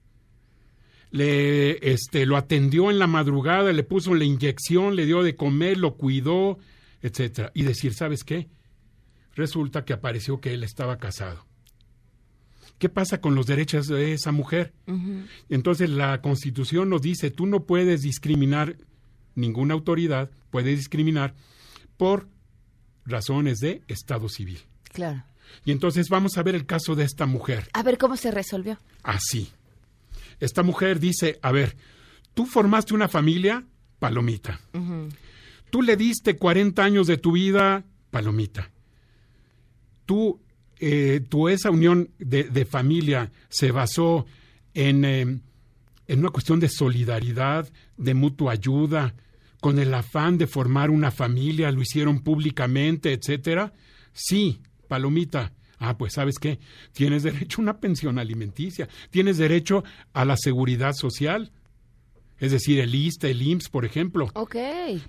Le 1.11 1.91
este 1.91 2.25
lo 2.25 2.37
atendió 2.37 2.89
en 2.89 2.97
la 2.97 3.07
madrugada, 3.07 3.71
le 3.73 3.83
puso 3.83 4.15
la 4.15 4.23
inyección, 4.23 4.95
le 4.95 5.05
dio 5.05 5.21
de 5.21 5.35
comer, 5.35 5.77
lo 5.77 5.95
cuidó, 5.95 6.57
etcétera. 7.01 7.51
Y 7.53 7.63
decir, 7.63 7.93
¿sabes 7.93 8.23
qué? 8.23 8.47
Resulta 9.35 9.85
que 9.85 9.93
apareció 9.93 10.39
que 10.39 10.53
él 10.53 10.63
estaba 10.63 10.97
casado. 10.97 11.45
¿Qué 12.77 12.89
pasa 12.89 13.21
con 13.21 13.35
los 13.35 13.45
derechos 13.45 13.87
de 13.87 14.13
esa 14.13 14.31
mujer? 14.31 14.73
Entonces 15.49 15.89
la 15.89 16.21
Constitución 16.21 16.89
nos 16.89 17.01
dice, 17.01 17.31
tú 17.31 17.45
no 17.45 17.63
puedes 17.63 18.01
discriminar, 18.01 18.77
ninguna 19.33 19.73
autoridad 19.73 20.29
puede 20.49 20.75
discriminar 20.75 21.35
por 21.97 22.27
razones 23.05 23.59
de 23.59 23.81
Estado 23.87 24.27
civil. 24.27 24.59
Claro. 24.91 25.23
Y 25.63 25.71
entonces 25.71 26.09
vamos 26.09 26.37
a 26.37 26.43
ver 26.43 26.55
el 26.55 26.65
caso 26.65 26.95
de 26.95 27.05
esta 27.05 27.25
mujer. 27.25 27.69
A 27.73 27.83
ver 27.83 27.97
cómo 27.97 28.17
se 28.17 28.31
resolvió. 28.31 28.77
Así. 29.03 29.51
Esta 30.39 30.63
mujer 30.63 30.99
dice, 30.99 31.39
a 31.41 31.51
ver, 31.51 31.77
tú 32.33 32.45
formaste 32.45 32.93
una 32.93 33.07
familia, 33.07 33.65
palomita. 33.99 34.59
Tú 35.69 35.81
le 35.81 35.95
diste 35.95 36.35
40 36.35 36.83
años 36.83 37.07
de 37.07 37.17
tu 37.17 37.31
vida, 37.31 37.85
palomita. 38.11 38.69
Tú, 40.05 40.41
eh, 40.79 41.21
tu 41.27 41.47
esa 41.47 41.71
unión 41.71 42.09
de, 42.19 42.43
de 42.45 42.65
familia 42.65 43.31
se 43.49 43.71
basó 43.71 44.25
en, 44.73 45.05
eh, 45.05 45.21
en 45.21 46.19
una 46.19 46.29
cuestión 46.29 46.59
de 46.59 46.69
solidaridad, 46.69 47.71
de 47.97 48.13
mutua 48.13 48.53
ayuda, 48.53 49.15
con 49.59 49.79
el 49.79 49.93
afán 49.93 50.37
de 50.37 50.47
formar 50.47 50.91
una 50.91 51.11
familia, 51.11 51.71
lo 51.71 51.81
hicieron 51.81 52.19
públicamente, 52.19 53.13
etcétera. 53.13 53.73
Sí, 54.13 54.61
palomita. 54.87 55.53
Ah, 55.79 55.97
pues 55.97 56.13
sabes 56.13 56.39
qué, 56.39 56.59
tienes 56.93 57.23
derecho 57.23 57.59
a 57.59 57.63
una 57.63 57.79
pensión 57.79 58.17
alimenticia, 58.17 58.87
tienes 59.09 59.37
derecho 59.37 59.83
a 60.13 60.23
la 60.23 60.37
seguridad 60.37 60.93
social, 60.93 61.51
es 62.37 62.51
decir, 62.51 62.79
el 62.79 62.93
ISSSTE, 62.93 63.31
el 63.31 63.41
IMSS, 63.41 63.69
por 63.69 63.85
ejemplo. 63.85 64.29
Ok. 64.35 64.55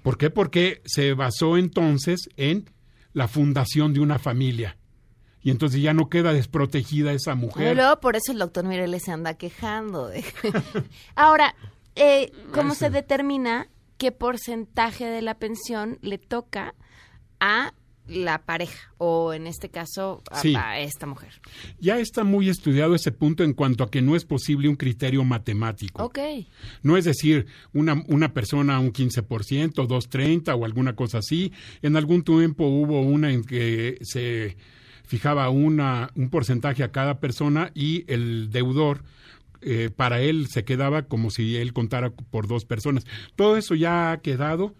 ¿Por 0.02 0.16
qué? 0.18 0.30
Porque 0.30 0.82
se 0.84 1.12
basó 1.12 1.56
entonces 1.56 2.28
en 2.36 2.70
la 3.12 3.28
fundación 3.28 3.92
de 3.92 4.00
una 4.00 4.18
familia. 4.18 4.76
Y 5.46 5.50
entonces 5.52 5.80
ya 5.80 5.94
no 5.94 6.08
queda 6.08 6.32
desprotegida 6.32 7.12
esa 7.12 7.36
mujer. 7.36 7.76
Luego, 7.76 8.00
por 8.00 8.16
eso 8.16 8.32
el 8.32 8.38
doctor 8.38 8.64
Mireles 8.64 9.04
se 9.04 9.12
anda 9.12 9.34
quejando. 9.34 10.08
de- 10.08 10.24
Ahora, 11.14 11.54
eh, 11.94 12.32
¿cómo 12.52 12.74
se 12.74 12.90
determina 12.90 13.68
qué 13.96 14.10
porcentaje 14.10 15.04
de 15.06 15.22
la 15.22 15.38
pensión 15.38 15.98
le 16.02 16.18
toca 16.18 16.74
a 17.38 17.72
la 18.08 18.38
pareja 18.44 18.92
o 18.98 19.32
en 19.34 19.46
este 19.46 19.68
caso 19.68 20.22
a, 20.32 20.40
Sí. 20.40 20.54
a 20.56 20.80
esta 20.80 21.06
mujer? 21.06 21.40
Ya 21.78 21.98
está 22.00 22.24
muy 22.24 22.48
estudiado 22.48 22.96
ese 22.96 23.12
punto 23.12 23.44
en 23.44 23.52
cuanto 23.52 23.84
a 23.84 23.90
que 23.90 24.02
no 24.02 24.16
es 24.16 24.24
posible 24.24 24.68
un 24.68 24.74
criterio 24.74 25.22
matemático. 25.22 26.02
Ok. 26.04 26.18
No 26.82 26.96
es 26.96 27.04
decir, 27.04 27.46
una, 27.72 28.02
una 28.08 28.32
persona 28.32 28.80
un 28.80 28.92
15%, 28.92 29.86
230 29.86 30.54
o 30.56 30.64
alguna 30.64 30.96
cosa 30.96 31.18
así. 31.18 31.52
En 31.82 31.96
algún 31.96 32.24
tiempo 32.24 32.66
hubo 32.66 33.00
una 33.00 33.30
en 33.32 33.44
que 33.44 33.98
se 34.02 34.56
fijaba 35.06 35.48
una, 35.50 36.10
un 36.14 36.30
porcentaje 36.30 36.82
a 36.82 36.92
cada 36.92 37.20
persona 37.20 37.70
y 37.74 38.04
el 38.12 38.50
deudor 38.50 39.04
eh, 39.62 39.90
para 39.94 40.20
él 40.20 40.48
se 40.48 40.64
quedaba 40.64 41.02
como 41.02 41.30
si 41.30 41.56
él 41.56 41.72
contara 41.72 42.10
por 42.10 42.46
dos 42.46 42.64
personas. 42.64 43.04
Todo 43.34 43.56
eso 43.56 43.74
ya 43.74 44.12
ha 44.12 44.20
quedado 44.20 44.74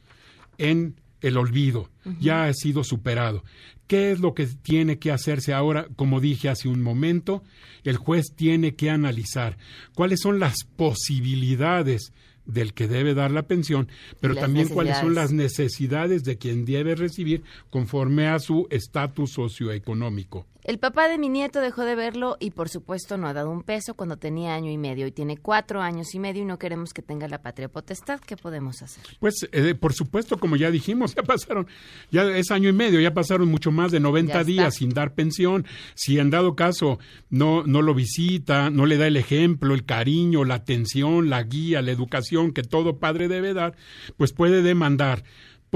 en 0.58 1.00
el 1.22 1.38
olvido, 1.38 1.88
ya 2.20 2.44
ha 2.44 2.52
sido 2.52 2.84
superado. 2.84 3.42
¿Qué 3.86 4.12
es 4.12 4.20
lo 4.20 4.34
que 4.34 4.46
tiene 4.46 4.98
que 4.98 5.12
hacerse 5.12 5.54
ahora? 5.54 5.86
Como 5.96 6.20
dije 6.20 6.48
hace 6.48 6.68
un 6.68 6.82
momento, 6.82 7.42
el 7.84 7.96
juez 7.96 8.34
tiene 8.34 8.74
que 8.74 8.90
analizar 8.90 9.56
cuáles 9.94 10.20
son 10.20 10.38
las 10.38 10.64
posibilidades 10.64 12.12
del 12.46 12.74
que 12.74 12.88
debe 12.88 13.14
dar 13.14 13.30
la 13.30 13.42
pensión, 13.42 13.88
pero 14.20 14.34
Las 14.34 14.44
también 14.44 14.68
cuáles 14.68 14.98
son 14.98 15.14
las 15.14 15.32
necesidades 15.32 16.24
de 16.24 16.38
quien 16.38 16.64
debe 16.64 16.94
recibir 16.94 17.42
conforme 17.70 18.28
a 18.28 18.38
su 18.38 18.66
estatus 18.70 19.30
socioeconómico. 19.32 20.46
El 20.66 20.80
papá 20.80 21.06
de 21.06 21.16
mi 21.16 21.28
nieto 21.28 21.60
dejó 21.60 21.84
de 21.84 21.94
verlo 21.94 22.36
y 22.40 22.50
por 22.50 22.68
supuesto 22.68 23.16
no 23.16 23.28
ha 23.28 23.32
dado 23.32 23.52
un 23.52 23.62
peso 23.62 23.94
cuando 23.94 24.16
tenía 24.16 24.56
año 24.56 24.68
y 24.68 24.78
medio 24.78 25.06
y 25.06 25.12
tiene 25.12 25.36
cuatro 25.36 25.80
años 25.80 26.12
y 26.12 26.18
medio 26.18 26.42
y 26.42 26.44
no 26.44 26.58
queremos 26.58 26.92
que 26.92 27.02
tenga 27.02 27.28
la 27.28 27.40
patria 27.40 27.68
potestad. 27.68 28.18
¿Qué 28.18 28.36
podemos 28.36 28.82
hacer? 28.82 29.04
Pues, 29.20 29.48
eh, 29.52 29.76
por 29.76 29.92
supuesto, 29.92 30.38
como 30.38 30.56
ya 30.56 30.72
dijimos, 30.72 31.14
ya 31.14 31.22
pasaron, 31.22 31.68
ya 32.10 32.24
es 32.36 32.50
año 32.50 32.68
y 32.68 32.72
medio, 32.72 32.98
ya 32.98 33.14
pasaron 33.14 33.46
mucho 33.48 33.70
más 33.70 33.92
de 33.92 34.00
90 34.00 34.32
Ya 34.32 34.40
está. 34.40 34.44
días 34.44 34.74
sin 34.74 34.90
dar 34.90 35.14
pensión. 35.14 35.64
Si 35.94 36.18
en 36.18 36.30
dado 36.30 36.56
caso 36.56 36.98
no, 37.30 37.62
no 37.62 37.80
lo 37.80 37.94
visita, 37.94 38.68
no 38.68 38.86
le 38.86 38.96
da 38.96 39.06
el 39.06 39.16
ejemplo, 39.16 39.72
el 39.72 39.84
cariño, 39.84 40.44
la 40.44 40.56
atención, 40.56 41.30
la 41.30 41.44
guía, 41.44 41.80
la 41.80 41.92
educación 41.92 42.50
que 42.50 42.64
todo 42.64 42.98
padre 42.98 43.28
debe 43.28 43.54
dar, 43.54 43.76
pues 44.16 44.32
puede 44.32 44.62
demandar 44.62 45.22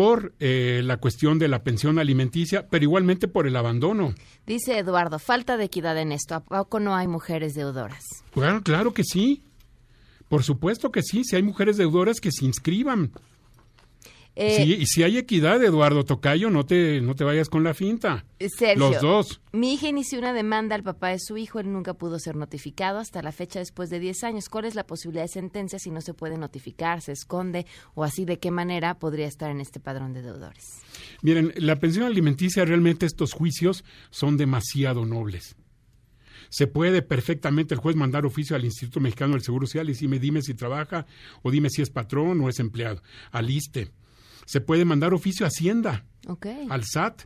por 0.01 0.33
eh, 0.41 0.81
la 0.83 0.97
cuestión 0.97 1.39
de 1.39 1.47
la 1.47 1.63
pensión 1.63 1.99
alimenticia, 1.99 2.67
pero 2.71 2.85
igualmente 2.85 3.29
por 3.29 3.47
el 3.47 3.55
abandono. 3.55 4.15
Dice 4.47 4.79
Eduardo, 4.79 5.19
falta 5.19 5.59
de 5.59 5.65
equidad 5.65 5.99
en 5.99 6.11
esto. 6.11 6.37
¿A 6.37 6.41
poco 6.41 6.81
no 6.81 6.97
hay 6.97 7.07
mujeres 7.07 7.53
deudoras? 7.53 8.03
Claro, 8.33 8.63
claro 8.63 8.95
que 8.95 9.05
sí. 9.05 9.43
Por 10.31 10.43
supuesto 10.43 10.91
que 10.91 11.03
sí, 11.03 11.23
si 11.23 11.37
hay 11.37 11.43
mujeres 11.43 11.77
deudoras 11.77 12.19
que 12.19 12.33
se 12.33 12.47
inscriban. 12.47 13.13
Eh, 14.41 14.57
Sí, 14.57 14.75
y 14.75 14.87
si 14.87 15.03
hay 15.03 15.19
equidad, 15.19 15.63
Eduardo 15.63 16.05
Tocayo, 16.05 16.49
no 16.49 16.65
te, 16.65 17.03
no 17.03 17.15
te 17.15 17.25
vayas 17.25 17.51
con 17.51 17.63
la 17.63 17.75
finta. 17.75 18.25
Sergio, 18.57 18.91
Los 18.91 19.01
dos. 19.03 19.41
Mi 19.53 19.75
hija 19.75 19.89
inició 19.89 20.19
una 20.19 20.33
demanda 20.33 20.75
al 20.75 20.83
papá 20.83 21.09
de 21.11 21.19
su 21.19 21.37
hijo, 21.37 21.61
él 21.61 21.71
nunca 21.71 21.93
pudo 21.93 22.19
ser 22.19 22.37
notificado 22.37 22.99
hasta 22.99 23.21
la 23.21 23.33
fecha 23.33 23.59
después 23.59 23.91
de 23.91 24.01
10 24.01 24.25
años. 24.25 24.49
¿Cuál 24.49 24.65
es 24.65 24.75
la 24.75 24.87
posibilidad 24.87 25.25
de 25.25 25.29
sentencia 25.29 25.79
si 25.79 25.91
no 25.91 26.01
se 26.01 26.15
puede 26.15 26.39
notificar, 26.39 27.03
se 27.03 27.13
esconde 27.13 27.67
o 27.95 28.03
así 28.03 28.25
de 28.25 28.39
qué 28.39 28.51
manera 28.51 28.99
podría 28.99 29.27
estar 29.27 29.51
en 29.51 29.61
este 29.61 29.79
padrón 29.79 30.15
de 30.15 30.23
deudores? 30.23 30.65
Miren, 31.21 31.53
la 31.57 31.77
pensión 31.79 32.07
alimenticia, 32.07 32.65
realmente 32.65 33.05
estos 33.05 33.35
juicios 33.35 33.85
son 34.09 34.39
demasiado 34.39 35.05
nobles. 35.05 35.55
Se 36.49 36.67
puede 36.67 37.03
perfectamente 37.03 37.75
el 37.75 37.81
juez 37.81 37.95
mandar 37.95 38.27
oficio 38.27 38.57
al 38.57 38.65
Instituto 38.65 39.01
Mexicano 39.01 39.35
del 39.35 39.43
Seguro 39.43 39.67
Social 39.67 39.89
y 39.89 39.93
decirme, 39.93 40.19
dime 40.19 40.43
si 40.43 40.55
trabaja 40.55 41.07
o 41.43 41.51
dime 41.51 41.71
si 41.71 41.83
es 41.83 41.91
patrón 41.91 42.41
o 42.41 42.49
es 42.49 42.59
empleado. 42.59 43.03
Aliste. 43.31 43.91
Se 44.51 44.61
puede 44.61 44.85
mandar 44.85 45.15
oficio 45.15 45.47
a 45.47 45.49
Hacienda. 45.49 46.05
Al 46.71 46.83
SAT 46.83 47.23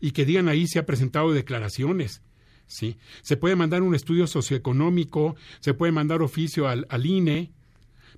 y 0.00 0.10
que 0.10 0.26
digan 0.26 0.48
ahí 0.48 0.66
si 0.66 0.78
ha 0.78 0.84
presentado 0.84 1.32
declaraciones. 1.32 2.20
¿sí? 2.66 2.98
Se 3.22 3.38
puede 3.38 3.56
mandar 3.56 3.80
un 3.80 3.94
estudio 3.94 4.26
socioeconómico, 4.26 5.34
se 5.60 5.72
puede 5.72 5.92
mandar 5.92 6.20
oficio 6.20 6.68
al, 6.68 6.86
al 6.90 7.06
INE 7.06 7.52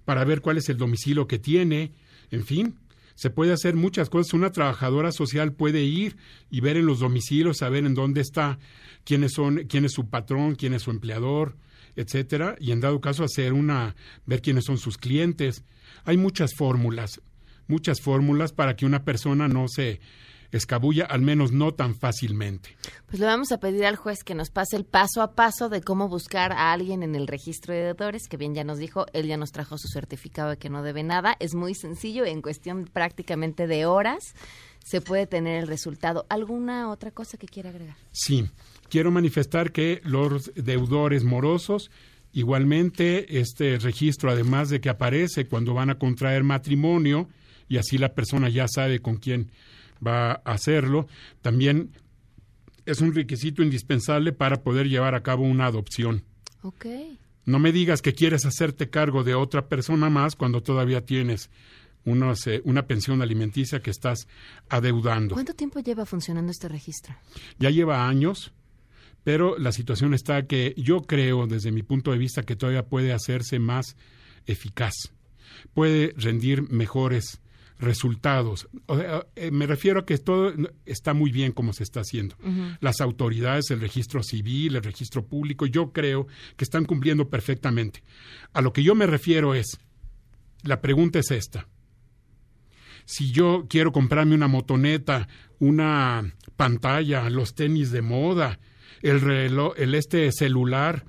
para 0.05 0.24
ver 0.24 0.40
cuál 0.40 0.59
es 0.59 0.68
el 0.68 0.78
domicilio 0.78 1.28
que 1.28 1.38
tiene, 1.38 1.92
en 2.32 2.44
fin. 2.44 2.74
Se 3.14 3.30
puede 3.30 3.53
hacer 3.53 3.76
muchas 3.76 4.11
cosas. 4.11 4.34
Una 4.34 4.51
trabajadora 4.51 5.12
social 5.12 5.53
puede 5.53 5.82
ir 5.84 6.16
y 6.51 6.61
ver 6.61 6.76
en 6.76 6.86
los 6.86 6.98
domicilios, 6.98 7.59
saber 7.59 7.86
en 7.86 7.94
dónde 7.94 8.20
está, 8.20 8.59
quiénes 9.05 9.30
son, 9.32 9.66
quién 9.68 9.84
es 9.84 9.92
su 9.92 10.09
patrón, 10.09 10.57
quién 10.57 10.74
es 10.74 10.82
su 10.82 10.90
empleador, 10.90 11.57
etcétera, 11.94 12.57
y 12.59 12.72
en 12.72 12.80
dado 12.80 13.01
caso 13.01 13.22
hacer 13.22 13.53
una, 13.53 13.94
ver 14.26 14.42
quiénes 14.42 14.64
son 14.64 14.76
sus 14.76 14.98
clientes. 14.98 15.62
Hay 16.05 16.16
muchas 16.16 16.57
fórmulas, 16.57 17.20
muchas 17.70 18.00
fórmulas 18.00 18.52
para 18.52 18.76
que 18.76 18.84
una 18.84 19.04
persona 19.04 19.48
no 19.48 19.68
se 19.68 20.00
escabulla, 20.52 21.04
al 21.04 21.20
menos 21.20 21.52
no 21.52 21.72
tan 21.72 21.94
fácilmente. 21.94 22.76
Pues 23.06 23.20
le 23.20 23.26
vamos 23.26 23.52
a 23.52 23.60
pedir 23.60 23.84
al 23.84 23.96
juez 23.96 24.24
que 24.24 24.34
nos 24.34 24.50
pase 24.50 24.76
el 24.76 24.84
paso 24.84 25.22
a 25.22 25.34
paso 25.34 25.68
de 25.68 25.80
cómo 25.80 26.08
buscar 26.08 26.52
a 26.52 26.72
alguien 26.72 27.02
en 27.02 27.14
el 27.14 27.26
registro 27.26 27.72
de 27.72 27.84
deudores, 27.84 28.26
que 28.28 28.36
bien 28.36 28.54
ya 28.54 28.64
nos 28.64 28.78
dijo, 28.78 29.06
él 29.12 29.26
ya 29.26 29.36
nos 29.36 29.52
trajo 29.52 29.78
su 29.78 29.88
certificado 29.88 30.50
de 30.50 30.58
que 30.58 30.70
no 30.70 30.82
debe 30.82 31.02
nada. 31.02 31.36
Es 31.38 31.54
muy 31.54 31.74
sencillo, 31.74 32.24
en 32.24 32.42
cuestión 32.42 32.88
prácticamente 32.92 33.66
de 33.66 33.86
horas 33.86 34.34
se 34.84 35.00
puede 35.00 35.26
tener 35.26 35.60
el 35.60 35.68
resultado. 35.68 36.26
¿Alguna 36.28 36.90
otra 36.90 37.10
cosa 37.10 37.38
que 37.38 37.46
quiera 37.46 37.70
agregar? 37.70 37.96
Sí, 38.10 38.48
quiero 38.88 39.10
manifestar 39.10 39.72
que 39.72 40.00
los 40.04 40.52
deudores 40.54 41.22
morosos, 41.22 41.90
igualmente 42.32 43.40
este 43.40 43.78
registro, 43.78 44.30
además 44.30 44.68
de 44.68 44.80
que 44.80 44.88
aparece 44.88 45.46
cuando 45.46 45.74
van 45.74 45.90
a 45.90 45.98
contraer 45.98 46.42
matrimonio, 46.42 47.28
y 47.70 47.78
así 47.78 47.96
la 47.96 48.14
persona 48.14 48.50
ya 48.50 48.66
sabe 48.68 49.00
con 49.00 49.16
quién 49.16 49.52
va 50.06 50.32
a 50.32 50.52
hacerlo, 50.52 51.06
también 51.40 51.92
es 52.84 53.00
un 53.00 53.14
requisito 53.14 53.62
indispensable 53.62 54.32
para 54.32 54.62
poder 54.62 54.88
llevar 54.88 55.14
a 55.14 55.22
cabo 55.22 55.44
una 55.44 55.66
adopción. 55.66 56.24
Ok. 56.62 56.86
No 57.46 57.60
me 57.60 57.70
digas 57.70 58.02
que 58.02 58.12
quieres 58.12 58.44
hacerte 58.44 58.90
cargo 58.90 59.22
de 59.22 59.36
otra 59.36 59.68
persona 59.68 60.10
más 60.10 60.34
cuando 60.34 60.62
todavía 60.64 61.06
tienes 61.06 61.48
unos, 62.04 62.44
eh, 62.48 62.60
una 62.64 62.88
pensión 62.88 63.22
alimenticia 63.22 63.80
que 63.80 63.90
estás 63.90 64.26
adeudando. 64.68 65.34
¿Cuánto 65.34 65.54
tiempo 65.54 65.78
lleva 65.78 66.04
funcionando 66.06 66.50
este 66.50 66.68
registro? 66.68 67.14
Ya 67.60 67.70
lleva 67.70 68.08
años, 68.08 68.52
pero 69.22 69.56
la 69.58 69.70
situación 69.70 70.12
está 70.12 70.46
que 70.46 70.74
yo 70.76 71.02
creo, 71.02 71.46
desde 71.46 71.70
mi 71.70 71.84
punto 71.84 72.10
de 72.10 72.18
vista, 72.18 72.42
que 72.42 72.56
todavía 72.56 72.86
puede 72.86 73.12
hacerse 73.12 73.60
más 73.60 73.96
eficaz. 74.46 74.94
Puede 75.72 76.14
rendir 76.16 76.68
mejores 76.68 77.40
resultados. 77.80 78.68
O 78.86 78.96
sea, 78.96 79.26
eh, 79.34 79.50
me 79.50 79.66
refiero 79.66 80.00
a 80.00 80.06
que 80.06 80.18
todo 80.18 80.52
está 80.84 81.14
muy 81.14 81.32
bien 81.32 81.52
como 81.52 81.72
se 81.72 81.82
está 81.82 82.00
haciendo. 82.00 82.36
Las 82.80 83.00
autoridades, 83.00 83.70
el 83.70 83.80
registro 83.80 84.22
civil, 84.22 84.76
el 84.76 84.82
registro 84.82 85.26
público, 85.26 85.66
yo 85.66 85.92
creo 85.92 86.26
que 86.56 86.64
están 86.64 86.84
cumpliendo 86.84 87.28
perfectamente. 87.28 88.02
A 88.52 88.60
lo 88.60 88.72
que 88.72 88.82
yo 88.82 88.94
me 88.94 89.06
refiero 89.06 89.54
es, 89.54 89.78
la 90.62 90.80
pregunta 90.80 91.18
es 91.18 91.30
esta. 91.30 91.66
Si 93.06 93.32
yo 93.32 93.66
quiero 93.68 93.92
comprarme 93.92 94.34
una 94.34 94.46
motoneta, 94.46 95.26
una 95.58 96.34
pantalla, 96.56 97.28
los 97.30 97.54
tenis 97.54 97.90
de 97.90 98.02
moda, 98.02 98.60
el 99.02 99.20
reloj, 99.20 99.72
el 99.78 99.94
este 99.94 100.30
celular, 100.32 101.04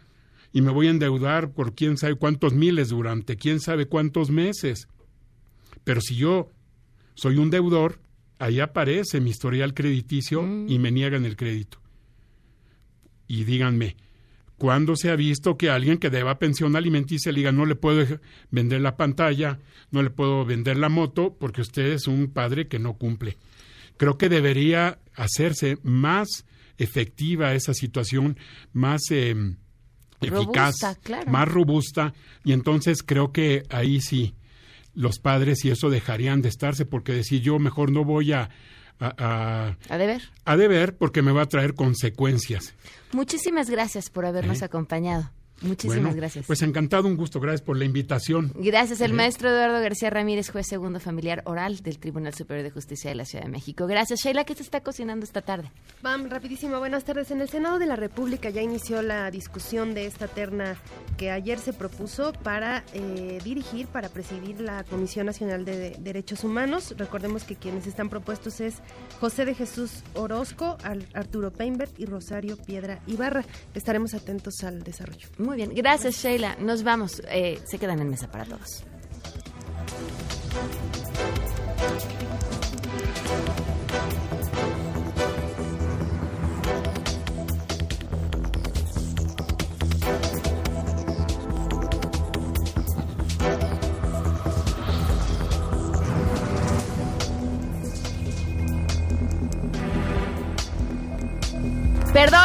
y 0.53 0.61
me 0.61 0.71
voy 0.71 0.87
a 0.87 0.91
endeudar 0.91 1.51
por 1.51 1.75
quién 1.75 1.97
sabe 1.97 2.15
cuántos 2.15 2.53
miles 2.53 2.89
durante 2.89 3.35
quién 3.35 3.59
sabe 3.59 3.85
cuántos 3.85 4.31
meses. 4.31 4.87
Pero 5.83 6.01
si 6.01 6.15
yo 6.15 6.49
soy 7.15 7.37
un 7.37 7.49
deudor, 7.49 7.99
ahí 8.39 8.59
aparece 8.59 9.21
mi 9.21 9.29
historial 9.29 9.73
crediticio 9.73 10.41
y 10.67 10.79
me 10.79 10.91
niegan 10.91 11.25
el 11.25 11.35
crédito. 11.35 11.79
Y 13.27 13.43
díganme, 13.43 13.95
¿cuándo 14.57 14.95
se 14.95 15.09
ha 15.09 15.15
visto 15.15 15.57
que 15.57 15.69
alguien 15.69 15.97
que 15.97 16.09
deba 16.09 16.39
pensión 16.39 16.75
alimenticia 16.75 17.31
le 17.31 17.39
diga 17.39 17.51
no 17.51 17.65
le 17.65 17.75
puedo 17.75 18.19
vender 18.49 18.81
la 18.81 18.97
pantalla, 18.97 19.59
no 19.91 20.03
le 20.03 20.09
puedo 20.09 20.43
vender 20.45 20.77
la 20.77 20.89
moto 20.89 21.37
porque 21.39 21.61
usted 21.61 21.93
es 21.93 22.07
un 22.07 22.27
padre 22.27 22.67
que 22.67 22.79
no 22.79 22.93
cumple? 22.93 23.37
Creo 23.97 24.17
que 24.17 24.29
debería 24.29 24.99
hacerse 25.15 25.77
más 25.83 26.45
efectiva 26.77 27.53
esa 27.53 27.75
situación, 27.75 28.37
más 28.73 29.01
eh, 29.11 29.35
eficaz, 30.19 30.81
Robusta, 30.81 30.95
claro. 31.03 31.31
más 31.31 31.47
robusta, 31.47 32.13
y 32.43 32.53
entonces 32.53 33.03
creo 33.03 33.31
que 33.31 33.63
ahí 33.69 34.01
sí 34.01 34.33
los 34.93 35.19
padres 35.19 35.63
y 35.65 35.71
eso 35.71 35.89
dejarían 35.89 36.41
de 36.41 36.49
estarse 36.49 36.85
porque 36.85 37.13
decir 37.13 37.41
yo 37.41 37.59
mejor 37.59 37.91
no 37.91 38.03
voy 38.05 38.33
a, 38.33 38.49
a, 38.99 39.13
a, 39.17 39.77
A 39.89 39.97
deber. 39.97 40.21
a 40.45 40.57
deber 40.57 40.95
porque 40.97 41.21
me 41.21 41.31
va 41.31 41.43
a 41.43 41.45
traer 41.47 41.73
consecuencias. 41.75 42.73
Muchísimas 43.13 43.69
gracias 43.69 44.09
por 44.09 44.25
habernos 44.25 44.61
¿Eh? 44.61 44.65
acompañado. 44.65 45.31
Muchísimas 45.61 46.01
Bueno, 46.01 46.15
gracias. 46.15 46.45
Pues 46.47 46.61
encantado, 46.61 47.07
un 47.07 47.15
gusto. 47.17 47.39
Gracias 47.39 47.61
por 47.61 47.77
la 47.77 47.85
invitación. 47.85 48.51
Gracias, 48.55 49.01
el 49.01 49.11
Eh, 49.11 49.13
maestro 49.13 49.49
Eduardo 49.49 49.79
García 49.81 50.09
Ramírez, 50.09 50.49
juez 50.49 50.67
segundo 50.67 50.99
familiar 50.99 51.41
oral 51.45 51.77
del 51.81 51.99
Tribunal 51.99 52.33
Superior 52.33 52.63
de 52.63 52.71
Justicia 52.71 53.09
de 53.09 53.15
la 53.15 53.25
Ciudad 53.25 53.45
de 53.45 53.51
México. 53.51 53.87
Gracias, 53.87 54.21
Sheila. 54.21 54.43
¿Qué 54.43 54.55
se 54.55 54.63
está 54.63 54.81
cocinando 54.81 55.23
esta 55.25 55.41
tarde? 55.41 55.71
Pam, 56.01 56.29
rapidísimo, 56.29 56.79
buenas 56.79 57.03
tardes. 57.03 57.31
En 57.31 57.41
el 57.41 57.49
Senado 57.49 57.79
de 57.79 57.85
la 57.85 57.95
República 57.95 58.49
ya 58.49 58.61
inició 58.61 59.01
la 59.01 59.29
discusión 59.31 59.93
de 59.93 60.05
esta 60.05 60.27
terna 60.27 60.75
que 61.17 61.31
ayer 61.31 61.59
se 61.59 61.73
propuso 61.73 62.33
para 62.43 62.83
eh, 62.93 63.39
dirigir, 63.43 63.87
para 63.87 64.09
presidir 64.09 64.61
la 64.61 64.83
Comisión 64.83 65.25
Nacional 65.27 65.63
de, 65.65 65.77
de 65.77 65.97
Derechos 65.99 66.43
Humanos. 66.43 66.93
Recordemos 66.97 67.43
que 67.43 67.55
quienes 67.55 67.87
están 67.87 68.09
propuestos 68.09 68.59
es 68.61 68.75
José 69.19 69.45
de 69.45 69.53
Jesús 69.55 70.03
Orozco, 70.15 70.77
Arturo 71.13 71.51
Peinbert 71.51 71.99
y 71.99 72.05
Rosario 72.05 72.57
Piedra 72.57 72.99
Ibarra. 73.07 73.43
Estaremos 73.75 74.13
atentos 74.13 74.63
al 74.63 74.83
desarrollo. 74.83 75.27
Muy 75.37 75.50
bien, 75.57 75.71
gracias, 75.73 76.15
Sheila. 76.15 76.55
Nos 76.59 76.83
vamos. 76.83 77.21
Eh, 77.29 77.59
se 77.65 77.77
quedan 77.77 77.99
en 77.99 78.09
mesa 78.09 78.29
para 78.29 78.45
todos. 78.45 78.83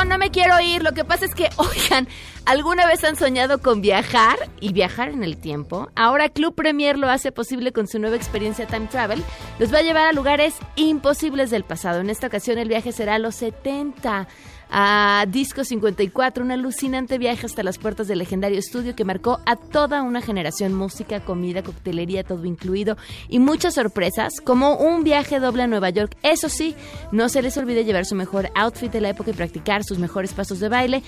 No 0.07 0.19
me 0.19 0.31
quiero 0.31 0.61
ir. 0.61 0.83
Lo 0.83 0.93
que 0.93 1.05
pasa 1.05 1.25
es 1.25 1.35
que, 1.35 1.49
oigan, 1.57 2.09
¿alguna 2.45 2.87
vez 2.87 3.05
han 3.05 3.17
soñado 3.17 3.59
con 3.59 3.81
viajar 3.81 4.37
y 4.61 4.73
viajar 4.73 5.09
en 5.09 5.23
el 5.23 5.37
tiempo? 5.37 5.91
Ahora 5.95 6.29
Club 6.29 6.55
Premier 6.55 6.99
lo 6.99 7.09
hace 7.09 7.33
posible 7.33 7.73
con 7.73 7.87
su 7.87 7.99
nueva 7.99 8.17
experiencia 8.17 8.67
Time 8.67 8.87
Travel. 8.87 9.23
Los 9.59 9.73
va 9.73 9.79
a 9.79 9.83
llevar 9.83 10.07
a 10.07 10.13
lugares 10.13 10.55
imposibles 10.77 11.51
del 11.51 11.65
pasado. 11.65 12.01
En 12.01 12.11
esta 12.11 12.29
ocasión 12.29 12.59
el 12.59 12.69
viaje 12.69 12.93
será 12.93 13.15
a 13.15 13.19
los 13.19 13.35
70 13.37 14.29
a 14.71 15.27
Disco 15.29 15.65
54, 15.65 16.45
un 16.45 16.51
alucinante 16.51 17.19
viaje 17.19 17.47
hasta 17.47 17.63
las 17.63 17.79
puertas 17.79 18.09
del 18.09 18.19
legendario 18.19 18.59
estudio 18.59 18.95
que 18.95 19.05
marcó 19.05 19.41
a 19.47 19.57
toda 19.57 20.03
una 20.03 20.21
generación 20.21 20.75
música, 20.75 21.21
comida, 21.21 21.63
coctelería, 21.63 22.25
todo 22.25 22.45
incluido 22.45 22.97
y 23.29 23.39
muchas 23.39 23.75
sorpresas, 23.75 24.41
como 24.41 24.77
un 24.77 25.05
viaje 25.05 25.41
doble 25.41 25.63
a 25.63 25.67
Nueva 25.67 25.91
York. 25.91 26.17
Eso 26.23 26.49
sí, 26.49 26.75
no 27.13 27.29
se 27.29 27.43
les 27.43 27.57
olvide 27.57 27.85
llevar 27.85 28.05
su 28.05 28.15
mejor 28.15 28.51
outfit 28.55 28.91
de 28.91 29.01
la 29.01 29.11
época 29.11 29.31
y 29.31 29.35
practicar 29.35 29.85
sus 29.85 29.99
mejores 29.99 30.33
pasos 30.33 30.61
de 30.61 30.69
baile. 30.69 31.03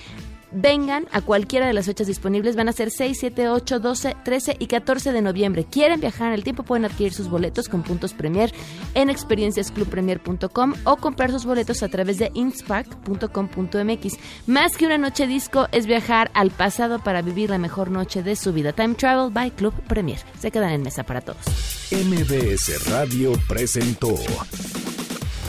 Vengan 0.51 1.07
a 1.11 1.21
cualquiera 1.21 1.67
de 1.67 1.73
las 1.73 1.85
fechas 1.85 2.07
disponibles, 2.07 2.55
van 2.55 2.69
a 2.69 2.73
ser 2.73 2.91
6, 2.91 3.17
7, 3.19 3.49
8, 3.49 3.79
12, 3.79 4.17
13 4.23 4.55
y 4.59 4.67
14 4.67 5.11
de 5.11 5.21
noviembre. 5.21 5.65
¿Quieren 5.69 5.99
viajar 5.99 6.29
en 6.29 6.33
el 6.33 6.43
tiempo? 6.43 6.63
Pueden 6.63 6.85
adquirir 6.85 7.13
sus 7.13 7.29
boletos 7.29 7.69
con 7.69 7.83
puntos 7.83 8.13
Premier 8.13 8.51
en 8.95 9.09
experienciasclubpremier.com 9.09 10.73
o 10.85 10.97
comprar 10.97 11.31
sus 11.31 11.45
boletos 11.45 11.83
a 11.83 11.89
través 11.89 12.17
de 12.17 12.31
inspark.com.mx. 12.33 14.17
Más 14.47 14.77
que 14.77 14.85
una 14.85 14.97
noche 14.97 15.27
disco 15.27 15.67
es 15.71 15.85
viajar 15.85 16.31
al 16.33 16.51
pasado 16.51 16.99
para 16.99 17.21
vivir 17.21 17.49
la 17.49 17.57
mejor 17.57 17.91
noche 17.91 18.23
de 18.23 18.35
su 18.35 18.53
vida. 18.53 18.73
Time 18.73 18.95
Travel 18.95 19.31
by 19.31 19.51
Club 19.51 19.73
Premier. 19.87 20.19
Se 20.39 20.51
quedan 20.51 20.71
en 20.71 20.81
mesa 20.81 21.03
para 21.03 21.21
todos. 21.21 21.45
MBS 21.91 22.89
Radio 22.89 23.33
presentó 23.47 24.15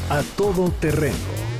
A 0.09 0.22
Todo 0.36 0.70
Terreno 0.80 1.59